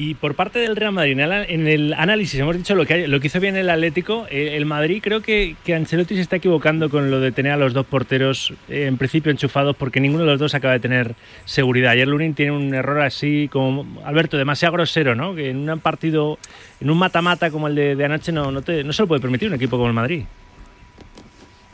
Y 0.02 0.14
por 0.14 0.34
parte 0.34 0.60
del 0.60 0.78
Real 0.78 0.94
Madrid, 0.94 1.20
en 1.20 1.68
el 1.68 1.94
análisis 1.94 2.40
hemos 2.40 2.56
dicho 2.56 2.74
lo 2.74 2.86
que, 2.86 3.06
lo 3.10 3.20
que 3.20 3.28
hizo 3.28 3.42
bien 3.42 3.58
el 3.58 3.70
Atlético. 3.70 4.28
Eh, 4.32 4.56
el 4.56 4.66
Madrid 4.66 5.02
creo 5.04 5.22
que, 5.22 5.58
Ancelotti 5.68 6.16
se 6.16 6.22
está 6.22 6.38
equivocando 6.38 6.90
con 6.90 7.12
lo 7.12 7.20
de 7.20 7.34
tener 7.34 7.52
a 7.52 7.58
los 7.58 7.74
dos 7.74 7.86
porteros 7.86 8.54
eh, 8.70 8.86
en 8.86 8.98
principio 8.98 9.30
enchufados 9.30 9.76
porque 9.76 10.00
ninguno 10.00 10.24
de 10.24 10.30
los 10.32 10.40
dos 10.40 10.56
acaba 10.56 10.72
de 10.72 10.80
tener 10.80 11.16
seguridad. 11.44 11.92
Ayer 11.92 12.08
Lunin 12.08 12.34
tiene 12.34 12.54
un 12.54 12.74
error 12.74 13.02
así 13.02 13.50
como, 13.52 14.02
Alberto, 14.06 14.38
demasiado 14.38 14.72
grosero, 14.72 15.16
¿no? 15.16 15.36
Que 15.36 15.50
en 15.50 15.70
un 15.70 15.80
partido, 15.82 16.40
en 16.80 16.90
un 16.90 16.98
mata-mata 16.98 17.52
como 17.52 17.68
el 17.68 17.76
de, 17.76 17.98
de 17.98 18.06
anoche 18.06 18.32
no, 18.32 18.54
no, 18.54 18.62
te, 18.62 18.86
no 18.86 18.94
se 18.94 19.02
lo 19.02 19.08
puede 19.10 19.20
permitir 19.20 19.50
un 19.50 19.56
equipo 19.56 19.76
como 19.76 19.90
el 19.90 19.94
Madrid. 19.94 20.24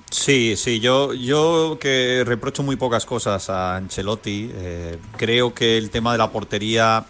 Sí, 0.09 0.55
sí, 0.55 0.79
yo, 0.79 1.13
yo 1.13 1.77
que 1.79 2.23
reprocho 2.25 2.63
muy 2.63 2.75
pocas 2.75 3.05
cosas 3.05 3.51
a 3.51 3.75
Ancelotti. 3.75 4.49
Eh, 4.51 4.97
creo 5.15 5.53
que 5.53 5.77
el 5.77 5.91
tema 5.91 6.11
de 6.13 6.17
la 6.17 6.31
portería 6.31 7.05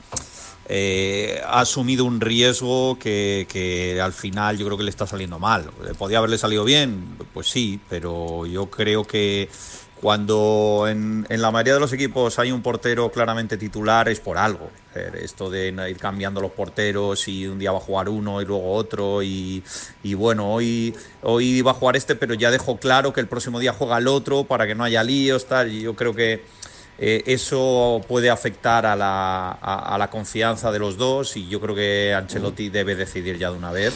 eh, 0.68 1.42
ha 1.46 1.62
asumido 1.62 2.06
un 2.06 2.22
riesgo 2.22 2.98
que, 2.98 4.00
al 4.02 4.14
final 4.14 4.58
yo 4.58 4.66
creo 4.66 4.78
que 4.78 4.84
le 4.84 4.90
está 4.90 5.06
saliendo 5.06 5.40
mal. 5.40 5.70
¿Podía 5.98 6.18
haberle 6.18 6.38
salido 6.38 6.64
bien? 6.64 7.18
Pues 7.34 7.48
sí, 7.48 7.80
pero 7.90 8.46
yo 8.46 8.70
creo 8.70 9.06
que 9.06 9.50
cuando 10.02 10.86
en, 10.88 11.26
la 11.30 11.52
mayoría 11.52 11.76
de 11.76 11.80
los 11.80 11.94
equipos 11.94 12.38
hay 12.40 12.52
un 12.52 12.62
portero 12.62 13.12
claramente 13.12 13.58
titular 13.58 14.10
es 14.10 14.20
por 14.20 14.38
algo. 14.38 14.70
Esto 15.20 15.50
de 15.50 15.74
ir 15.90 15.98
cambiando 15.98 16.40
los 16.42 16.52
porteros 16.52 17.28
y 17.28 17.48
un 17.48 17.60
día 17.60 17.72
va 17.72 17.80
a 17.80 17.82
jugar 17.82 18.08
uno 18.08 18.42
y 18.42 18.46
luego 18.46 18.74
otro 18.74 19.22
y, 19.22 19.62
bueno, 20.16 20.54
hoy, 20.54 20.96
hoy 21.22 21.62
va 21.62 21.72
a 21.72 21.74
jugar 21.74 21.98
este 21.98 22.16
pero 22.16 22.34
ya 22.34 22.50
dejó 22.50 22.78
claro 22.78 23.12
que 23.12 23.20
el 23.20 23.28
próximo 23.28 23.60
día 23.60 23.74
juega 23.74 23.98
el 23.98 24.08
otro 24.08 24.46
para 24.46 24.66
que 24.66 24.74
no 24.74 24.84
haya 24.84 25.04
líos, 25.04 25.48
tal. 25.48 25.72
Y 25.72 25.82
yo 25.82 25.96
creo 25.96 26.16
que 26.16 26.44
eh, 26.98 27.24
eso 27.26 28.02
puede 28.08 28.30
afectar 28.30 28.86
a 28.86 28.96
la, 28.96 29.52
a, 29.52 29.98
la, 29.98 30.10
confianza 30.10 30.72
de 30.72 30.80
los 30.80 30.98
dos 30.98 31.36
y 31.38 31.48
yo 31.48 31.60
creo 31.60 31.76
que 31.76 32.14
Ancelotti 32.14 32.70
debe 32.70 32.96
decidir 32.96 33.38
ya 33.38 33.52
de 33.52 33.58
una 33.58 33.72
vez. 33.72 33.94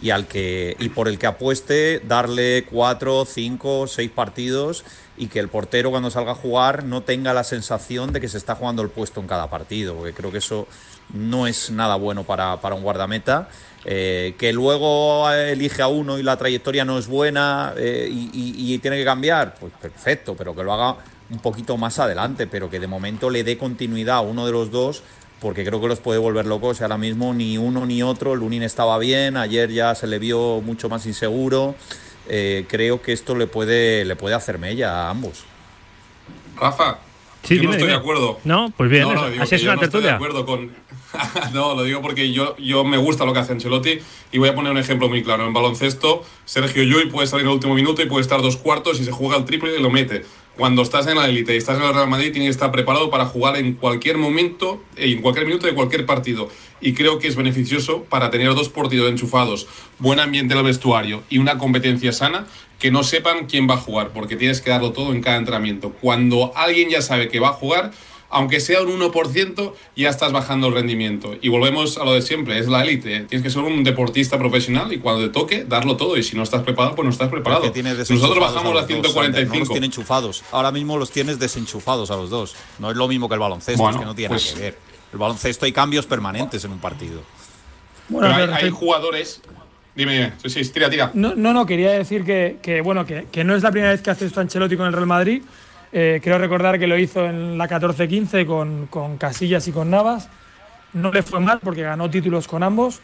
y 0.00 0.10
al 0.10 0.26
que 0.28 0.76
y 0.78 0.90
por 0.90 1.08
el 1.08 1.18
que 1.18 1.26
apueste 1.26 2.00
darle 2.06 2.64
cuatro, 2.70 3.24
cinco, 3.26 3.86
seis 3.88 4.10
partidos 4.10 4.84
y 5.16 5.26
que 5.26 5.40
el 5.40 5.48
portero 5.48 5.90
cuando 5.90 6.08
salga 6.10 6.30
a 6.32 6.34
jugar 6.36 6.84
no 6.84 7.02
tenga 7.02 7.34
la 7.34 7.42
sensación 7.42 8.12
de 8.12 8.20
que 8.20 8.28
se 8.28 8.38
está 8.38 8.54
jugando 8.54 8.82
el 8.82 8.90
puesto 8.90 9.20
en 9.20 9.26
cada 9.26 9.50
partido, 9.50 9.94
porque 9.96 10.12
creo 10.12 10.30
que 10.30 10.38
eso 10.38 10.68
no 11.12 11.48
es 11.48 11.70
nada 11.70 11.96
bueno 11.96 12.22
para, 12.22 12.60
para 12.60 12.76
un 12.76 12.82
guardameta. 12.82 13.48
Eh, 13.84 14.34
que 14.38 14.52
luego 14.52 15.30
elige 15.30 15.82
a 15.82 15.88
uno 15.88 16.18
y 16.18 16.22
la 16.22 16.36
trayectoria 16.36 16.84
no 16.84 16.98
es 16.98 17.06
buena 17.06 17.72
eh, 17.76 18.08
y, 18.10 18.30
y- 18.32 18.74
y 18.74 18.78
tiene 18.78 18.98
que 18.98 19.04
cambiar, 19.04 19.54
pues 19.54 19.72
perfecto, 19.80 20.34
pero 20.36 20.54
que 20.54 20.62
lo 20.62 20.72
haga 20.74 20.96
un 21.30 21.38
poquito 21.38 21.76
más 21.76 21.98
adelante, 21.98 22.46
pero 22.46 22.70
que 22.70 22.80
de 22.80 22.86
momento 22.86 23.30
le 23.30 23.44
dé 23.44 23.58
continuidad 23.58 24.16
a 24.16 24.20
uno 24.20 24.46
de 24.46 24.52
los 24.52 24.70
dos, 24.70 25.02
porque 25.40 25.64
creo 25.64 25.80
que 25.80 25.88
los 25.88 26.00
puede 26.00 26.18
volver 26.18 26.46
locos 26.46 26.80
y 26.80 26.82
ahora 26.82 26.98
mismo 26.98 27.34
ni 27.34 27.58
uno 27.58 27.86
ni 27.86 28.02
otro. 28.02 28.34
Lunin 28.34 28.62
estaba 28.62 28.98
bien, 28.98 29.36
ayer 29.36 29.70
ya 29.70 29.94
se 29.94 30.06
le 30.06 30.18
vio 30.18 30.60
mucho 30.62 30.88
más 30.88 31.06
inseguro. 31.06 31.74
Eh, 32.28 32.66
creo 32.68 33.00
que 33.00 33.12
esto 33.12 33.34
le 33.34 33.46
puede, 33.46 34.04
le 34.04 34.16
puede 34.16 34.34
hacer 34.34 34.58
mella 34.58 35.06
a 35.06 35.10
ambos. 35.10 35.44
Rafa, 36.60 36.98
Sí, 37.44 37.54
yo 37.54 37.60
dime, 37.62 37.66
no 37.66 37.72
estoy 37.72 37.86
dime. 37.88 37.92
de 37.92 37.98
acuerdo. 38.00 38.38
No, 38.44 38.72
pues 38.76 38.90
bien, 38.90 39.04
No, 39.04 39.14
no, 39.14 39.30
digo 39.30 39.42
así 39.42 39.54
es 39.54 39.62
yo 39.62 39.70
una 39.70 39.76
no 39.76 39.84
estoy 39.84 40.02
de 40.02 40.10
acuerdo 40.10 40.44
con. 40.44 40.72
no, 41.54 41.74
lo 41.74 41.84
digo 41.84 42.02
porque 42.02 42.32
yo, 42.32 42.56
yo 42.58 42.84
me 42.84 42.98
gusta 42.98 43.24
lo 43.24 43.32
que 43.32 43.38
hace 43.38 43.52
Ancelotti 43.52 44.00
y 44.32 44.38
voy 44.38 44.48
a 44.48 44.54
poner 44.54 44.72
un 44.72 44.78
ejemplo 44.78 45.08
muy 45.08 45.22
claro. 45.22 45.46
En 45.46 45.52
baloncesto, 45.52 46.24
Sergio 46.44 46.82
Llull 46.82 47.08
puede 47.10 47.26
salir 47.26 47.44
en 47.44 47.48
el 47.50 47.54
último 47.54 47.74
minuto 47.74 48.02
y 48.02 48.06
puede 48.06 48.22
estar 48.22 48.42
dos 48.42 48.56
cuartos 48.56 49.00
y 49.00 49.04
se 49.04 49.12
juega 49.12 49.36
el 49.36 49.44
triple 49.44 49.78
y 49.78 49.80
lo 49.82 49.88
mete. 49.88 50.26
Cuando 50.58 50.82
estás 50.82 51.06
en 51.06 51.14
la 51.14 51.28
élite 51.28 51.54
y 51.54 51.58
estás 51.58 51.78
en 51.78 51.84
el 51.84 51.94
Real 51.94 52.08
Madrid, 52.08 52.32
tienes 52.32 52.48
que 52.48 52.50
estar 52.50 52.72
preparado 52.72 53.10
para 53.10 53.26
jugar 53.26 53.56
en 53.56 53.74
cualquier 53.74 54.18
momento, 54.18 54.82
en 54.96 55.22
cualquier 55.22 55.46
minuto 55.46 55.68
de 55.68 55.74
cualquier 55.74 56.04
partido. 56.04 56.48
Y 56.80 56.94
creo 56.94 57.20
que 57.20 57.28
es 57.28 57.36
beneficioso 57.36 58.02
para 58.02 58.28
tener 58.32 58.52
dos 58.56 58.68
partidos 58.68 59.08
enchufados, 59.08 59.68
buen 60.00 60.18
ambiente 60.18 60.54
en 60.54 60.58
el 60.58 60.66
vestuario 60.66 61.22
y 61.30 61.38
una 61.38 61.58
competencia 61.58 62.10
sana, 62.10 62.48
que 62.80 62.90
no 62.90 63.04
sepan 63.04 63.46
quién 63.46 63.70
va 63.70 63.74
a 63.74 63.78
jugar, 63.78 64.10
porque 64.12 64.34
tienes 64.34 64.60
que 64.60 64.70
darlo 64.70 64.90
todo 64.90 65.12
en 65.12 65.22
cada 65.22 65.36
entrenamiento. 65.36 65.92
Cuando 65.92 66.50
alguien 66.56 66.90
ya 66.90 67.02
sabe 67.02 67.28
que 67.28 67.38
va 67.38 67.50
a 67.50 67.52
jugar, 67.52 67.92
aunque 68.30 68.60
sea 68.60 68.82
un 68.82 68.88
1%, 69.00 69.72
ya 69.96 70.10
estás 70.10 70.32
bajando 70.32 70.68
el 70.68 70.74
rendimiento. 70.74 71.36
Y 71.40 71.48
volvemos 71.48 71.96
a 71.98 72.04
lo 72.04 72.12
de 72.12 72.22
siempre, 72.22 72.58
es 72.58 72.68
la 72.68 72.82
élite. 72.82 73.20
Tienes 73.20 73.42
que 73.42 73.50
ser 73.50 73.62
un 73.62 73.82
deportista 73.84 74.38
profesional 74.38 74.92
y 74.92 74.98
cuando 74.98 75.24
te 75.26 75.32
toque, 75.32 75.64
darlo 75.64 75.96
todo. 75.96 76.16
Y 76.16 76.22
si 76.22 76.36
no 76.36 76.42
estás 76.42 76.62
preparado, 76.62 76.94
pues 76.94 77.04
no 77.04 77.10
estás 77.10 77.28
preparado. 77.28 77.62
Nosotros 77.64 78.38
bajamos 78.38 78.76
a 78.76 78.84
a 78.84 78.86
los 78.86 78.88
dos, 78.88 79.16
Ander, 79.16 79.46
No 79.46 79.58
los 79.58 79.68
145. 79.68 79.72
tiene 79.72 79.86
enchufados. 79.86 80.44
Ahora 80.52 80.70
mismo 80.72 80.98
los 80.98 81.10
tienes 81.10 81.38
desenchufados 81.38 82.10
a 82.10 82.16
los 82.16 82.28
dos. 82.30 82.54
No 82.78 82.90
es 82.90 82.96
lo 82.96 83.08
mismo 83.08 83.28
que 83.28 83.34
el 83.34 83.40
baloncesto, 83.40 83.82
Bueno, 83.82 83.96
es 83.96 84.00
que 84.00 84.06
no 84.06 84.14
tiene 84.14 84.28
pues- 84.34 84.46
nada 84.46 84.56
que 84.56 84.62
ver. 84.62 84.78
El 85.12 85.18
baloncesto 85.18 85.64
hay 85.64 85.72
cambios 85.72 86.04
permanentes 86.06 86.64
en 86.64 86.72
un 86.72 86.78
partido. 86.80 87.22
Bueno, 88.10 88.34
Pero 88.36 88.54
hay, 88.54 88.70
jugadores. 88.70 89.40
Dime, 89.94 90.12
dime. 90.14 90.32
Sí, 90.44 90.64
sí, 90.64 90.70
tira, 90.70 90.88
tira. 90.90 91.10
No, 91.14 91.34
no, 91.34 91.52
no, 91.52 91.66
quería 91.66 91.90
decir 91.92 92.24
que, 92.24 92.58
que, 92.62 92.82
bueno, 92.82 93.04
que, 93.04 93.26
que 93.32 93.42
no 93.42 93.56
es 93.56 93.62
la 93.62 93.70
primera 93.70 93.90
vez 93.92 94.00
que 94.02 94.10
hace 94.10 94.26
esto 94.26 94.40
Ancelotti 94.40 94.76
con 94.76 94.86
el 94.86 94.92
Real 94.92 95.06
Madrid. 95.06 95.42
Eh, 95.92 96.20
creo 96.22 96.38
recordar 96.38 96.78
que 96.78 96.86
lo 96.86 96.98
hizo 96.98 97.24
en 97.26 97.56
la 97.58 97.68
14-15 97.68 98.46
con, 98.46 98.86
con 98.88 99.16
Casillas 99.16 99.66
y 99.68 99.72
con 99.72 99.90
Navas. 99.90 100.28
No 100.92 101.10
le 101.12 101.22
fue 101.22 101.40
mal 101.40 101.60
porque 101.62 101.82
ganó 101.82 102.08
títulos 102.10 102.46
con 102.48 102.62
ambos. 102.62 103.00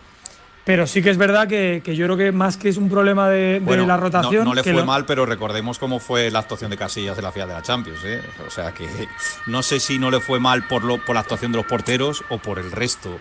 Pero 0.67 0.87
sí 0.87 1.03
que 1.03 1.11
es 1.11 1.19
verdad 1.19 1.47
que, 1.47 1.83
que 1.85 1.95
yo 1.95 2.07
creo 2.07 2.17
que 2.17 2.33
más 2.33 2.57
que 2.57 2.71
es 2.71 2.79
un 2.79 2.89
problema 2.89 3.29
de, 3.29 3.37
de 3.55 3.61
Bueno, 3.61 3.87
la 3.87 3.97
no- 3.97 4.03
rotación. 4.05 4.45
No, 4.47 4.55
le 4.55 4.63
que 4.63 4.73
fue 4.73 4.81
lo- 4.81 4.87
mal, 4.87 5.05
pero 5.05 5.27
recordemos 5.27 5.79
cómo 5.79 5.99
fue 6.01 6.31
la 6.31 6.39
actuación 6.39 6.71
de 6.71 6.79
Casillas 6.79 7.19
en 7.19 7.25
la 7.25 7.33
final 7.33 7.49
de 7.49 7.55
la 7.55 7.61
Champions. 7.63 8.01
¿eh? 8.05 8.23
O 8.47 8.51
sea 8.51 8.73
que 8.73 8.87
no 9.47 9.63
sé 9.63 9.79
si 9.79 9.99
no 9.99 10.11
le 10.11 10.21
fue 10.21 10.41
mal 10.41 10.67
por, 10.67 10.83
lo, 10.85 10.97
por 11.05 11.15
la 11.17 11.21
actuación 11.21 11.53
de 11.53 11.59
los 11.59 11.67
porteros 11.67 12.25
o 12.31 12.39
por 12.39 12.59
el 12.59 12.73
resto. 12.73 13.19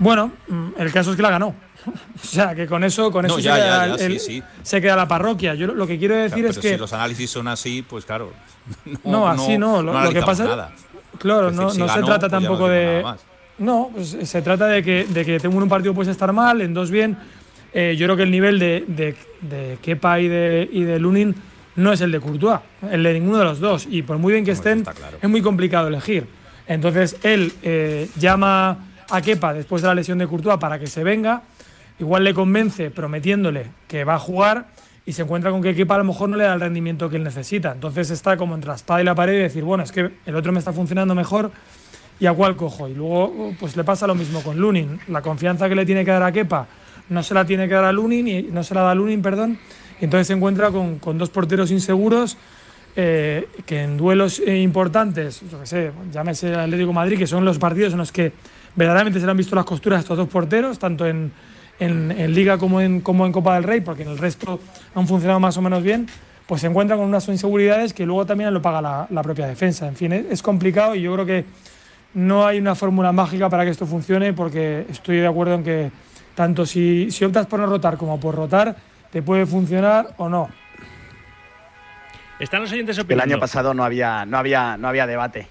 Bueno, 0.00 0.32
mm, 0.48 0.70
el 0.78 0.92
caso 0.92 1.10
es 1.12 1.16
que 1.16 1.22
la 1.22 1.30
ganó. 1.30 1.54
o 1.86 2.26
sea, 2.26 2.56
que 2.56 2.66
con 2.66 2.82
eso, 2.82 3.12
con 3.12 3.22
No, 3.26 3.34
eso 3.34 3.38
ya, 3.38 3.54
se, 3.54 3.60
ya, 3.60 3.64
queda 3.64 3.96
ya, 3.96 4.04
el- 4.06 4.18
sí, 4.20 4.38
sí. 4.38 4.42
se 4.64 4.80
queda 4.80 4.96
la 4.96 5.06
parroquia. 5.06 5.54
Yo 5.54 5.68
lo- 5.68 5.74
lo 5.74 5.86
que 5.86 5.96
quiero 5.96 6.16
decir 6.16 6.38
Claro, 6.38 6.48
es 6.50 6.56
pero 6.56 6.62
que. 6.62 6.70
si 6.74 6.76
los 6.76 6.92
análisis 6.92 7.30
son 7.30 7.46
así, 7.46 7.82
pues 7.82 8.04
claro. 8.04 8.32
No, 9.04 9.28
así 9.28 9.58
no. 9.58 9.82
Lo, 9.82 9.92
lo 10.00 10.10
que 10.10 10.22
pasa 10.22 10.44
nada. 10.44 10.72
Claro, 11.18 11.50
no, 11.50 11.70
si 11.70 11.78
no 11.78 11.88
se 11.88 12.02
trata 12.02 12.28
pues 12.28 12.30
tampoco 12.30 12.68
de. 12.68 13.04
No, 13.58 13.90
pues 13.92 14.16
se 14.22 14.42
trata 14.42 14.66
de 14.66 14.82
que, 14.82 15.04
de 15.08 15.24
que 15.24 15.40
tengo 15.40 15.58
un 15.58 15.68
partido 15.68 15.92
puedes 15.94 16.10
estar 16.10 16.32
mal, 16.32 16.60
en 16.60 16.72
dos 16.74 16.90
bien. 16.90 17.18
Eh, 17.72 17.96
yo 17.98 18.06
creo 18.06 18.16
que 18.16 18.22
el 18.22 18.30
nivel 18.30 18.58
de, 18.58 18.84
de, 18.86 19.16
de 19.40 19.78
Kepa 19.82 20.20
y 20.20 20.28
de, 20.28 20.68
y 20.72 20.84
de 20.84 20.98
Lunin 20.98 21.34
no 21.76 21.92
es 21.92 22.00
el 22.00 22.12
de 22.12 22.20
Courtois, 22.20 22.60
el 22.90 23.02
de 23.02 23.12
ninguno 23.14 23.38
de 23.38 23.44
los 23.44 23.60
dos. 23.60 23.86
Y 23.90 24.02
por 24.02 24.18
muy 24.18 24.32
bien 24.32 24.44
que 24.44 24.52
estén, 24.52 24.84
es 25.20 25.28
muy 25.28 25.42
complicado 25.42 25.88
elegir. 25.88 26.26
Entonces 26.66 27.16
él 27.22 27.52
eh, 27.62 28.08
llama 28.16 28.78
a 29.10 29.20
Kepa 29.20 29.54
después 29.54 29.82
de 29.82 29.88
la 29.88 29.94
lesión 29.94 30.18
de 30.18 30.26
Courtois 30.26 30.58
para 30.58 30.78
que 30.78 30.86
se 30.86 31.02
venga. 31.02 31.42
Igual 31.98 32.24
le 32.24 32.32
convence 32.32 32.90
prometiéndole 32.90 33.66
que 33.88 34.04
va 34.04 34.14
a 34.14 34.18
jugar 34.18 34.66
y 35.08 35.12
se 35.14 35.22
encuentra 35.22 35.50
con 35.50 35.62
que 35.62 35.74
Kepa 35.74 35.94
a 35.94 35.98
lo 35.98 36.04
mejor 36.04 36.28
no 36.28 36.36
le 36.36 36.44
da 36.44 36.52
el 36.52 36.60
rendimiento 36.60 37.08
que 37.08 37.16
él 37.16 37.24
necesita. 37.24 37.72
Entonces 37.72 38.10
está 38.10 38.36
como 38.36 38.54
entre 38.54 38.68
la 38.68 38.74
espada 38.74 39.00
y 39.00 39.04
la 39.04 39.14
pared 39.14 39.32
y 39.32 39.38
decir, 39.38 39.64
bueno, 39.64 39.82
es 39.82 39.90
que 39.90 40.10
el 40.26 40.36
otro 40.36 40.52
me 40.52 40.58
está 40.58 40.70
funcionando 40.70 41.14
mejor 41.14 41.50
y 42.20 42.26
a 42.26 42.34
cuál 42.34 42.56
cojo. 42.56 42.88
Y 42.88 42.94
luego 42.94 43.54
pues 43.58 43.74
le 43.74 43.84
pasa 43.84 44.06
lo 44.06 44.14
mismo 44.14 44.42
con 44.42 44.58
Lunin. 44.58 45.00
La 45.08 45.22
confianza 45.22 45.66
que 45.66 45.74
le 45.74 45.86
tiene 45.86 46.04
que 46.04 46.10
dar 46.10 46.22
a 46.22 46.30
Kepa 46.30 46.66
no 47.08 47.22
se 47.22 47.32
la 47.32 47.46
tiene 47.46 47.66
que 47.68 47.72
dar 47.72 47.86
a 47.86 47.92
Lunin 47.92 48.28
y 48.28 48.42
no 48.42 48.62
se 48.62 48.74
la 48.74 48.82
da 48.82 48.90
a 48.90 48.94
Lunin, 48.94 49.22
perdón. 49.22 49.58
Y 49.98 50.04
entonces 50.04 50.26
se 50.26 50.34
encuentra 50.34 50.70
con, 50.70 50.98
con 50.98 51.16
dos 51.16 51.30
porteros 51.30 51.70
inseguros 51.70 52.36
eh, 52.94 53.48
que 53.64 53.84
en 53.84 53.96
duelos 53.96 54.42
eh, 54.44 54.60
importantes, 54.60 55.40
yo 55.50 55.58
que 55.58 55.66
sé, 55.66 55.90
llámese 56.12 56.54
Atlético 56.54 56.92
Madrid, 56.92 57.16
que 57.16 57.26
son 57.26 57.46
los 57.46 57.58
partidos 57.58 57.94
en 57.94 57.98
los 57.98 58.12
que 58.12 58.34
verdaderamente 58.76 59.20
se 59.20 59.24
le 59.24 59.30
han 59.30 59.38
visto 59.38 59.56
las 59.56 59.64
costuras 59.64 59.96
a 59.96 60.00
estos 60.00 60.18
dos 60.18 60.28
porteros, 60.28 60.78
tanto 60.78 61.06
en, 61.06 61.32
en- 61.80 62.10
en 62.12 62.34
Liga 62.34 62.58
como 62.58 62.80
en, 62.80 63.00
como 63.00 63.26
en 63.26 63.32
Copa 63.32 63.54
del 63.54 63.64
Rey, 63.64 63.80
porque 63.80 64.02
en 64.02 64.08
el 64.10 64.18
resto 64.18 64.60
han 64.94 65.06
funcionado 65.06 65.40
más 65.40 65.56
o 65.56 65.62
menos 65.62 65.82
bien, 65.82 66.06
pues 66.46 66.60
se 66.62 66.66
encuentra 66.66 66.96
con 66.96 67.06
unas 67.06 67.28
inseguridades 67.28 67.92
que 67.92 68.06
luego 68.06 68.24
también 68.26 68.52
lo 68.54 68.62
paga 68.62 68.80
la, 68.80 69.06
la 69.10 69.22
propia 69.22 69.46
defensa. 69.46 69.86
En 69.86 69.96
fin, 69.96 70.12
es, 70.12 70.24
es 70.30 70.42
complicado 70.42 70.94
y 70.94 71.02
yo 71.02 71.12
creo 71.14 71.26
que 71.26 71.44
no 72.14 72.46
hay 72.46 72.58
una 72.58 72.74
fórmula 72.74 73.12
mágica 73.12 73.48
para 73.50 73.64
que 73.64 73.70
esto 73.70 73.86
funcione, 73.86 74.32
porque 74.32 74.86
estoy 74.90 75.18
de 75.18 75.26
acuerdo 75.26 75.54
en 75.54 75.62
que 75.64 75.90
tanto 76.34 76.64
si, 76.64 77.10
si 77.10 77.24
optas 77.24 77.46
por 77.46 77.60
no 77.60 77.66
rotar 77.66 77.96
como 77.96 78.18
por 78.18 78.34
rotar, 78.34 78.74
te 79.10 79.22
puede 79.22 79.44
funcionar 79.46 80.14
o 80.16 80.28
no. 80.28 80.48
Están 82.38 82.62
los 82.62 82.72
oyentes 82.72 82.96
El 82.98 83.04
opinando. 83.04 83.34
año 83.34 83.40
pasado 83.40 83.74
no 83.74 83.84
había, 83.84 84.24
no 84.24 84.38
había, 84.38 84.76
no 84.76 84.88
había 84.88 85.06
debate. 85.06 85.48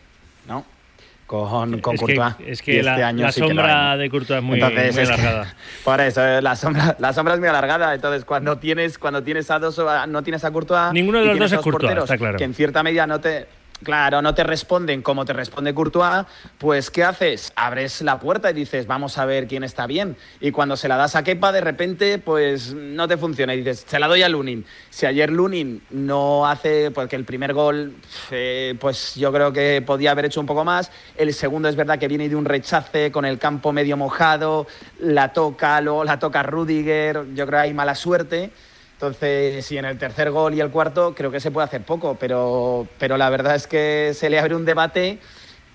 Con, 1.28 1.82
con 1.82 1.96
Es 1.96 2.00
que- 2.02 2.16
Courtois. 2.16 2.36
es 2.48 2.62
Y 2.62 2.64
que 2.64 2.80
este 2.80 2.84
la- 2.84 3.08
año 3.10 3.24
la 3.26 3.32
sí 3.34 3.42
que 3.42 3.48
sombra 3.48 3.98
de 3.98 4.10
Courtois 4.10 4.38
es 4.38 4.44
muy- 4.44 4.56
Entonces, 4.62 4.94
muy 4.96 5.04
es 5.04 5.10
que- 5.10 5.14
alargada. 5.14 5.56
por 5.84 6.02
eso, 6.02 6.26
eh, 6.26 6.42
la 6.42 6.56
sombra, 6.56 6.96
la 7.00 7.12
sombra 7.14 7.34
es 7.34 7.40
muy 7.42 7.50
alargada. 7.50 7.94
Entonces, 7.94 8.24
cuando 8.24 8.58
tienes, 8.58 8.98
cuando 8.98 9.22
tienes 9.22 9.52
a 9.52 9.60
dos, 9.60 9.80
no 10.08 10.24
tienes 10.24 10.46
a 10.46 10.52
Courtois. 10.52 10.94
Ninguno 10.94 11.20
de 11.20 11.26
los 11.26 11.38
dos 11.38 11.52
es 11.52 11.58
Courtois, 11.60 11.82
porteros 11.82 12.04
está 12.06 12.18
claro. 12.18 12.38
Que 12.38 12.46
en 12.46 12.54
cierta 12.54 12.82
medida 12.82 13.06
no 13.06 13.20
te. 13.20 13.46
Claro, 13.84 14.24
no 14.24 14.34
te 14.34 14.44
responden 14.44 15.04
como 15.04 15.24
te 15.24 15.34
responde 15.34 15.74
Courtois, 15.74 16.26
pues 16.58 16.90
¿qué 16.90 17.04
haces? 17.04 17.54
Abres 17.56 18.02
la 18.02 18.20
puerta 18.20 18.50
y 18.50 18.54
dices, 18.54 18.88
vamos 18.88 19.20
a 19.20 19.26
ver 19.26 19.48
quién 19.48 19.64
está 19.64 19.86
bien. 19.86 20.18
Y 20.40 20.50
cuando 20.50 20.76
se 20.76 20.88
la 20.88 20.98
das 20.98 21.16
a 21.16 21.24
Kepa, 21.24 21.52
de 21.52 21.62
repente, 21.62 22.18
pues 22.18 22.74
no 22.74 23.08
te 23.08 23.18
funciona. 23.18 23.54
Y 23.54 23.58
dices, 23.58 23.86
se 23.88 24.00
la 24.00 24.08
doy 24.08 24.24
a 24.24 24.30
Lunin. 24.30 24.66
Si 24.90 25.06
ayer 25.06 25.32
Lunin 25.32 25.84
no 25.92 26.48
hace, 26.48 26.90
porque 26.90 27.16
el 27.16 27.24
primer 27.24 27.54
gol, 27.54 27.94
eh, 28.32 28.76
pues 28.80 29.14
yo 29.14 29.32
creo 29.32 29.54
que 29.54 29.84
podía 29.86 30.10
haber 30.12 30.26
hecho 30.26 30.40
un 30.40 30.48
poco 30.48 30.66
más. 30.66 30.92
El 31.16 31.32
segundo 31.34 31.70
es 31.70 31.76
verdad 31.76 32.00
que 32.00 32.08
viene 32.08 32.30
de 32.30 32.36
un 32.36 32.46
rechace 32.46 33.12
con 33.12 33.26
el 33.26 33.38
campo 33.38 33.74
medio 33.74 33.96
mojado, 33.96 34.66
la 35.00 35.34
toca, 35.34 35.80
luego 35.82 36.04
la 36.04 36.18
toca 36.18 36.42
Rudiger, 36.42 37.26
yo 37.36 37.46
creo 37.46 37.60
que 37.60 37.68
hay 37.68 37.74
mala 37.76 37.94
suerte. 37.94 38.52
Entonces, 38.98 39.64
si 39.64 39.78
en 39.78 39.86
el 39.86 40.00
tercer 40.00 40.32
gol 40.32 40.56
y 40.56 40.60
el 40.60 40.72
cuarto, 40.72 41.14
creo 41.14 41.30
que 41.30 41.40
se 41.40 41.52
puede 41.52 41.66
hacer 41.66 41.84
poco, 41.84 42.18
pero, 42.20 42.88
pero 42.98 43.16
la 43.16 43.30
verdad 43.30 43.54
es 43.54 43.68
que 43.68 44.12
se 44.16 44.28
le 44.28 44.40
abre 44.40 44.56
un 44.56 44.66
debate 44.66 45.20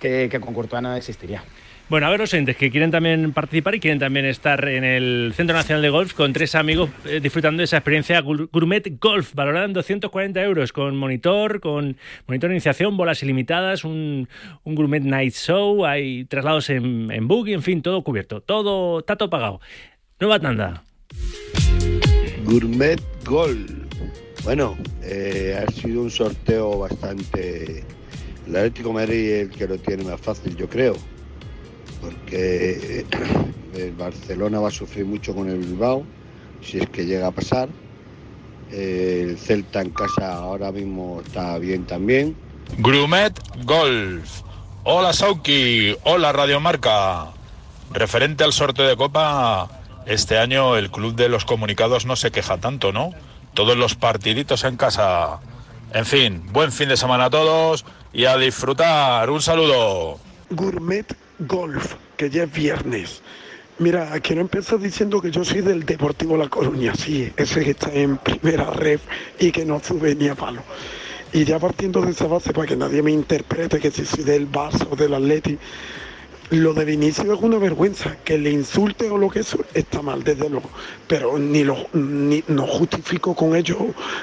que, 0.01 0.27
que 0.29 0.41
con 0.41 0.53
Courtois 0.53 0.83
no 0.83 0.93
existiría. 0.93 1.41
Bueno, 1.87 2.07
a 2.07 2.09
ver 2.09 2.19
los 2.19 2.33
oyentes 2.33 2.57
que 2.57 2.69
quieren 2.69 2.91
también 2.91 3.31
participar 3.31 3.75
y 3.75 3.79
quieren 3.79 3.99
también 3.99 4.25
estar 4.25 4.67
en 4.67 4.83
el 4.83 5.31
Centro 5.35 5.55
Nacional 5.55 5.81
de 5.81 5.89
Golf 5.89 6.13
con 6.13 6.33
tres 6.33 6.53
amigos 6.55 6.89
eh, 7.05 7.21
disfrutando 7.21 7.59
de 7.59 7.65
esa 7.65 7.77
experiencia 7.77 8.19
Gourmet 8.21 8.99
Golf, 8.99 9.33
valorada 9.33 9.65
en 9.65 9.73
240 9.73 10.41
euros, 10.41 10.73
con 10.73 10.97
monitor, 10.97 11.61
con 11.61 11.95
monitor 12.27 12.49
de 12.49 12.55
iniciación, 12.55 12.97
bolas 12.97 13.23
ilimitadas, 13.23 13.85
un, 13.85 14.27
un 14.63 14.75
Gourmet 14.75 15.03
Night 15.03 15.33
Show, 15.33 15.85
hay 15.85 16.25
traslados 16.25 16.69
en, 16.69 17.09
en 17.09 17.27
buggy, 17.27 17.53
en 17.53 17.61
fin, 17.61 17.81
todo 17.81 18.03
cubierto, 18.03 18.41
todo, 18.41 18.99
está 18.99 19.15
todo 19.15 19.29
pagado. 19.29 19.61
Nueva 20.19 20.39
tanda. 20.39 20.83
Gourmet 22.43 23.01
Gol. 23.25 23.87
Bueno, 24.43 24.77
eh, 25.01 25.57
ha 25.57 25.71
sido 25.71 26.01
un 26.01 26.11
sorteo 26.11 26.79
bastante. 26.79 27.83
El 28.45 28.55
Atlético 28.55 28.91
Madrid 28.91 29.29
es 29.29 29.41
el 29.43 29.49
que 29.51 29.67
lo 29.67 29.77
tiene 29.77 30.03
más 30.03 30.19
fácil, 30.19 30.55
yo 30.55 30.67
creo. 30.69 30.95
Porque 32.01 32.99
eh, 32.99 33.05
el 33.75 33.91
Barcelona 33.93 34.59
va 34.59 34.67
a 34.67 34.71
sufrir 34.71 35.05
mucho 35.05 35.33
con 35.33 35.49
el 35.49 35.59
Bilbao, 35.59 36.03
si 36.61 36.79
es 36.79 36.89
que 36.89 37.05
llega 37.05 37.27
a 37.27 37.31
pasar. 37.31 37.69
Eh, 38.71 39.27
el 39.29 39.37
Celta 39.37 39.81
en 39.81 39.91
casa 39.91 40.33
ahora 40.33 40.71
mismo 40.71 41.21
está 41.25 41.57
bien 41.59 41.85
también. 41.85 42.35
Grumet 42.79 43.39
Golf. 43.63 44.41
Hola 44.83 45.13
Sauki, 45.13 45.95
hola 46.03 46.33
Radio 46.33 46.59
Marca. 46.59 47.31
Referente 47.91 48.43
al 48.43 48.51
sorteo 48.51 48.87
de 48.87 48.97
Copa, 48.97 49.69
este 50.05 50.37
año 50.37 50.77
el 50.77 50.91
club 50.91 51.15
de 51.15 51.29
los 51.29 51.45
comunicados 51.45 52.05
no 52.05 52.15
se 52.15 52.31
queja 52.31 52.57
tanto, 52.57 52.91
¿no? 52.91 53.11
Todos 53.53 53.77
los 53.77 53.95
partiditos 53.95 54.63
en 54.63 54.77
casa. 54.77 55.39
En 55.93 56.05
fin, 56.05 56.43
buen 56.51 56.71
fin 56.71 56.89
de 56.89 56.97
semana 56.97 57.25
a 57.25 57.29
todos 57.29 57.85
y 58.11 58.25
a 58.25 58.37
disfrutar. 58.37 59.29
Un 59.29 59.41
saludo. 59.41 60.19
Gourmet 60.49 61.05
Golf, 61.39 61.95
que 62.17 62.29
ya 62.29 62.43
es 62.43 62.51
viernes. 62.51 63.21
Mira, 63.79 64.19
quiero 64.19 64.41
empezar 64.41 64.79
diciendo 64.79 65.19
que 65.19 65.31
yo 65.31 65.43
soy 65.43 65.61
del 65.61 65.83
Deportivo 65.83 66.37
La 66.37 66.47
Coruña, 66.47 66.93
sí, 66.95 67.31
ese 67.35 67.63
que 67.63 67.71
está 67.71 67.91
en 67.91 68.17
primera 68.17 68.69
red 68.69 68.99
y 69.39 69.51
que 69.51 69.65
no 69.65 69.79
sube 69.79 70.13
ni 70.15 70.27
a 70.27 70.35
palo. 70.35 70.61
Y 71.33 71.43
ya 71.43 71.57
partiendo 71.57 72.01
de 72.01 72.11
esa 72.11 72.27
base, 72.27 72.53
para 72.53 72.67
que 72.67 72.75
nadie 72.75 73.01
me 73.01 73.11
interprete 73.11 73.79
que 73.79 73.89
si 73.89 74.05
soy 74.05 74.23
del 74.23 74.49
Barça 74.49 74.87
o 74.91 74.95
del 74.95 75.15
Atleti, 75.15 75.57
lo 76.57 76.73
de 76.73 76.85
Vinicius 76.85 77.27
es 77.27 77.41
una 77.41 77.57
vergüenza. 77.57 78.17
Que 78.23 78.37
le 78.37 78.51
insulte 78.51 79.09
o 79.09 79.17
lo 79.17 79.29
que 79.29 79.39
eso 79.39 79.63
está 79.73 80.01
mal, 80.01 80.23
desde 80.23 80.49
luego. 80.49 80.69
Pero 81.07 81.37
ni 81.37 81.63
lo 81.63 81.87
ni, 81.93 82.43
no 82.47 82.67
justifico 82.67 83.35
con 83.35 83.55
ello 83.55 83.77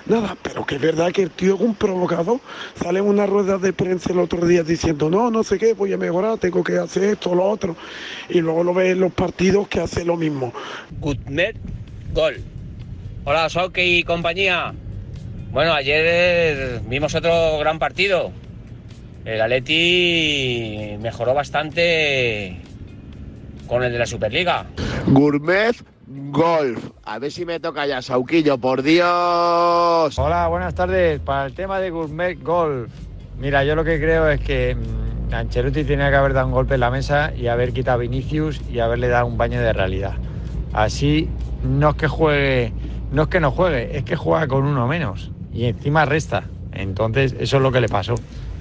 nada. 0.06 0.36
Pero 0.42 0.64
que 0.66 0.76
es 0.76 0.80
verdad 0.80 1.12
que 1.12 1.22
el 1.22 1.30
tío 1.30 1.54
es 1.54 1.60
un 1.60 1.74
provocador. 1.74 2.40
Sale 2.80 3.00
en 3.00 3.06
una 3.06 3.26
rueda 3.26 3.58
de 3.58 3.72
prensa 3.72 4.12
el 4.12 4.18
otro 4.18 4.46
día 4.46 4.62
diciendo, 4.62 5.10
no, 5.10 5.30
no 5.30 5.42
sé 5.42 5.58
qué, 5.58 5.74
voy 5.74 5.92
a 5.92 5.98
mejorar, 5.98 6.38
tengo 6.38 6.62
que 6.62 6.78
hacer 6.78 7.04
esto, 7.04 7.34
lo 7.34 7.44
otro. 7.44 7.76
Y 8.28 8.40
luego 8.40 8.64
lo 8.64 8.74
ves 8.74 8.92
en 8.92 9.00
los 9.00 9.12
partidos 9.12 9.68
que 9.68 9.80
hace 9.80 10.04
lo 10.04 10.16
mismo. 10.16 10.52
Goodnet 11.00 11.56
Gol. 12.12 12.42
Hola, 13.24 13.48
Soke 13.48 13.84
y 13.84 14.02
compañía. 14.02 14.74
Bueno, 15.52 15.72
ayer 15.72 16.80
vimos 16.86 17.14
otro 17.14 17.58
gran 17.58 17.78
partido. 17.78 18.32
El 19.24 19.40
Atleti 19.40 20.96
mejoró 21.00 21.34
bastante 21.34 22.56
con 23.66 23.82
el 23.82 23.92
de 23.92 23.98
la 23.98 24.06
Superliga. 24.06 24.64
Gourmet 25.08 25.76
Golf. 26.06 26.90
A 27.04 27.18
ver 27.18 27.30
si 27.30 27.44
me 27.44 27.60
toca 27.60 27.86
ya, 27.86 28.00
Sauquillo, 28.02 28.58
por 28.58 28.82
Dios. 28.82 30.18
Hola, 30.18 30.48
buenas 30.48 30.74
tardes. 30.74 31.20
Para 31.20 31.46
el 31.46 31.54
tema 31.54 31.80
de 31.80 31.90
Gourmet 31.90 32.42
Golf, 32.42 32.90
mira, 33.38 33.62
yo 33.64 33.76
lo 33.76 33.84
que 33.84 34.00
creo 34.00 34.28
es 34.28 34.40
que 34.40 34.74
mm, 34.74 35.34
Ancelotti 35.34 35.84
tenía 35.84 36.08
que 36.10 36.16
haber 36.16 36.32
dado 36.32 36.46
un 36.46 36.52
golpe 36.52 36.74
en 36.74 36.80
la 36.80 36.90
mesa 36.90 37.32
y 37.36 37.46
haber 37.46 37.72
quitado 37.72 37.96
a 37.96 38.00
Vinicius 38.00 38.60
y 38.72 38.80
haberle 38.80 39.08
dado 39.08 39.26
un 39.26 39.36
baño 39.36 39.60
de 39.60 39.72
realidad. 39.72 40.14
Así 40.72 41.28
no 41.62 41.90
es 41.90 41.96
que 41.96 42.08
juegue, 42.08 42.72
no 43.12 43.22
es 43.22 43.28
que 43.28 43.38
no 43.38 43.50
juegue, 43.50 43.96
es 43.96 44.04
que 44.04 44.16
juega 44.16 44.48
con 44.48 44.64
uno 44.64 44.88
menos 44.88 45.30
y 45.52 45.66
encima 45.66 46.06
resta. 46.06 46.44
Entonces, 46.72 47.34
eso 47.38 47.58
es 47.58 47.62
lo 47.62 47.70
que 47.70 47.80
le 47.80 47.88
pasó. 47.88 48.14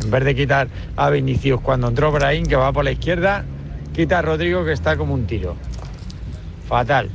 En 0.04 0.12
vez 0.12 0.24
de 0.24 0.36
quitar 0.36 0.68
a 0.96 1.10
Vinicius 1.10 1.62
cuando 1.62 1.88
entró 1.88 2.12
Brahim, 2.12 2.46
que 2.46 2.56
va 2.56 2.72
por 2.72 2.84
la 2.84 2.92
izquierda, 2.92 3.44
quita 3.94 4.20
a 4.20 4.22
Rodrigo, 4.22 4.64
que 4.66 4.72
está 4.72 4.98
como 4.98 5.14
un 5.14 5.28
tiro. 5.28 5.56
Fatal. 6.68 7.10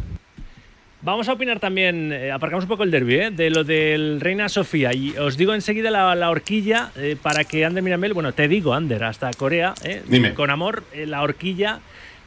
Vamos 1.04 1.28
a 1.28 1.34
opinar 1.34 1.60
también, 1.60 2.12
eh, 2.14 2.32
aparcamos 2.32 2.64
un 2.64 2.68
poco 2.68 2.82
el 2.82 2.90
derby, 2.90 3.16
¿eh? 3.16 3.30
de 3.30 3.50
lo 3.50 3.62
del 3.62 4.22
Reina 4.22 4.48
Sofía. 4.48 4.94
Y 4.94 5.14
os 5.18 5.36
digo 5.36 5.52
enseguida 5.52 5.90
la, 5.90 6.14
la 6.14 6.30
horquilla 6.30 6.92
eh, 6.96 7.14
para 7.20 7.44
que 7.44 7.66
Ander 7.66 7.82
Miramel, 7.82 8.14
bueno, 8.14 8.32
te 8.32 8.48
digo, 8.48 8.72
Ander, 8.72 9.04
hasta 9.04 9.30
Corea, 9.34 9.74
¿eh? 9.84 10.02
Dime. 10.06 10.32
con 10.32 10.48
amor, 10.48 10.82
eh, 10.94 11.04
la 11.04 11.22
horquilla 11.22 11.80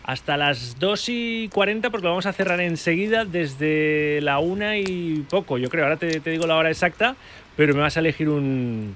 hasta 0.03 0.38
las 0.38 0.78
2 0.80 1.10
y 1.10 1.49
40, 1.49 1.89
porque 1.89 2.03
lo 2.03 2.12
vamos 2.12 2.28
a 2.28 2.34
cerrar 2.34 2.62
enseguida 2.62 3.26
desde 3.26 4.22
la 4.22 4.38
1 4.38 4.76
y 4.76 5.26
poco, 5.28 5.58
yo 5.58 5.70
creo. 5.70 5.86
Ahora 5.86 5.97
te, 5.97 6.20
te 6.20 6.30
digo 6.30 6.45
la 6.45 6.55
hora 6.55 6.70
exacta, 6.70 7.16
pero 7.55 7.74
me 7.74 7.82
vas 7.82 7.97
a 7.97 7.99
elegir 7.99 8.30
un, 8.30 8.95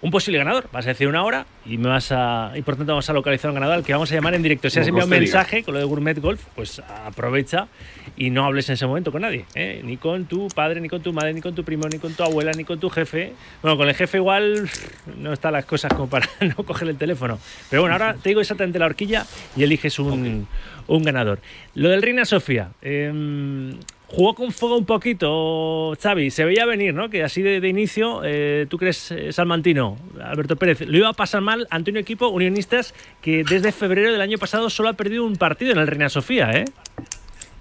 un 0.00 0.10
posible 0.10 0.38
ganador. 0.38 0.68
Vas 0.72 0.86
a 0.86 0.90
decir 0.90 1.08
una 1.08 1.24
hora 1.24 1.46
y 1.66 1.76
me 1.78 1.88
vas 1.88 2.12
a. 2.12 2.52
Y 2.54 2.62
por 2.62 2.76
tanto 2.76 2.92
vamos 2.92 3.08
a 3.10 3.12
localizar 3.12 3.50
un 3.50 3.54
ganador 3.54 3.76
al 3.76 3.84
que 3.84 3.92
vamos 3.92 4.10
a 4.12 4.14
llamar 4.14 4.34
en 4.34 4.42
directo. 4.42 4.70
Si 4.70 4.78
has 4.78 4.86
enviado 4.86 5.06
un 5.06 5.10
mensaje 5.10 5.62
con 5.62 5.74
lo 5.74 5.80
de 5.80 5.86
Gourmet 5.86 6.18
Golf, 6.20 6.44
pues 6.54 6.80
aprovecha 7.04 7.68
y 8.16 8.30
no 8.30 8.44
hables 8.44 8.68
en 8.68 8.74
ese 8.74 8.86
momento 8.86 9.10
con 9.12 9.22
nadie. 9.22 9.44
¿eh? 9.54 9.80
Ni 9.84 9.96
con 9.96 10.26
tu 10.26 10.48
padre, 10.48 10.80
ni 10.80 10.88
con 10.88 11.02
tu 11.02 11.12
madre, 11.12 11.34
ni 11.34 11.40
con 11.40 11.54
tu 11.54 11.64
primo, 11.64 11.88
ni 11.88 11.98
con 11.98 12.12
tu 12.14 12.22
abuela, 12.22 12.52
ni 12.52 12.64
con 12.64 12.78
tu 12.78 12.90
jefe. 12.90 13.32
Bueno, 13.62 13.76
con 13.76 13.88
el 13.88 13.94
jefe 13.94 14.18
igual 14.18 14.68
no 15.18 15.32
están 15.32 15.52
las 15.52 15.64
cosas 15.64 15.92
como 15.92 16.08
para 16.08 16.28
no 16.40 16.54
coger 16.64 16.88
el 16.88 16.96
teléfono. 16.96 17.38
Pero 17.70 17.82
bueno, 17.82 17.94
ahora 17.94 18.14
te 18.14 18.30
digo 18.30 18.40
exactamente 18.40 18.78
la 18.78 18.86
horquilla 18.86 19.26
y 19.56 19.64
eliges 19.64 19.98
un, 19.98 20.46
un 20.86 21.02
ganador. 21.02 21.40
Lo 21.74 21.88
del 21.88 22.02
Reina 22.02 22.24
Sofía. 22.24 22.70
em, 22.82 23.78
Jugó 24.10 24.34
con 24.34 24.52
fuego 24.52 24.78
un 24.78 24.86
poquito, 24.86 25.94
Xavi. 26.00 26.30
Se 26.30 26.46
veía 26.46 26.64
venir, 26.64 26.94
¿no? 26.94 27.10
Que 27.10 27.22
así 27.22 27.42
de, 27.42 27.60
de 27.60 27.68
inicio, 27.68 28.22
eh, 28.24 28.66
tú 28.70 28.78
crees, 28.78 29.10
eh, 29.10 29.34
Salmantino, 29.34 29.98
Alberto 30.22 30.56
Pérez, 30.56 30.80
lo 30.80 30.96
iba 30.96 31.10
a 31.10 31.12
pasar 31.12 31.42
mal 31.42 31.66
ante 31.70 31.90
un 31.90 31.98
equipo 31.98 32.28
unionistas 32.28 32.94
que 33.20 33.44
desde 33.44 33.70
febrero 33.70 34.10
del 34.10 34.22
año 34.22 34.38
pasado 34.38 34.70
solo 34.70 34.88
ha 34.88 34.94
perdido 34.94 35.26
un 35.26 35.36
partido 35.36 35.72
en 35.72 35.78
el 35.78 35.86
Reina 35.86 36.08
Sofía, 36.08 36.50
¿eh? 36.52 36.64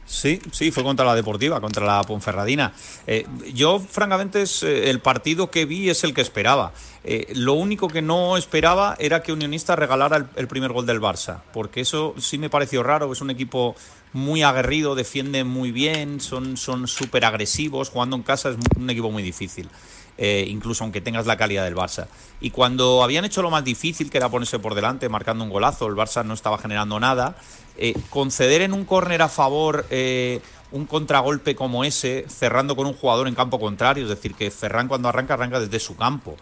Sí, 0.05 0.39
sí, 0.51 0.71
fue 0.71 0.83
contra 0.83 1.05
la 1.05 1.15
Deportiva, 1.15 1.59
contra 1.59 1.85
la 1.85 2.01
Ponferradina. 2.03 2.71
Eh, 3.07 3.25
yo, 3.53 3.79
francamente, 3.79 4.43
es, 4.43 4.63
el 4.63 5.01
partido 5.01 5.51
que 5.51 5.65
vi 5.65 5.89
es 5.89 6.05
el 6.05 6.13
que 6.13 6.21
esperaba. 6.21 6.71
Lo 7.35 7.53
único 7.53 7.89
que 7.89 8.01
no 8.01 8.37
esperaba 8.37 8.95
era 8.99 9.21
que 9.21 9.33
Unionista 9.33 9.75
regalara 9.75 10.15
el, 10.17 10.25
el 10.35 10.47
primer 10.47 10.71
gol 10.71 10.85
del 10.85 11.01
Barça, 11.01 11.41
porque 11.53 11.81
eso 11.81 12.15
sí 12.17 12.37
me 12.37 12.49
pareció 12.49 12.83
raro. 12.83 13.11
Es 13.11 13.19
un 13.19 13.29
equipo 13.29 13.75
muy 14.13 14.43
aguerrido, 14.43 14.95
defiende 14.95 15.43
muy 15.43 15.71
bien, 15.71 16.19
son 16.21 16.57
súper 16.57 17.25
agresivos. 17.25 17.89
Jugando 17.89 18.15
en 18.15 18.23
casa 18.23 18.49
es 18.49 18.57
un 18.75 18.89
equipo 18.89 19.11
muy 19.11 19.23
difícil. 19.23 19.69
eh, 20.17 20.45
incluso 20.49 20.83
aunque 20.83 21.01
tengas 21.01 21.25
la 21.25 21.37
calidad 21.37 21.63
del 21.63 21.75
Barça. 21.75 22.07
Y 22.41 22.49
cuando 22.49 23.03
habían 23.03 23.25
hecho 23.25 23.41
lo 23.41 23.51
más 23.51 23.63
difícil, 23.63 24.09
que 24.09 24.17
era 24.17 24.29
ponerse 24.29 24.59
por 24.59 24.75
delante, 24.75 25.09
marcando 25.09 25.43
un 25.43 25.49
golazo, 25.49 25.87
el 25.87 25.93
Barça 25.93 26.25
no 26.25 26.33
estaba 26.33 26.57
generando 26.57 26.99
nada, 26.99 27.35
eh, 27.77 27.93
conceder 28.09 28.61
en 28.61 28.73
un 28.73 28.85
córner 28.85 29.21
a 29.21 29.29
favor 29.29 29.85
eh, 29.89 30.41
un 30.71 30.85
contragolpe 30.85 31.55
como 31.55 31.83
ese, 31.83 32.25
cerrando 32.27 32.75
con 32.75 32.87
un 32.87 32.93
jugador 32.93 33.27
en 33.27 33.35
campo 33.35 33.59
contrario, 33.59 34.03
es 34.03 34.09
decir, 34.09 34.33
que 34.33 34.51
Ferran 34.51 34.87
cuando 34.87 35.07
arranca, 35.07 35.35
arranca 35.35 35.59
desde 35.59 35.79
su 35.79 35.95
campo. 35.95 36.35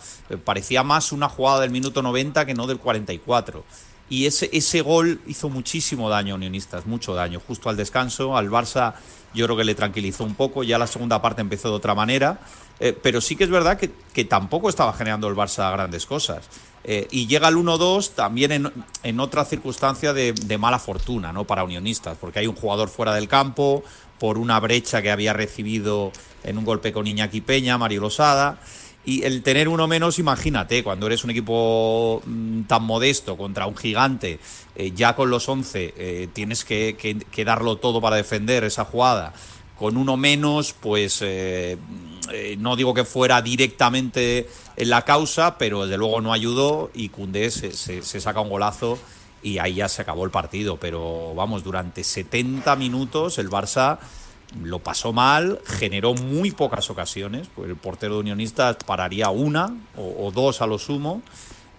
Parecía 0.44 0.84
más 0.84 1.12
una 1.12 1.30
jugada 1.30 1.62
del 1.62 1.70
minuto 1.70 2.02
90 2.02 2.46
que 2.46 2.54
no 2.54 2.66
del 2.66 2.80
44. 2.80 3.64
Y 4.10 4.26
ese, 4.28 4.50
ese 4.54 4.82
gol 4.82 5.20
hizo 5.26 5.50
muchísimo 5.50 6.10
daño 6.10 6.34
a 6.34 6.38
Unionistas, 6.38 6.86
mucho 6.86 7.14
daño. 7.14 7.42
Justo 7.46 7.70
al 7.70 7.78
descanso, 7.78 8.38
al 8.38 8.50
Barça 8.50 8.94
yo 9.34 9.46
creo 9.46 9.58
que 9.58 9.64
le 9.64 9.76
tranquilizó 9.76 10.24
un 10.24 10.36
poco, 10.36 10.64
ya 10.64 10.78
la 10.78 10.88
segunda 10.88 11.22
parte 11.22 11.42
empezó 11.42 11.70
de 11.70 11.76
otra 11.76 11.94
manera, 11.94 12.40
eh, 12.80 12.98
pero 13.02 13.20
sí 13.20 13.36
que 13.36 13.44
es 13.44 13.50
verdad 13.50 13.78
que, 13.78 13.92
que 14.14 14.24
tampoco 14.24 14.70
estaba 14.70 14.94
generando 14.94 15.28
el 15.28 15.36
Barça 15.36 15.72
grandes 15.72 16.06
cosas. 16.06 16.46
Eh, 16.84 17.08
y 17.10 17.26
llega 17.26 17.48
el 17.48 17.56
1-2 17.56 18.12
también 18.12 18.52
en, 18.52 18.72
en 19.02 19.20
otra 19.20 19.44
circunstancia 19.44 20.14
de, 20.14 20.34
de 20.34 20.58
mala 20.58 20.78
fortuna 20.78 21.34
¿no? 21.34 21.44
para 21.44 21.64
Unionistas, 21.64 22.16
porque 22.20 22.40
hay 22.40 22.48
un 22.48 22.56
jugador 22.56 22.90
fuera 22.90 23.14
del 23.16 23.28
campo 23.28 23.84
por 24.20 24.38
una 24.38 24.60
brecha 24.60 25.02
que 25.02 25.12
había 25.12 25.34
recibido 25.34 26.12
en 26.44 26.58
un 26.58 26.64
golpe 26.64 26.94
con 26.94 27.08
Iñaki 27.08 27.42
Peña, 27.42 27.78
Mario 27.78 28.02
Losada. 28.02 28.60
Y 29.06 29.24
el 29.24 29.44
tener 29.44 29.68
uno 29.68 29.88
menos, 29.88 30.18
imagínate, 30.18 30.84
cuando 30.84 31.06
eres 31.06 31.24
un 31.24 31.30
equipo 31.30 32.24
mm, 32.26 32.64
tan 32.64 32.84
modesto 32.84 33.38
contra 33.38 33.68
un 33.68 33.78
gigante, 33.78 34.40
eh, 34.76 34.92
ya 34.96 35.16
con 35.16 35.30
los 35.30 35.48
11 35.48 35.94
eh, 35.96 36.28
tienes 36.34 36.66
que, 36.66 36.96
darlo 37.46 37.78
todo 37.78 38.02
para 38.02 38.16
defender 38.16 38.64
esa 38.64 38.86
jugada. 38.86 39.34
Con 39.78 39.98
uno 39.98 40.18
menos, 40.18 40.74
pues 40.74 41.20
eh, 41.22 41.78
no 42.58 42.76
digo 42.76 42.94
que 42.94 43.04
fuera 43.04 43.42
directamente 43.42 44.50
en 44.76 44.90
la 44.90 45.04
causa, 45.04 45.58
pero 45.58 45.84
desde 45.86 45.98
luego 45.98 46.22
no 46.22 46.34
ayudó 46.34 46.90
y 46.94 47.10
Cundé 47.10 47.52
se 47.52 48.02
saca 48.22 48.40
un 48.40 48.50
golazo 48.50 48.98
y 49.46 49.60
ahí 49.60 49.76
ya 49.76 49.88
se 49.88 50.02
acabó 50.02 50.26
el 50.26 50.32
partido. 50.32 50.78
Pero 50.78 51.34
vamos, 51.36 51.64
durante 51.64 52.04
70 52.04 52.76
minutos 52.76 53.38
el 53.38 53.50
Barça 53.50 54.00
lo 54.64 54.80
pasó 54.80 55.14
mal, 55.14 55.60
generó 55.66 56.14
muy 56.14 56.52
pocas 56.52 56.90
ocasiones, 56.90 57.48
pues 57.56 57.70
el 57.70 57.76
portero 57.76 58.16
de 58.16 58.20
Unionistas 58.22 58.78
pararía 58.86 59.30
una 59.30 59.76
o, 59.98 60.32
dos 60.32 60.62
a 60.62 60.68
lo 60.68 60.78
sumo. 60.78 61.22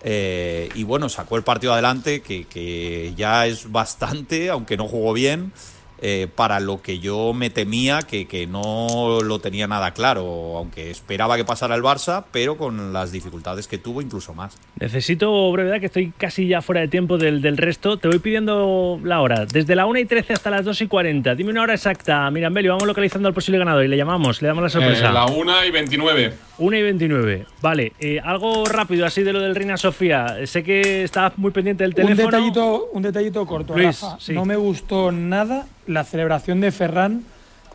eh, 0.02 0.68
y 0.74 0.84
bueno, 0.84 1.08
sacó 1.08 1.36
el 1.36 1.42
partido 1.42 1.72
adelante, 1.72 2.20
que, 2.20 2.44
que 2.44 3.14
ya 3.16 3.46
es 3.46 3.72
bastante, 3.72 4.50
aunque 4.50 4.76
no 4.76 4.86
jugó 4.88 5.12
bien, 5.12 5.52
eh, 6.00 6.28
para 6.34 6.60
lo 6.60 6.82
que 6.82 6.98
yo 6.98 7.32
me 7.32 7.50
temía, 7.50 8.02
que, 8.02 8.26
que 8.26 8.46
no 8.46 9.20
lo 9.22 9.38
tenía 9.38 9.66
nada 9.66 9.92
claro, 9.92 10.56
aunque 10.56 10.90
esperaba 10.90 11.36
que 11.36 11.44
pasara 11.44 11.74
el 11.74 11.82
Barça, 11.82 12.24
pero 12.32 12.56
con 12.56 12.92
las 12.92 13.12
dificultades 13.12 13.66
que 13.66 13.78
tuvo, 13.78 14.02
incluso 14.02 14.34
más. 14.34 14.56
Necesito 14.78 15.50
brevedad, 15.52 15.80
que 15.80 15.86
estoy 15.86 16.12
casi 16.16 16.48
ya 16.48 16.62
fuera 16.62 16.82
de 16.82 16.88
tiempo 16.88 17.18
del, 17.18 17.40
del 17.40 17.56
resto. 17.56 17.96
Te 17.96 18.08
voy 18.08 18.18
pidiendo 18.18 19.00
la 19.02 19.20
hora. 19.20 19.46
Desde 19.46 19.74
la 19.74 19.86
1 19.86 20.00
y 20.00 20.04
13 20.04 20.34
hasta 20.34 20.50
las 20.50 20.64
2 20.64 20.82
y 20.82 20.86
40. 20.86 21.34
Dime 21.34 21.50
una 21.50 21.62
hora 21.62 21.74
exacta, 21.74 22.30
Mirambelli. 22.30 22.68
Vamos 22.68 22.86
localizando 22.86 23.28
al 23.28 23.34
posible 23.34 23.58
ganador 23.58 23.84
y 23.84 23.88
le 23.88 23.96
llamamos, 23.96 24.42
le 24.42 24.48
damos 24.48 24.62
la 24.62 24.68
sorpresa. 24.68 25.08
Eh, 25.08 25.12
la 25.12 25.26
1 25.26 25.64
y 25.64 25.70
29. 25.70 26.32
1 26.58 26.76
y 26.76 26.82
29. 26.82 27.46
Vale, 27.60 27.92
eh, 28.00 28.18
algo 28.22 28.64
rápido 28.64 29.04
así 29.06 29.22
de 29.22 29.32
lo 29.32 29.40
del 29.40 29.54
Reina 29.54 29.76
Sofía. 29.76 30.36
Eh, 30.38 30.46
Sé 30.46 30.62
que 30.62 31.02
estabas 31.04 31.36
muy 31.36 31.50
pendiente 31.50 31.84
del 31.84 31.90
Un 31.90 31.96
teléfono. 31.96 32.26
detallito, 32.30 32.88
un 32.92 33.02
detallito 33.02 33.44
corto, 33.46 33.74
Luis, 33.74 34.00
Rafa. 34.00 34.16
sí. 34.20 34.32
No 34.32 34.44
me 34.44 34.56
gustó 34.56 35.12
nada 35.12 35.66
la 35.86 36.04
celebración 36.04 36.60
de 36.60 36.72
Ferran 36.72 37.24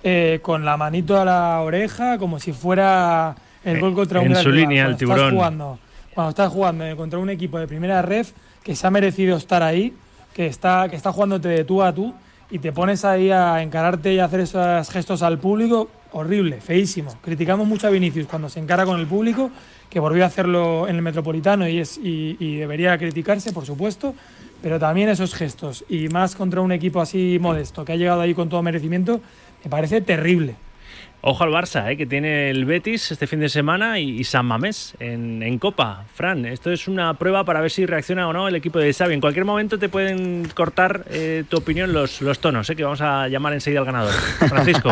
eh, 0.04 0.40
con 0.42 0.66
la 0.66 0.78
manito 0.78 1.20
a 1.22 1.26
la 1.26 1.62
oreja, 1.62 2.18
como 2.18 2.40
si 2.40 2.54
fuera 2.54 3.36
el 3.64 3.80
gol 3.80 3.94
contra 3.94 4.20
un 4.22 4.28
en 4.28 4.36
su 4.38 4.50
línea, 4.52 4.84
Cuando 4.86 4.92
el 4.94 4.98
tiburón. 4.98 5.20
Estás 5.20 5.34
jugando, 5.34 5.80
cuando 6.16 6.30
estás 6.32 6.52
jugando 6.52 6.86
eh, 6.86 6.96
contra 6.96 7.20
un 7.20 7.30
equipo 7.30 7.60
de 7.60 7.68
primera 7.68 8.02
ref 8.02 8.32
que 8.64 8.76
se 8.76 8.88
ha 8.88 8.90
merecido 8.90 9.38
estar 9.38 9.62
ahí, 9.62 9.94
que 10.34 10.48
está, 10.48 10.88
que 10.90 10.96
está 10.96 11.12
jugándote 11.12 11.50
de 11.50 11.64
tú 11.66 11.84
a 11.84 11.94
tú, 11.94 12.14
y 12.50 12.58
te 12.60 12.72
pones 12.72 13.06
ahí 13.06 13.30
a 13.32 13.62
encararte 13.62 14.14
y 14.14 14.20
a 14.20 14.26
hacer 14.26 14.40
esos 14.42 14.90
gestos 14.90 15.22
al 15.22 15.38
público, 15.38 15.88
horrible, 16.12 16.62
feísimo. 16.62 17.18
Criticamos 17.22 17.68
mucho 17.68 17.88
a 17.88 17.90
Vinicius 17.90 18.28
cuando 18.28 18.50
se 18.50 18.60
encara 18.60 18.86
con 18.86 19.00
el 19.00 19.08
público, 19.08 19.52
que 19.90 20.00
volvió 20.00 20.24
a 20.24 20.28
hacerlo 20.28 20.88
en 20.88 20.96
el 20.96 21.02
Metropolitano 21.02 21.68
y, 21.68 21.80
es, 21.80 21.98
y, 21.98 22.38
y 22.40 22.58
debería 22.58 22.98
criticarse, 22.98 23.52
por 23.52 23.66
supuesto, 23.66 24.16
pero 24.62 24.80
también 24.80 25.10
esos 25.10 25.34
gestos, 25.34 25.84
y 25.90 26.08
más 26.10 26.36
contra 26.36 26.62
un 26.62 26.72
equipo 26.72 27.02
así 27.02 27.38
modesto, 27.42 27.84
que 27.84 27.94
ha 27.94 27.96
llegado 27.96 28.22
ahí 28.22 28.34
con 28.34 28.50
todo 28.50 28.62
merecimiento, 28.62 29.22
me 29.64 29.70
parece 29.70 30.02
terrible. 30.02 30.56
Ojo 31.24 31.44
al 31.44 31.52
Barça, 31.52 31.88
eh, 31.92 31.98
que 31.98 32.08
tiene 32.08 32.50
el 32.50 32.66
Betis 32.66 33.12
este 33.12 33.28
fin 33.28 33.40
de 33.40 33.50
semana 33.50 34.00
y, 34.00 34.20
y 34.20 34.24
San 34.24 34.44
Mamés 34.48 34.96
en, 35.00 35.44
en, 35.44 35.60
Copa. 35.60 36.04
Fran, 36.16 36.46
esto 36.48 36.72
es 36.72 36.88
una 36.88 37.14
prueba 37.14 37.44
para 37.44 37.62
ver 37.62 37.70
si 37.70 37.86
reacciona 37.86 38.28
o 38.28 38.34
no 38.34 38.48
el 38.48 38.56
equipo 38.56 38.80
de 38.80 38.92
Xavi. 38.92 39.14
En 39.14 39.22
cualquier 39.22 39.46
momento 39.46 39.78
te 39.78 39.88
pueden 39.88 40.50
cortar 40.56 41.06
eh, 41.12 41.44
tu 41.48 41.58
opinión 41.58 41.94
los, 41.94 42.22
los 42.22 42.40
tonos, 42.40 42.68
eh, 42.72 42.76
que 42.76 42.84
vamos 42.84 43.02
a 43.02 43.28
llamar 43.28 43.54
enseguida 43.54 43.82
al 43.82 43.86
ganador. 43.86 44.14
Francisco. 44.50 44.92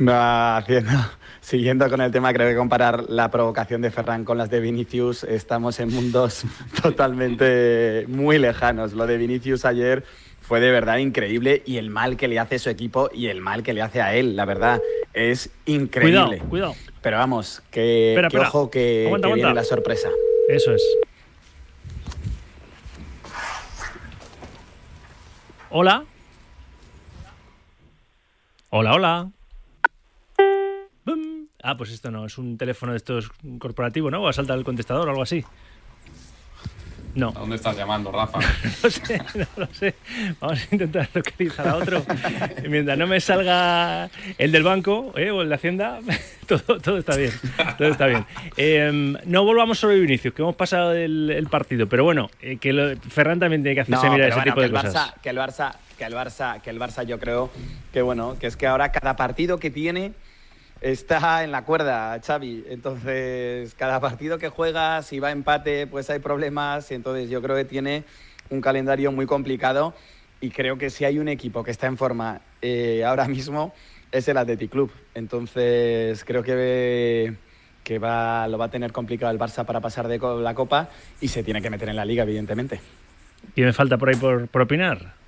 No, 0.00 0.56
haciendo, 0.56 0.92
siguiendo 1.40 1.88
con 1.90 2.00
el 2.00 2.10
tema, 2.10 2.32
creo 2.32 2.48
que 2.48 2.56
comparar 2.56 3.04
la 3.08 3.30
provocación 3.30 3.82
de 3.82 3.90
Ferran 3.90 4.24
con 4.24 4.38
las 4.38 4.48
de 4.48 4.60
Vinicius, 4.60 5.24
estamos 5.24 5.78
en 5.78 5.92
mundos 5.92 6.44
totalmente 6.82 8.06
muy 8.08 8.38
lejanos. 8.38 8.94
Lo 8.94 9.06
de 9.06 9.18
Vinicius 9.18 9.66
ayer 9.66 10.04
fue 10.40 10.58
de 10.60 10.70
verdad 10.70 10.96
increíble 10.96 11.62
y 11.66 11.76
el 11.76 11.90
mal 11.90 12.16
que 12.16 12.28
le 12.28 12.38
hace 12.38 12.58
su 12.58 12.70
equipo 12.70 13.10
y 13.12 13.26
el 13.26 13.42
mal 13.42 13.62
que 13.62 13.74
le 13.74 13.82
hace 13.82 14.00
a 14.00 14.14
él, 14.14 14.36
la 14.36 14.46
verdad, 14.46 14.80
es 15.12 15.50
increíble. 15.66 16.38
Cuidado, 16.38 16.48
cuidado. 16.48 16.74
Pero 17.02 17.18
vamos, 17.18 17.62
que, 17.70 18.12
espera, 18.12 18.28
que 18.28 18.36
espera. 18.38 18.48
ojo 18.48 18.70
que, 18.70 19.04
aguanta, 19.06 19.28
que 19.28 19.32
aguanta. 19.32 19.48
viene 19.48 19.54
la 19.54 19.64
sorpresa. 19.64 20.08
Eso 20.48 20.74
es. 20.74 20.82
Hola. 25.68 26.04
Hola, 28.70 28.94
hola. 28.94 29.30
Ah, 31.62 31.76
pues 31.76 31.90
esto 31.90 32.10
no, 32.10 32.26
es 32.26 32.38
un 32.38 32.56
teléfono 32.56 32.92
de 32.92 32.98
estos 32.98 33.30
corporativo, 33.58 34.10
¿no? 34.10 34.22
O 34.22 34.28
ha 34.28 34.32
saltado 34.32 34.58
el 34.58 34.64
contestador 34.64 35.06
o 35.08 35.10
algo 35.10 35.22
así. 35.22 35.44
No. 37.12 37.30
¿A 37.30 37.40
dónde 37.40 37.56
estás 37.56 37.76
llamando, 37.76 38.12
Rafa? 38.12 38.38
No 38.84 38.88
sé, 38.90 39.20
no 39.34 39.46
lo 39.56 39.66
sé. 39.74 39.96
Vamos 40.40 40.60
a 40.60 40.68
intentar 40.74 41.08
localizar 41.12 41.66
a 41.66 41.76
otro. 41.76 42.04
Y 42.64 42.68
mientras 42.68 42.96
no 42.96 43.08
me 43.08 43.20
salga 43.20 44.08
el 44.38 44.52
del 44.52 44.62
banco 44.62 45.12
¿eh? 45.16 45.30
o 45.32 45.42
el 45.42 45.48
de 45.48 45.54
Hacienda, 45.56 45.98
todo, 46.46 46.80
todo 46.80 46.98
está 46.98 47.16
bien. 47.16 47.32
Todo 47.76 47.88
está 47.88 48.06
bien. 48.06 48.24
Eh, 48.56 49.16
no 49.26 49.44
volvamos 49.44 49.80
sobre 49.80 49.98
Vinicius, 49.98 50.32
que 50.32 50.42
hemos 50.42 50.54
pasado 50.54 50.92
el, 50.92 51.30
el 51.30 51.48
partido. 51.48 51.88
Pero 51.88 52.04
bueno, 52.04 52.30
eh, 52.40 52.58
que 52.58 52.72
lo- 52.72 52.96
Ferran 53.00 53.40
también 53.40 53.62
tiene 53.64 53.74
que 53.74 53.80
hacerse 53.80 54.06
No, 54.06 54.12
mirar 54.12 54.28
ese 54.28 54.36
bueno, 54.38 54.52
tipo 54.52 54.60
de 54.60 54.70
que 54.70 54.76
el 54.76 54.82
cosas. 54.84 54.94
Barça, 54.94 55.20
que 55.20 55.30
el 55.30 55.36
Barça, 55.36 55.74
que 55.98 56.04
el 56.04 56.14
Barça, 56.14 56.60
que 56.62 56.70
el 56.70 56.78
Barça, 56.78 57.04
yo 57.04 57.18
creo 57.18 57.50
que 57.92 58.02
bueno, 58.02 58.36
que 58.38 58.46
es 58.46 58.56
que 58.56 58.68
ahora 58.68 58.92
cada 58.92 59.16
partido 59.16 59.58
que 59.58 59.70
tiene 59.72 60.12
está 60.80 61.44
en 61.44 61.52
la 61.52 61.64
cuerda, 61.64 62.18
Xavi. 62.24 62.64
Entonces, 62.68 63.74
cada 63.74 64.00
partido 64.00 64.38
que 64.38 64.48
juega, 64.48 65.02
si 65.02 65.20
va 65.20 65.28
a 65.28 65.32
empate, 65.32 65.86
pues 65.86 66.10
hay 66.10 66.18
problemas. 66.18 66.90
Entonces, 66.90 67.30
yo 67.30 67.42
creo 67.42 67.56
que 67.56 67.64
tiene 67.64 68.04
un 68.50 68.60
calendario 68.60 69.12
muy 69.12 69.26
complicado 69.26 69.94
y 70.40 70.50
creo 70.50 70.78
que 70.78 70.90
si 70.90 71.04
hay 71.04 71.18
un 71.18 71.28
equipo 71.28 71.62
que 71.62 71.70
está 71.70 71.86
en 71.86 71.96
forma 71.96 72.40
eh, 72.62 73.04
ahora 73.04 73.28
mismo 73.28 73.72
es 74.10 74.26
el 74.28 74.36
Athletic 74.36 74.70
Club. 74.70 74.90
Entonces, 75.14 76.24
creo 76.24 76.42
que 76.42 77.34
que 77.84 77.98
va, 77.98 78.46
lo 78.46 78.58
va 78.58 78.66
a 78.66 78.70
tener 78.70 78.92
complicado 78.92 79.32
el 79.32 79.38
Barça 79.38 79.64
para 79.64 79.80
pasar 79.80 80.06
de 80.06 80.18
la 80.18 80.54
Copa 80.54 80.90
y 81.20 81.28
se 81.28 81.42
tiene 81.42 81.62
que 81.62 81.70
meter 81.70 81.88
en 81.88 81.96
la 81.96 82.04
Liga, 82.04 82.24
evidentemente. 82.24 82.78
¿Y 83.56 83.62
me 83.62 83.72
falta 83.72 83.96
por 83.96 84.10
ahí 84.10 84.16
por 84.16 84.62
opinar? 84.62 85.19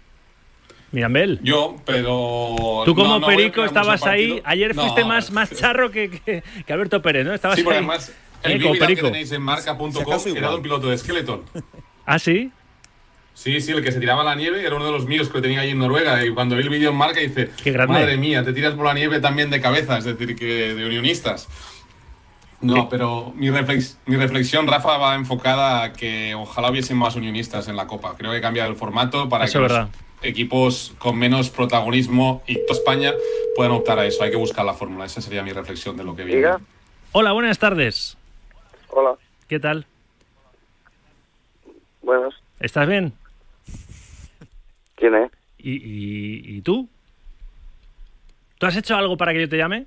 Mirambel. 0.93 1.41
Yo, 1.43 1.77
pero. 1.85 2.83
Tú 2.85 2.95
como 2.95 3.09
no, 3.15 3.19
no 3.21 3.27
perico 3.27 3.65
estabas 3.65 4.03
ahí. 4.05 4.41
Ayer 4.45 4.75
No, 4.77 4.83
fuiste 4.83 5.05
más, 5.05 5.31
más 5.33 5.51
charro 5.51 5.91
que, 5.91 6.11
que, 6.11 6.43
que 6.67 6.73
Alberto 6.73 7.01
Pérez, 7.03 7.27
¿no? 7.27 7.33
Estabas 7.35 7.57
Sí, 7.57 7.63
porque 7.65 7.79
ahí. 7.79 7.85
además 7.85 8.11
eh, 8.45 8.53
el 8.53 8.59
Big 8.59 8.79
que 8.97 9.03
tenéis 9.03 9.33
en 9.33 9.43
marca.com 9.43 9.91
era 10.37 10.51
de 10.51 10.57
un 10.57 10.63
piloto 10.63 10.89
de 10.89 10.99
Skeleton. 10.99 11.43
¿Ah, 12.07 12.19
sí? 12.19 12.51
Sí, 13.35 13.61
sí, 13.63 13.73
el 13.73 13.83
que 13.83 13.91
se 13.91 13.99
tiraba 13.99 14.21
a 14.21 14.25
la 14.25 14.35
nieve 14.35 14.65
era 14.65 14.77
uno 14.77 14.85
de 14.85 14.93
los 14.93 15.07
míos 15.07 15.29
que 15.29 15.39
lo 15.39 15.43
tenía 15.43 15.61
ahí 15.61 15.71
en 15.71 15.79
Noruega. 15.79 16.23
Y 16.25 16.35
cuando 16.35 16.55
vi 16.57 16.63
el 16.63 16.69
vídeo 16.69 16.91
en 16.91 16.97
marca 16.97 17.21
dice, 17.21 17.49
Qué 17.65 17.73
grande. 17.73 17.95
madre 17.95 18.17
mía, 18.19 18.45
te 18.45 18.53
tiras 18.53 18.75
por 18.75 18.85
la 18.85 18.93
nieve 18.93 19.21
también 19.21 19.49
de 19.49 19.61
cabeza, 19.61 19.97
es 19.97 20.05
decir, 20.05 20.37
que 20.37 20.75
de 20.75 20.85
unionistas. 20.87 21.49
No, 22.61 22.89
pero 22.89 23.33
mi, 23.35 23.49
reflex- 23.49 23.97
mi 24.07 24.17
reflexión, 24.17 24.69
Rafa, 24.69 24.97
va 24.99 25.15
enfocada 25.17 25.83
a 25.83 25.93
que 25.93 26.35
ojalá 26.37 26.71
hubiesen 26.71 26.97
más 26.97 27.17
unionistas 27.17 27.67
en 27.69 27.75
la 27.77 27.87
Copa. 27.89 28.15
Creo 28.17 28.31
que 28.33 28.41
cambia 28.41 28.67
el 28.67 28.77
formato 28.77 29.29
para 29.29 29.47
Eso 29.47 29.59
que 29.61 29.65
es 29.67 29.73
los 29.73 29.79
verdad. 29.81 29.95
Equipos 30.23 30.95
con 30.99 31.19
menos 31.19 31.51
protagonismo 31.51 32.43
y 32.47 32.55
toda 32.67 32.79
España 32.79 33.13
puedan 33.57 33.73
optar 33.73 33.99
a 33.99 34.07
eso. 34.07 34.23
Hay 34.23 34.31
que 34.31 34.37
buscar 34.37 34.65
la 34.65 34.75
fórmula. 34.75 35.05
Esa 35.05 35.21
sería 35.21 35.43
mi 35.43 35.53
reflexión 35.53 35.97
de 35.97 36.05
lo 36.05 36.15
que 36.17 36.25
viene. 36.25 36.49
Hola, 37.13 37.33
buenas 37.33 37.59
tardes. 37.59 38.17
Hola, 38.89 39.17
¿Qué 39.49 39.59
tal? 39.61 39.87
buenas. 42.03 42.35
¿Estás 42.61 42.87
bien? 42.89 43.13
¿Quién 44.97 45.15
es? 45.15 45.31
¿Y, 45.59 45.73
y, 45.73 46.57
y 46.57 46.63
tú? 46.63 46.89
¿Tú 48.59 48.67
has 48.67 48.77
hecho 48.77 48.97
algo 48.97 49.17
para 49.17 49.33
que 49.33 49.41
yo 49.43 49.49
te 49.49 49.57
llame? 49.57 49.87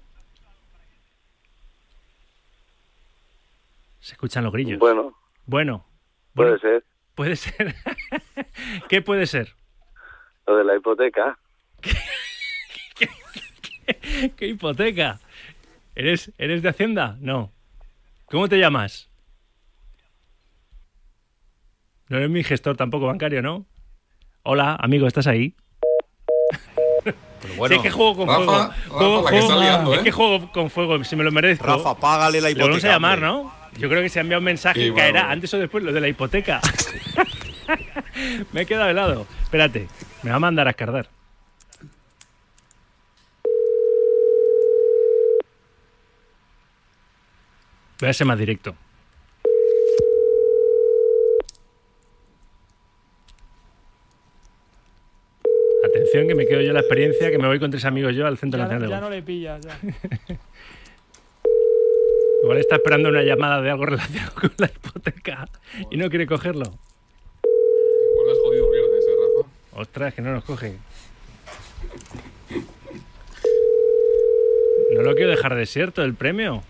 Se 3.99 4.13
escuchan 4.13 4.43
los 4.43 4.53
grillos. 4.53 4.79
Bueno, 4.79 5.15
Bueno, 5.45 5.86
puede 6.33 6.59
ser. 6.59 6.83
puede 7.15 7.36
ser. 7.36 7.75
¿Qué 8.89 9.01
puede 9.01 9.25
ser? 9.25 9.53
Lo 10.47 10.57
de 10.57 10.63
la 10.63 10.75
hipoteca. 10.75 11.37
¿Qué 14.37 14.47
hipoteca? 14.47 15.19
¿Eres, 15.95 16.31
¿Eres 16.37 16.61
de 16.61 16.69
Hacienda? 16.69 17.17
No. 17.19 17.51
¿Cómo 18.25 18.47
te 18.49 18.57
llamas? 18.57 19.09
No 22.09 22.17
eres 22.17 22.29
mi 22.29 22.43
gestor 22.43 22.75
tampoco 22.77 23.07
bancario, 23.07 23.41
¿no? 23.41 23.65
Hola, 24.43 24.75
amigo, 24.79 25.07
¿estás 25.07 25.27
ahí? 25.27 25.55
bueno, 27.57 27.67
Sí, 27.67 27.75
es 27.75 27.81
que 27.83 27.89
juego 27.91 28.15
con 28.15 28.27
Rafa, 28.27 28.45
fuego. 28.45 28.61
Rafa, 28.61 28.89
Juego- 28.89 29.23
la 29.23 29.29
que 29.31 29.37
juego- 29.39 29.51
está 29.53 29.63
liando, 29.63 29.93
es 29.93 29.99
¿eh? 29.99 30.03
que 30.03 30.11
juego 30.11 30.51
con 30.51 30.69
fuego, 30.69 31.03
si 31.03 31.15
me 31.15 31.23
lo 31.23 31.31
merezco. 31.31 31.65
Rafa, 31.65 31.95
págale 31.99 32.41
la 32.41 32.49
Le 32.49 32.55
vamos 32.55 32.67
a 32.67 32.69
hipoteca, 32.77 32.93
llamar, 32.93 33.23
hombre. 33.23 33.51
¿no? 33.73 33.79
Yo 33.79 33.89
creo 33.89 34.01
que 34.01 34.09
se 34.09 34.19
ha 34.19 34.21
enviado 34.21 34.39
un 34.39 34.45
mensaje 34.45 34.79
Sí, 34.81 34.87
y 34.87 34.93
caerá 34.93 35.21
bueno. 35.21 35.33
antes 35.33 35.53
o 35.53 35.59
después 35.59 35.83
lo 35.83 35.91
de 35.93 36.01
la 36.01 36.07
hipoteca. 36.07 36.61
me 38.53 38.61
he 38.61 38.65
quedado 38.65 38.89
helado. 38.89 39.27
Espérate, 39.43 39.87
me 40.26 40.32
va 40.32 40.38
a 40.38 40.39
mandar 40.39 40.65
a 40.65 40.71
escardar. 40.71 41.07
Voy 47.99 48.09
a 48.09 48.13
ser 48.13 48.26
más 48.26 48.39
directo. 48.39 48.76
Atención, 55.86 56.28
que 56.28 56.34
me 56.34 56.47
quedo 56.47 56.61
yo 56.61 56.73
la 56.73 56.80
experiencia, 56.80 57.30
que 57.30 57.38
me 57.38 57.45
voy 57.47 57.59
con 57.59 57.69
tres 57.69 57.86
amigos 57.86 58.15
yo 58.15 58.26
al 58.26 58.39
Centro 58.39 58.57
Ya, 58.57 58.63
Nacional 58.63 58.89
de 58.89 58.95
ya 58.95 59.01
no 59.01 59.11
le 59.11 59.21
pillas. 59.21 59.61
Ya. 59.61 59.80
Igual 62.41 62.57
está 62.57 62.78
esperando 62.78 63.09
una 63.09 63.21
llamada 63.21 63.61
de 63.61 63.69
algo 63.69 63.86
relacionado 63.86 64.34
con 64.34 64.51
la 64.57 64.65
hipoteca 64.65 65.47
y 65.91 65.97
no 65.97 66.09
quiere 66.09 66.26
cogerlo. 66.26 66.65
Igual 68.11 68.30
has 68.32 68.39
jodido 68.39 68.71
viernes, 68.71 69.05
¿eh, 69.07 69.11
Rafa? 69.38 69.49
Ostras, 69.76 70.13
que 70.13 70.21
no 70.21 70.32
nos 70.32 70.43
coge. 70.43 70.78
No 74.95 75.01
lo 75.01 75.15
quiero 75.15 75.32
dejar 75.32 75.55
desierto 75.55 76.03
el 76.03 76.13
premio. 76.13 76.63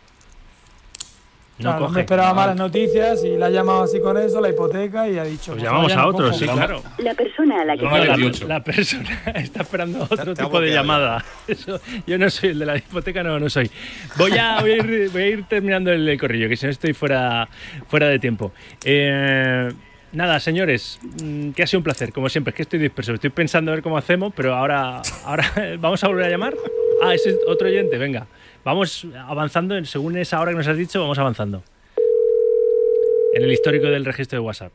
No 1.58 1.70
Claro, 1.72 1.86
coge. 1.88 2.02
esperaba 2.02 2.34
malas 2.34 2.58
noticias 2.58 3.24
y 3.24 3.38
la 3.38 3.46
ha 3.46 3.50
llamado 3.50 3.84
así 3.84 4.02
con 4.02 4.18
eso, 4.18 4.42
la 4.42 4.50
hipoteca, 4.50 5.08
y 5.08 5.18
ha 5.18 5.24
dicho. 5.24 5.54
Pues 5.54 5.62
pues 5.62 5.64
llamamos 5.64 5.94
a 5.94 6.08
otro, 6.08 6.34
sí, 6.34 6.46
claro. 6.46 6.84
La 6.98 7.14
persona 7.14 7.62
a 7.62 7.66
la 7.66 7.78
que 7.78 7.84
No, 7.86 7.98
la, 7.98 8.18
la 8.48 8.64
persona 8.64 9.22
está 9.36 9.62
esperando 9.62 10.04
otro 10.10 10.34
tipo 10.34 10.60
de 10.60 10.72
llamada. 10.72 11.24
Eso, 11.48 11.80
yo 12.06 12.18
no 12.18 12.30
soy 12.30 12.50
el 12.50 12.60
de 12.60 12.66
la 12.66 12.76
hipoteca, 12.78 13.24
no, 13.24 13.40
no 13.40 13.50
soy. 13.50 13.72
Voy 14.18 14.38
a, 14.38 14.60
voy 14.60 14.72
a, 14.72 14.76
ir, 14.78 15.10
voy 15.12 15.22
a 15.22 15.28
ir 15.28 15.44
terminando 15.46 15.94
el 15.94 16.20
corrillo, 16.20 16.50
que 16.50 16.58
si 16.58 16.66
no 16.66 16.72
estoy 16.74 16.92
fuera, 16.94 17.48
fuera 17.88 18.08
de 18.10 18.20
tiempo. 18.20 18.52
Eh, 18.84 19.72
nada, 20.16 20.40
señores, 20.40 21.00
mm, 21.24 21.52
que 21.52 21.64
ha 21.64 21.68
sido 21.68 21.80
un 21.80 21.84
placer, 21.84 22.12
como 22.12 22.30
siempre. 22.30 22.52
Es 22.52 22.56
que 22.56 22.62
estoy 22.64 22.80
disperso, 22.80 23.14
estoy 23.14 23.30
pensando 23.30 23.72
a 23.72 23.76
ver 23.76 23.84
cómo 23.84 23.98
hacemos, 23.98 24.34
pero 24.36 24.54
ahora, 24.56 25.02
ahora 25.24 25.46
vamos 25.80 26.04
a 26.04 26.08
volver 26.08 26.26
a 26.26 26.30
llamar. 26.30 26.56
Ah, 27.02 27.14
ese 27.14 27.30
es 27.32 27.38
otro 27.48 27.68
oyente, 27.68 27.98
venga. 27.98 28.28
Vamos 28.64 29.06
avanzando, 29.28 29.84
según 29.86 30.18
esa 30.18 30.40
hora 30.42 30.52
que 30.52 30.58
nos 30.58 30.68
has 30.68 30.78
dicho, 30.78 31.00
vamos 31.02 31.20
avanzando. 31.20 31.64
En 33.34 33.44
el 33.44 33.52
histórico 33.52 33.88
del 33.88 34.06
registro 34.06 34.40
de 34.40 34.46
WhatsApp. 34.46 34.72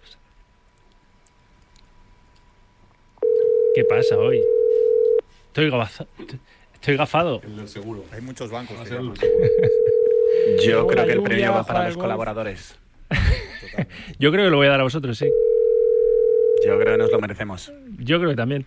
¿Qué 3.74 3.84
pasa 3.84 4.16
hoy? 4.18 4.42
Estoy, 5.46 5.70
gafa- 5.70 6.06
estoy 6.74 6.96
gafado. 6.96 7.40
El 7.44 7.56
del 7.56 7.68
seguro. 7.68 8.04
Hay 8.12 8.20
muchos 8.20 8.50
bancos. 8.50 8.76
Que. 8.88 10.66
Yo 10.66 10.86
creo 10.86 11.06
que 11.06 11.12
el 11.12 11.22
premio 11.22 11.52
va 11.52 11.64
para 11.64 11.86
los 11.86 11.96
colaboradores. 11.96 12.76
Yo 14.18 14.30
creo 14.32 14.44
que 14.44 14.50
lo 14.50 14.56
voy 14.56 14.66
a 14.66 14.70
dar 14.70 14.80
a 14.80 14.84
vosotros, 14.84 15.16
sí. 15.18 15.26
Yo 16.66 16.78
creo 16.78 16.92
que 16.96 16.98
nos 16.98 17.10
lo 17.12 17.18
merecemos. 17.20 17.72
Yo 17.98 18.18
creo 18.18 18.30
que 18.30 18.36
también. 18.36 18.66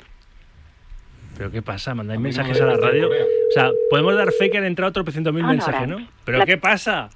¿Pero 1.37 1.51
qué 1.51 1.61
pasa? 1.61 1.93
¿Mandáis 1.95 2.19
mensajes 2.19 2.59
a 2.61 2.65
la 2.65 2.77
radio? 2.77 3.07
O 3.09 3.53
sea, 3.53 3.71
podemos 3.89 4.15
dar 4.15 4.31
fe 4.31 4.49
que 4.51 4.57
han 4.57 4.65
entrado 4.65 4.91
tropecientos 4.91 5.33
mil 5.33 5.43
mensajes, 5.43 5.87
¿no? 5.87 6.07
¿Pero 6.25 6.45
qué 6.45 6.57
pasa? 6.57 7.09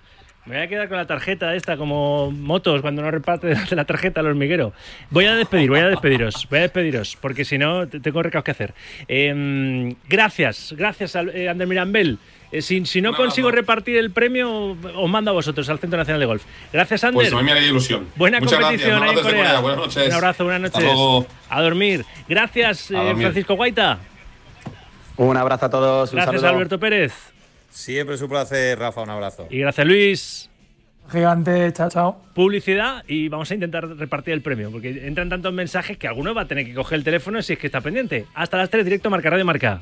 Me 0.45 0.55
voy 0.55 0.63
a 0.63 0.67
quedar 0.69 0.87
con 0.87 0.95
la 0.97 1.05
tarjeta 1.05 1.53
esta, 1.55 1.75
como 1.75 2.31
motos 2.31 2.81
cuando 2.81 3.01
no 3.01 3.11
reparte 3.11 3.53
la 3.75 3.85
tarjeta 3.85 4.21
al 4.21 4.27
hormiguero. 4.27 4.71
Voy 5.11 5.25
a 5.25 5.35
despedir, 5.35 5.69
voy 5.69 5.81
a 5.81 5.87
despediros, 5.89 6.47
voy 6.49 6.59
a 6.59 6.61
despediros, 6.63 7.17
porque 7.21 7.43
si 7.43 7.57
no, 7.57 7.87
te- 7.87 7.99
tengo 7.99 8.23
recados 8.23 8.45
que 8.45 8.51
hacer. 8.51 8.73
Em, 9.09 9.93
gracias, 10.07 10.73
gracias, 10.77 11.15
al- 11.17 11.35
eh, 11.35 11.49
Ander 11.49 11.67
Mirambel. 11.67 12.17
Eh, 12.51 12.61
si, 12.61 12.85
si 12.85 13.01
no 13.01 13.13
consigo 13.13 13.51
repartir 13.51 13.97
el 13.97 14.11
premio, 14.11 14.71
os 14.95 15.09
mando 15.09 15.31
a 15.31 15.33
vosotros, 15.33 15.67
al 15.69 15.79
Centro 15.79 15.97
Nacional 15.97 16.19
de 16.19 16.25
Golf. 16.25 16.43
Gracias, 16.71 17.03
Ander. 17.03 17.15
Pues 17.15 17.33
a 17.33 17.37
mí 17.37 17.43
me 17.43 17.51
haría 17.51 17.67
ilusión. 17.67 18.07
Buena 18.15 18.39
Muchas 18.39 18.59
competición 18.59 19.01
gracias. 19.01 19.03
ahí 19.03 19.11
en 19.11 19.17
Un 19.17 19.23
Corea. 19.23 19.43
Corea. 19.45 19.59
Buenas 19.59 19.77
noches. 19.79 20.07
Un 20.07 20.13
abrazo, 20.13 20.43
buenas 20.45 20.63
Hasta 20.65 20.79
noches. 20.79 20.93
luego. 20.95 21.27
A 21.49 21.61
dormir. 21.61 22.05
Gracias, 22.29 22.91
A 22.91 22.93
eh, 22.93 23.05
dormir. 23.07 23.23
Francisco 23.23 23.55
Guaita. 23.55 23.99
Un 25.17 25.35
abrazo 25.35 25.65
a 25.65 25.69
todos. 25.69 26.11
Un 26.11 26.15
Gracias, 26.17 26.41
saludo. 26.41 26.55
Alberto 26.55 26.79
Pérez. 26.79 27.13
Siempre 27.69 28.15
es 28.15 28.21
un 28.21 28.29
placer, 28.29 28.79
Rafa. 28.79 29.01
Un 29.01 29.09
abrazo. 29.09 29.47
Y 29.49 29.59
gracias, 29.59 29.85
Luis. 29.87 30.49
Gigante, 31.11 31.71
chao, 31.73 31.89
chao. 31.89 32.21
Publicidad 32.33 33.03
y 33.07 33.29
vamos 33.29 33.49
a 33.49 33.53
intentar 33.53 33.87
repartir 33.87 34.33
el 34.33 34.41
premio, 34.41 34.69
porque 34.71 35.07
entran 35.07 35.29
tantos 35.29 35.53
mensajes 35.53 35.97
que 35.97 36.07
alguno 36.07 36.33
va 36.33 36.41
a 36.41 36.47
tener 36.47 36.65
que 36.65 36.73
coger 36.73 36.97
el 36.97 37.03
teléfono 37.05 37.41
si 37.41 37.53
es 37.53 37.59
que 37.59 37.67
está 37.67 37.79
pendiente. 37.81 38.25
Hasta 38.33 38.57
las 38.57 38.69
3, 38.69 38.83
directo 38.83 39.09
Marca 39.09 39.29
Radio 39.29 39.45
Marca. 39.45 39.81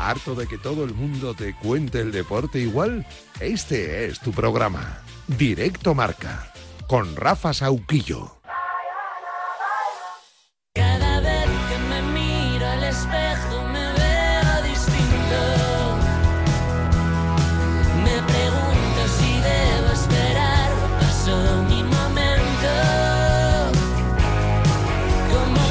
¿Harto 0.00 0.34
de 0.34 0.46
que 0.46 0.56
todo 0.56 0.84
el 0.84 0.94
mundo 0.94 1.34
te 1.34 1.54
cuente 1.54 2.00
el 2.00 2.10
deporte 2.10 2.58
igual? 2.58 3.06
Este 3.38 4.06
es 4.06 4.18
tu 4.18 4.32
programa. 4.32 5.02
Directo 5.26 5.94
Marca. 5.94 6.50
Con 6.88 7.16
Rafa 7.16 7.52
Sauquillo. 7.52 8.39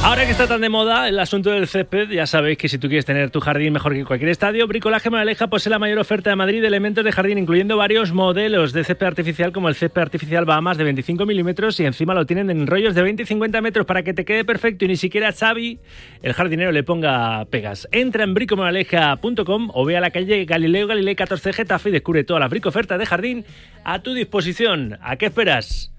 Ahora 0.02 0.26
que 0.26 0.32
está 0.32 0.47
tan 0.47 0.62
de 0.62 0.70
moda 0.70 1.10
el 1.10 1.20
asunto 1.20 1.52
del 1.52 1.68
césped, 1.68 2.10
ya 2.10 2.26
sabéis 2.26 2.58
que 2.58 2.70
si 2.70 2.78
tú 2.78 2.88
quieres 2.88 3.06
tener 3.06 3.30
tu 3.32 3.41
jardín 3.41 3.74
mejor 3.74 3.93
que 3.93 4.06
cualquier 4.06 4.32
estadio, 4.32 4.66
Bricolaje 4.66 5.10
Moraleja 5.10 5.47
posee 5.47 5.70
la 5.70 5.78
mayor 5.78 6.00
oferta 6.00 6.30
de 6.30 6.38
Madrid 6.38 6.62
de 6.62 6.68
elementos 6.68 7.04
de 7.04 7.12
jardín, 7.12 7.38
incluyendo 7.38 7.76
varios 7.76 8.14
modelos 8.14 8.72
de 8.72 8.86
césped 8.86 9.06
artificial, 9.06 9.52
como 9.52 9.68
el 9.68 9.76
césped 9.76 10.02
artificial 10.02 10.45
Bahamas 10.45 10.78
de 10.78 10.86
25 10.86 11.26
milímetros 11.26 11.80
y 11.82 11.86
encima 11.86 12.14
lo 12.14 12.26
tienen 12.26 12.50
en 12.50 12.66
rollos 12.66 12.95
de 12.95 13.02
20 13.02 13.24
y 13.24 13.26
50 13.26 13.62
metros 13.62 13.86
para 13.86 14.02
que 14.02 14.14
te 14.14 14.24
quede 14.24 14.45
perfecto 14.45 14.86
y 14.86 14.88
ni 14.88 14.95
siquiera 14.95 15.34
Xavi, 15.34 15.80
el 16.24 16.34
jardinero, 16.34 16.72
le 16.72 16.84
ponga 16.84 17.45
pegas. 17.45 17.88
Entra 17.91 18.24
en 18.24 18.34
bricomoraleja.com 18.34 19.70
o 19.74 19.86
ve 19.86 19.97
a 19.97 20.02
la 20.02 20.12
calle 20.12 20.45
Galileo 20.45 20.88
Galilei 20.88 21.16
14 21.16 21.52
Getafe 21.52 21.89
y 21.89 21.91
descubre 21.91 22.24
todas 22.24 22.39
las 22.39 22.50
brico 22.50 22.70
ofertas 22.70 22.97
de 23.00 23.06
jardín 23.06 23.45
a 23.84 24.00
tu 24.00 24.14
disposición. 24.14 24.97
¿A 25.02 25.18
qué 25.18 25.26
esperas? 25.26 25.91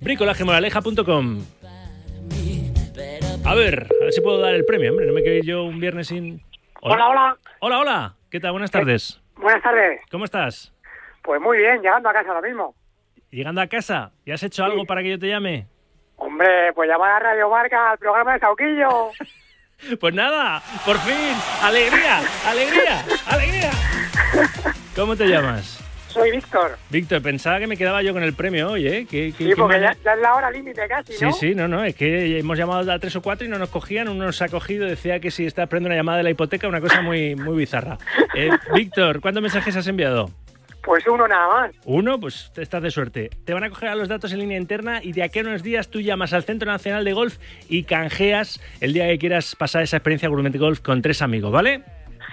bricolajemoraleja.com 0.00 1.40
a 3.46 3.54
ver, 3.54 3.86
a 4.00 4.04
ver 4.04 4.12
si 4.12 4.20
puedo 4.20 4.38
dar 4.40 4.54
el 4.54 4.64
premio, 4.64 4.90
hombre. 4.90 5.06
No 5.06 5.12
me 5.12 5.22
quiero 5.22 5.36
ir 5.36 5.44
yo 5.44 5.64
un 5.64 5.78
viernes 5.80 6.08
sin. 6.08 6.42
Hola, 6.80 7.08
hola. 7.08 7.36
Hola, 7.60 7.78
hola. 7.78 8.14
¿Qué 8.30 8.40
tal? 8.40 8.52
Buenas 8.52 8.70
tardes. 8.70 9.20
Buenas 9.36 9.62
tardes. 9.62 10.00
¿Cómo 10.10 10.24
estás? 10.24 10.72
Pues 11.22 11.40
muy 11.40 11.58
bien, 11.58 11.80
llegando 11.80 12.08
a 12.08 12.12
casa 12.12 12.28
ahora 12.28 12.46
mismo. 12.46 12.74
Llegando 13.30 13.60
a 13.60 13.66
casa. 13.66 14.12
¿Y 14.24 14.32
has 14.32 14.42
hecho 14.42 14.64
algo 14.64 14.84
para 14.84 15.02
que 15.02 15.10
yo 15.10 15.18
te 15.18 15.28
llame? 15.28 15.66
Hombre, 16.16 16.72
pues 16.74 16.88
llamar 16.88 17.12
a 17.12 17.18
Radio 17.18 17.50
Marca 17.50 17.92
al 17.92 17.98
programa 17.98 18.34
de 18.34 18.40
Sauquillo. 18.40 19.10
Pues 20.00 20.14
nada, 20.14 20.62
por 20.86 20.96
fin. 20.96 21.36
¡Alegría! 21.62 22.22
¡Alegría! 22.46 23.04
¡Alegría! 23.26 23.70
¿Cómo 24.96 25.14
te 25.14 25.26
llamas? 25.26 25.85
Soy 26.16 26.30
Víctor. 26.30 26.78
Víctor, 26.90 27.22
pensaba 27.22 27.58
que 27.58 27.66
me 27.66 27.76
quedaba 27.76 28.02
yo 28.02 28.12
con 28.12 28.22
el 28.22 28.32
premio 28.32 28.70
hoy, 28.70 28.86
¿eh? 28.88 29.06
¿Qué, 29.08 29.34
qué- 29.36 29.44
Sí, 29.48 29.52
porque 29.56 29.78
ya, 29.80 29.94
ya 30.04 30.14
es 30.14 30.20
la 30.20 30.34
hora 30.34 30.50
límite 30.50 30.88
casi, 30.88 31.12
Sí, 31.12 31.24
¿no? 31.24 31.32
sí, 31.32 31.54
no, 31.54 31.68
no, 31.68 31.84
es 31.84 31.94
que 31.94 32.38
hemos 32.38 32.56
llamado 32.56 32.90
a 32.90 32.98
tres 32.98 33.14
o 33.16 33.22
cuatro 33.22 33.46
y 33.46 33.50
no 33.50 33.58
nos 33.58 33.68
cogían, 33.68 34.08
uno 34.08 34.24
nos 34.24 34.40
ha 34.40 34.48
cogido, 34.48 34.86
decía 34.86 35.20
que 35.20 35.30
si 35.30 35.44
está 35.44 35.64
esperando 35.64 35.88
una 35.88 35.96
llamada 35.96 36.18
de 36.18 36.24
la 36.24 36.30
hipoteca, 36.30 36.66
una 36.68 36.80
cosa 36.80 37.02
muy, 37.02 37.34
muy 37.36 37.56
bizarra. 37.56 37.98
Eh, 38.34 38.50
Víctor, 38.74 39.20
¿cuántos 39.20 39.42
mensajes 39.42 39.76
has 39.76 39.86
enviado? 39.86 40.30
Pues 40.82 41.06
uno 41.06 41.26
nada 41.26 41.48
más. 41.48 41.70
Uno, 41.84 42.20
pues 42.20 42.52
estás 42.56 42.82
de 42.82 42.90
suerte. 42.90 43.30
Te 43.44 43.52
van 43.54 43.64
a 43.64 43.70
coger 43.70 43.88
a 43.88 43.94
los 43.94 44.08
datos 44.08 44.32
en 44.32 44.38
línea 44.40 44.56
interna 44.58 45.00
y 45.02 45.12
de 45.12 45.22
aquí 45.22 45.38
a 45.38 45.42
unos 45.42 45.62
días 45.62 45.88
tú 45.88 46.00
llamas 46.00 46.32
al 46.32 46.44
Centro 46.44 46.70
Nacional 46.70 47.04
de 47.04 47.12
Golf 47.12 47.38
y 47.68 47.82
canjeas 47.84 48.60
el 48.80 48.92
día 48.92 49.06
que 49.08 49.18
quieras 49.18 49.56
pasar 49.56 49.82
esa 49.82 49.96
experiencia 49.96 50.28
Gourmet 50.28 50.56
Golf 50.56 50.80
con 50.80 51.02
tres 51.02 51.22
amigos, 51.22 51.50
¿vale? 51.50 51.82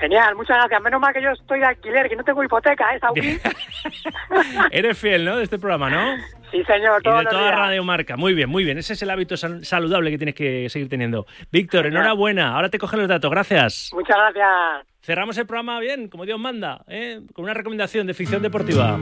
Genial, 0.03 0.35
muchas 0.35 0.57
gracias. 0.57 0.81
Menos 0.81 0.99
mal 0.99 1.13
que 1.13 1.21
yo 1.21 1.29
estoy 1.31 1.59
de 1.61 1.65
alquiler, 1.65 2.09
que 2.09 2.17
no 2.17 2.25
tengo 2.25 2.43
hipoteca, 2.43 2.93
¿eh, 2.93 2.99
Sauquillo? 2.99 3.39
Eres 4.71 4.97
fiel, 4.97 5.23
¿no? 5.23 5.37
De 5.37 5.45
este 5.45 5.57
programa, 5.57 5.89
¿no? 5.89 6.17
Sí, 6.51 6.61
señor, 6.65 6.99
Y 6.99 7.03
todos 7.03 7.19
de 7.19 7.23
los 7.23 7.31
toda 7.33 7.43
días. 7.45 7.55
Radio 7.57 7.83
Marca. 7.85 8.17
Muy 8.17 8.33
bien, 8.33 8.49
muy 8.49 8.65
bien. 8.65 8.77
Ese 8.77 8.93
es 8.93 9.01
el 9.01 9.09
hábito 9.09 9.37
sal- 9.37 9.63
saludable 9.63 10.11
que 10.11 10.17
tienes 10.17 10.35
que 10.35 10.67
seguir 10.69 10.89
teniendo. 10.89 11.25
Víctor, 11.53 11.85
enhorabuena. 11.85 12.53
Ahora 12.53 12.67
te 12.67 12.79
cogen 12.79 12.99
los 12.99 13.07
datos. 13.07 13.31
Gracias. 13.31 13.91
Muchas 13.93 14.17
gracias. 14.17 14.85
Cerramos 15.01 15.37
el 15.37 15.45
programa 15.47 15.79
bien, 15.79 16.09
como 16.09 16.25
Dios 16.25 16.37
manda, 16.37 16.83
¿eh? 16.89 17.21
con 17.33 17.45
una 17.45 17.53
recomendación 17.53 18.05
de 18.05 18.13
ficción 18.13 18.41
deportiva. 18.41 18.99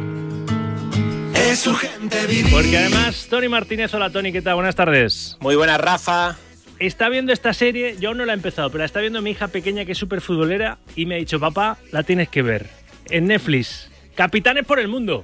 Es 1.35 1.65
urgente 1.65 2.27
vivir. 2.27 2.51
Porque 2.53 2.77
además, 2.77 3.27
Tony 3.27 3.49
Martínez, 3.49 3.91
hola 3.95 4.11
Tony, 4.11 4.31
¿qué 4.31 4.43
tal? 4.43 4.53
Buenas 4.53 4.75
tardes. 4.75 5.35
Muy 5.41 5.55
buena, 5.55 5.79
Rafa. 5.79 6.35
Está 6.81 7.09
viendo 7.09 7.31
esta 7.31 7.53
serie, 7.53 7.95
yo 7.99 8.09
aún 8.09 8.17
no 8.17 8.25
la 8.25 8.33
he 8.33 8.35
empezado, 8.35 8.69
pero 8.71 8.79
la 8.79 8.85
está 8.85 9.01
viendo 9.01 9.21
mi 9.21 9.29
hija 9.31 9.49
pequeña 9.49 9.85
que 9.85 9.91
es 9.91 9.97
súper 9.99 10.19
futbolera 10.19 10.79
y 10.95 11.05
me 11.05 11.13
ha 11.13 11.17
dicho, 11.19 11.39
papá, 11.39 11.77
la 11.91 12.01
tienes 12.01 12.27
que 12.29 12.41
ver. 12.41 12.67
En 13.11 13.27
Netflix. 13.27 13.87
Capitanes 14.15 14.65
por 14.65 14.79
el 14.79 14.87
mundo. 14.87 15.23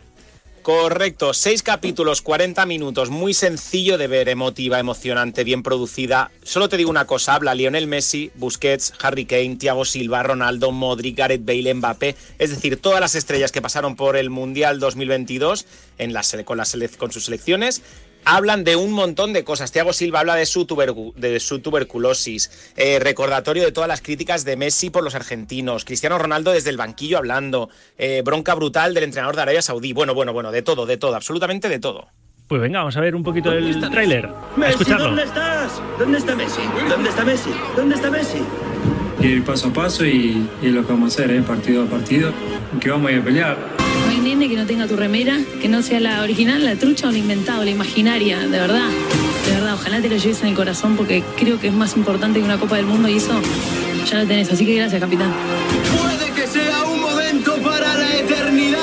Correcto, 0.61 1.33
seis 1.33 1.63
capítulos, 1.63 2.21
40 2.21 2.65
minutos, 2.65 3.09
muy 3.09 3.33
sencillo 3.33 3.97
de 3.97 4.07
ver, 4.07 4.27
emotiva, 4.29 4.77
emocionante, 4.79 5.45
bien 5.45 5.63
producida. 5.63 6.29
Solo 6.43 6.67
te 6.69 6.75
digo 6.77 6.89
una 6.91 7.05
cosa, 7.05 7.35
habla 7.35 7.55
Lionel 7.55 7.87
Messi, 7.87 8.31
Busquets, 8.35 8.93
Harry 9.01 9.25
Kane, 9.25 9.55
Thiago 9.55 9.85
Silva, 9.85 10.23
Ronaldo, 10.23 10.71
Modric, 10.73 11.17
Gareth 11.17 11.45
Bale, 11.45 11.73
Mbappé, 11.73 12.15
es 12.37 12.49
decir, 12.49 12.77
todas 12.77 12.99
las 12.99 13.15
estrellas 13.15 13.53
que 13.53 13.61
pasaron 13.61 13.95
por 13.95 14.17
el 14.17 14.29
Mundial 14.29 14.79
2022 14.79 15.65
en 15.99 16.11
la 16.13 16.21
sele- 16.21 16.43
con, 16.43 16.57
la 16.57 16.65
sele- 16.65 16.95
con 16.97 17.11
sus 17.13 17.23
selecciones. 17.25 17.81
Hablan 18.29 18.65
de 18.65 18.75
un 18.75 18.91
montón 18.91 19.31
de 19.31 19.45
cosas. 19.45 19.71
Thiago 19.71 19.93
Silva 19.93 20.19
habla 20.19 20.35
de 20.35 20.45
su, 20.45 20.67
tubercu- 20.67 21.13
de 21.15 21.39
su 21.39 21.59
tuberculosis, 21.59 22.71
eh, 22.75 22.99
recordatorio 22.99 23.63
de 23.63 23.71
todas 23.71 23.87
las 23.87 24.01
críticas 24.01 24.43
de 24.43 24.57
Messi 24.57 24.89
por 24.89 25.01
los 25.03 25.15
argentinos, 25.15 25.85
Cristiano 25.85 26.17
Ronaldo 26.17 26.51
desde 26.51 26.69
el 26.69 26.75
banquillo 26.77 27.17
hablando, 27.17 27.69
eh, 27.97 28.21
bronca 28.25 28.53
brutal 28.53 28.93
del 28.93 29.05
entrenador 29.05 29.37
de 29.37 29.43
Arabia 29.43 29.61
Saudí. 29.61 29.93
Bueno, 29.93 30.13
bueno, 30.13 30.33
bueno, 30.33 30.51
de 30.51 30.61
todo, 30.61 30.85
de 30.85 30.97
todo, 30.97 31.15
absolutamente 31.15 31.69
de 31.69 31.79
todo. 31.79 32.07
Pues 32.49 32.61
venga, 32.61 32.79
vamos 32.79 32.97
a 32.97 33.01
ver 33.01 33.15
un 33.15 33.23
poquito 33.23 33.49
del 33.51 33.79
tráiler. 33.91 34.29
Escucharlo. 34.67 35.05
¿dónde 35.07 35.23
estás? 35.23 35.81
¿Dónde 35.97 36.17
está 36.17 36.35
Messi? 36.35 36.61
¿Dónde 36.89 37.09
está 37.09 37.23
Messi? 37.23 37.49
¿Dónde 37.75 37.95
está 37.95 38.11
Messi? 38.11 38.39
ir 39.21 39.43
paso 39.43 39.69
a 39.69 39.73
paso 39.73 40.05
y, 40.05 40.47
y 40.61 40.67
lo 40.67 40.85
que 40.85 40.91
vamos 40.93 41.11
a 41.17 41.23
hacer, 41.23 41.35
¿eh? 41.35 41.41
partido 41.41 41.83
a 41.83 41.85
partido, 41.87 42.31
que 42.79 42.89
vamos 42.89 43.09
a 43.09 43.13
ir 43.13 43.19
a 43.21 43.23
pelear. 43.23 43.57
Nene 44.27 44.49
que 44.49 44.57
no 44.57 44.65
tenga 44.65 44.87
tu 44.87 44.97
remera, 44.97 45.37
que 45.61 45.69
no 45.69 45.81
sea 45.81 46.01
la 46.01 46.21
original, 46.21 46.65
la 46.65 46.75
trucha 46.75 47.07
o 47.07 47.11
la 47.11 47.17
inventada, 47.17 47.61
o 47.61 47.63
la 47.63 47.69
imaginaria, 47.69 48.39
de 48.39 48.59
verdad. 48.59 48.89
De 49.45 49.53
verdad, 49.53 49.75
ojalá 49.75 50.01
te 50.01 50.09
lo 50.09 50.17
lleves 50.17 50.41
en 50.41 50.49
el 50.49 50.53
corazón 50.53 50.97
porque 50.97 51.23
creo 51.37 51.61
que 51.61 51.67
es 51.67 51.73
más 51.73 51.95
importante 51.95 52.39
que 52.39 52.43
una 52.43 52.57
Copa 52.57 52.75
del 52.75 52.87
Mundo 52.87 53.07
y 53.07 53.15
eso 53.15 53.41
ya 54.05 54.19
lo 54.19 54.27
tenés. 54.27 54.51
Así 54.51 54.65
que 54.65 54.75
gracias, 54.75 54.99
capitán. 54.99 55.31
Puede 55.97 56.33
que 56.33 56.45
sea 56.45 56.83
un 56.83 56.99
momento 56.99 57.55
para 57.63 57.93
la 57.93 58.17
eternidad. 58.17 58.81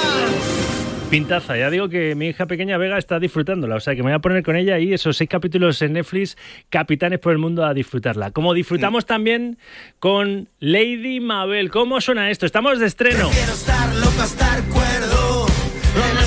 Pintaza, 1.11 1.59
ya 1.59 1.68
digo 1.68 1.90
que 1.90 2.14
mi 2.14 2.28
hija 2.28 2.47
pequeña 2.47 2.78
Vega 2.78 2.97
está 2.97 3.20
disfrutándola, 3.20 3.76
o 3.76 3.80
sea 3.80 3.95
que 3.95 4.03
me 4.03 4.09
voy 4.09 4.16
a 4.16 4.20
poner 4.20 4.42
con 4.42 4.57
ella 4.57 4.78
y 4.78 4.95
esos 4.95 5.18
seis 5.18 5.28
capítulos 5.28 5.82
en 5.82 5.92
Netflix, 5.92 6.38
Capitanes 6.70 7.18
por 7.18 7.32
el 7.32 7.38
Mundo 7.38 7.66
a 7.66 7.74
disfrutarla. 7.74 8.30
Como 8.30 8.55
disfrutamos 8.55 9.05
también 9.05 9.59
con 9.99 10.49
Lady 10.59 11.20
Mabel. 11.20 11.70
¿Cómo 11.70 12.01
suena 12.01 12.30
esto? 12.30 12.47
Estamos 12.47 12.78
de 12.78 12.86
estreno. 12.86 13.28
Quiero 13.28 13.53
estar 13.53 13.95
loco, 13.97 14.22
estar 14.22 14.62
cuerdo. 14.70 15.23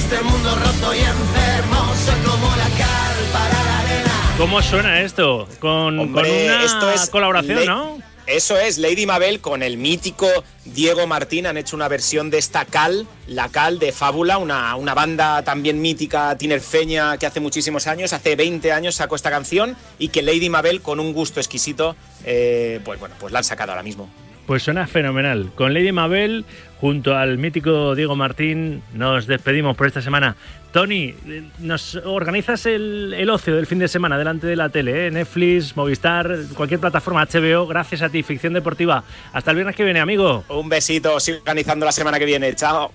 Este 0.09 0.23
mundo 0.23 0.55
roto 0.55 0.95
y 0.95 0.99
enfermo, 0.99 1.93
soy 2.05 2.21
como 2.21 2.47
la 2.55 2.69
cal 2.77 3.17
para 3.33 3.63
la 3.65 3.79
arena. 3.79 4.11
¿Cómo 4.37 4.61
suena 4.61 5.01
esto? 5.01 5.49
Con, 5.59 5.99
Hombre, 5.99 6.29
con 6.29 6.45
una 6.45 6.63
esto 6.63 6.89
es 6.91 7.09
colaboración, 7.09 7.65
¿no? 7.65 7.97
Eso 8.25 8.57
es, 8.57 8.77
Lady 8.77 9.05
Mabel 9.05 9.41
con 9.41 9.63
el 9.63 9.75
mítico 9.75 10.27
Diego 10.63 11.07
Martín 11.07 11.45
han 11.45 11.57
hecho 11.57 11.75
una 11.75 11.89
versión 11.89 12.29
de 12.29 12.37
esta 12.37 12.63
Cal, 12.63 13.05
la 13.27 13.49
Cal 13.49 13.79
de 13.79 13.91
Fábula, 13.91 14.37
una, 14.37 14.77
una 14.77 14.93
banda 14.93 15.43
también 15.43 15.81
mítica 15.81 16.37
tinerfeña 16.37 17.17
que 17.17 17.25
hace 17.25 17.41
muchísimos 17.41 17.85
años, 17.85 18.13
hace 18.13 18.37
20 18.37 18.71
años 18.71 18.95
sacó 18.95 19.17
esta 19.17 19.29
canción 19.29 19.75
y 19.99 20.07
que 20.07 20.21
Lady 20.21 20.49
Mabel 20.49 20.81
con 20.81 21.01
un 21.01 21.11
gusto 21.11 21.41
exquisito, 21.41 21.97
eh, 22.23 22.79
pues 22.85 22.97
bueno, 22.97 23.15
pues 23.19 23.33
la 23.33 23.39
han 23.39 23.43
sacado 23.43 23.73
ahora 23.73 23.83
mismo. 23.83 24.09
Pues 24.47 24.63
suena 24.63 24.87
fenomenal. 24.87 25.51
Con 25.55 25.73
Lady 25.73 25.91
Mabel, 25.91 26.45
junto 26.79 27.17
al 27.17 27.37
mítico 27.37 27.95
Diego 27.95 28.15
Martín, 28.15 28.81
nos 28.93 29.27
despedimos 29.27 29.75
por 29.75 29.87
esta 29.87 30.01
semana. 30.01 30.37
Tony, 30.71 31.13
nos 31.59 31.95
organizas 31.95 32.65
el, 32.65 33.13
el 33.17 33.29
ocio 33.29 33.57
del 33.57 33.67
fin 33.67 33.77
de 33.79 33.89
semana 33.89 34.17
delante 34.17 34.47
de 34.47 34.55
la 34.55 34.69
tele, 34.69 35.07
¿eh? 35.07 35.11
Netflix, 35.11 35.75
Movistar, 35.75 36.33
cualquier 36.55 36.79
plataforma 36.79 37.25
HBO, 37.25 37.67
gracias 37.67 38.01
a 38.01 38.09
ti, 38.09 38.23
Ficción 38.23 38.53
Deportiva. 38.53 39.03
Hasta 39.33 39.51
el 39.51 39.55
viernes 39.55 39.75
que 39.75 39.83
viene, 39.83 39.99
amigo. 39.99 40.45
Un 40.47 40.69
besito, 40.69 41.19
sigo 41.19 41.39
organizando 41.39 41.85
la 41.85 41.91
semana 41.91 42.17
que 42.17 42.25
viene. 42.25 42.55
Chao. 42.55 42.93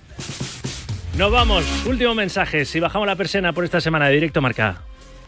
Nos 1.17 1.31
vamos. 1.31 1.63
Último 1.85 2.15
mensaje. 2.15 2.65
Si 2.65 2.79
bajamos 2.79 3.07
la 3.07 3.15
persiana 3.15 3.53
por 3.53 3.63
esta 3.63 3.79
semana 3.79 4.07
de 4.07 4.15
directo 4.15 4.41
marca. 4.41 4.81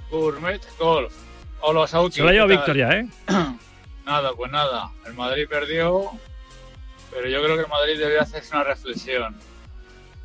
Gourmet 0.10 0.62
Golf. 0.80 1.14
Hola, 1.62 1.86
Sauki. 1.86 2.16
Se 2.16 2.22
lo 2.24 2.30
ha 2.30 2.32
llevado. 2.32 2.50
Victoria, 2.50 2.90
¿eh? 2.92 3.08
Nada, 4.06 4.34
pues 4.36 4.52
nada. 4.52 4.92
El 5.06 5.16
Madrid 5.16 5.48
perdió, 5.50 6.12
pero 7.12 7.28
yo 7.28 7.44
creo 7.44 7.56
que 7.56 7.64
el 7.64 7.70
Madrid 7.70 7.98
debería 7.98 8.22
hacerse 8.22 8.56
una 8.56 8.64
reflexión. 8.64 9.36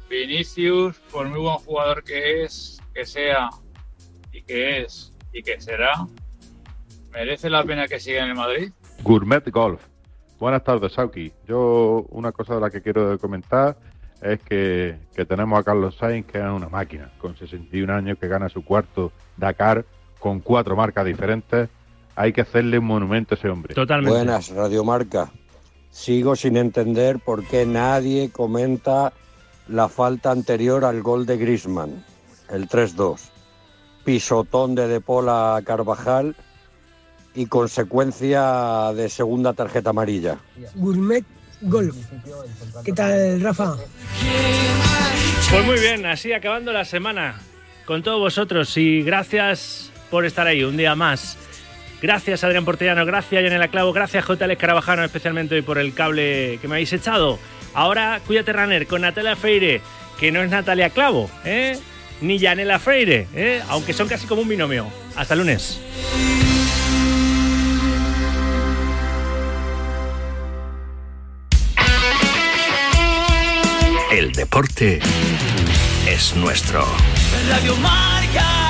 Vinicius, 0.08 0.98
por 1.10 1.28
muy 1.28 1.40
buen 1.40 1.56
jugador 1.56 2.04
que 2.04 2.42
es, 2.42 2.80
que 2.92 3.06
sea, 3.06 3.48
y 4.32 4.42
que 4.42 4.82
es, 4.82 5.12
y 5.32 5.42
que 5.42 5.60
será, 5.60 5.92
¿merece 7.12 7.48
la 7.48 7.64
pena 7.64 7.88
que 7.88 8.00
siga 8.00 8.24
en 8.24 8.30
el 8.30 8.34
Madrid? 8.34 8.72
Gourmet 9.02 9.48
Golf. 9.50 9.80
Buenas 10.38 10.64
tardes, 10.64 10.92
Sauki. 10.92 11.32
Yo 11.46 12.06
una 12.10 12.32
cosa 12.32 12.56
de 12.56 12.60
la 12.60 12.70
que 12.70 12.82
quiero 12.82 13.18
comentar 13.18 13.78
es 14.20 14.40
que, 14.40 14.98
que 15.14 15.24
tenemos 15.24 15.58
a 15.58 15.62
Carlos 15.62 15.96
Sainz, 15.96 16.26
que 16.26 16.38
es 16.38 16.44
una 16.44 16.68
máquina, 16.68 17.10
con 17.18 17.36
61 17.36 17.92
años, 17.92 18.18
que 18.18 18.28
gana 18.28 18.48
su 18.48 18.64
cuarto 18.64 19.12
Dakar 19.36 19.84
con 20.18 20.40
cuatro 20.40 20.76
marcas 20.76 21.04
diferentes. 21.06 21.68
Hay 22.16 22.32
que 22.32 22.42
hacerle 22.42 22.78
un 22.78 22.86
monumento 22.86 23.34
a 23.34 23.38
ese 23.38 23.48
hombre. 23.48 23.74
Buenas, 24.02 24.50
Radiomarca. 24.50 25.30
Sigo 25.90 26.36
sin 26.36 26.56
entender 26.56 27.18
por 27.18 27.44
qué 27.44 27.66
nadie 27.66 28.30
comenta 28.30 29.12
la 29.68 29.88
falta 29.88 30.30
anterior 30.30 30.84
al 30.84 31.02
gol 31.02 31.26
de 31.26 31.36
Grisman, 31.36 32.04
el 32.48 32.68
3-2. 32.68 33.20
Pisotón 34.04 34.74
de 34.74 34.88
De 34.88 35.00
Paul 35.00 35.28
a 35.28 35.60
Carvajal 35.64 36.36
y 37.34 37.46
consecuencia 37.46 38.92
de 38.94 39.08
segunda 39.08 39.52
tarjeta 39.52 39.90
amarilla. 39.90 40.38
Gourmet 40.74 41.24
Golf. 41.62 41.96
¿Qué 42.84 42.92
tal, 42.92 43.40
Rafa? 43.40 43.76
Pues 45.50 45.66
muy 45.66 45.78
bien, 45.78 46.06
así 46.06 46.32
acabando 46.32 46.72
la 46.72 46.84
semana 46.84 47.40
con 47.84 48.02
todos 48.02 48.20
vosotros 48.20 48.76
y 48.76 49.02
gracias 49.02 49.90
por 50.10 50.24
estar 50.24 50.46
ahí 50.46 50.64
un 50.64 50.76
día 50.76 50.94
más. 50.94 51.36
Gracias 52.02 52.44
Adrián 52.44 52.64
Portellano, 52.64 53.04
gracias 53.04 53.42
Yanela 53.42 53.68
Clavo, 53.68 53.92
gracias 53.92 54.24
JL 54.24 54.56
Carabajano, 54.56 55.04
especialmente 55.04 55.54
hoy 55.54 55.62
por 55.62 55.78
el 55.78 55.92
cable 55.92 56.58
que 56.60 56.68
me 56.68 56.76
habéis 56.76 56.92
echado. 56.92 57.38
Ahora 57.74 58.20
Cuídate 58.26 58.52
Runner 58.52 58.86
con 58.86 59.02
Natalia 59.02 59.36
Freire, 59.36 59.82
que 60.18 60.32
no 60.32 60.42
es 60.42 60.50
Natalia 60.50 60.90
Clavo, 60.90 61.30
¿eh? 61.44 61.78
ni 62.20 62.38
Yanela 62.38 62.78
Freire, 62.78 63.26
¿eh? 63.34 63.62
aunque 63.68 63.92
son 63.92 64.08
casi 64.08 64.26
como 64.26 64.42
un 64.42 64.48
binomio. 64.48 64.86
Hasta 65.16 65.34
lunes. 65.34 65.80
El 74.10 74.32
deporte 74.32 75.00
es 76.06 76.34
nuestro. 76.34 76.84
Radio 77.48 77.76
Marca. 77.76 78.69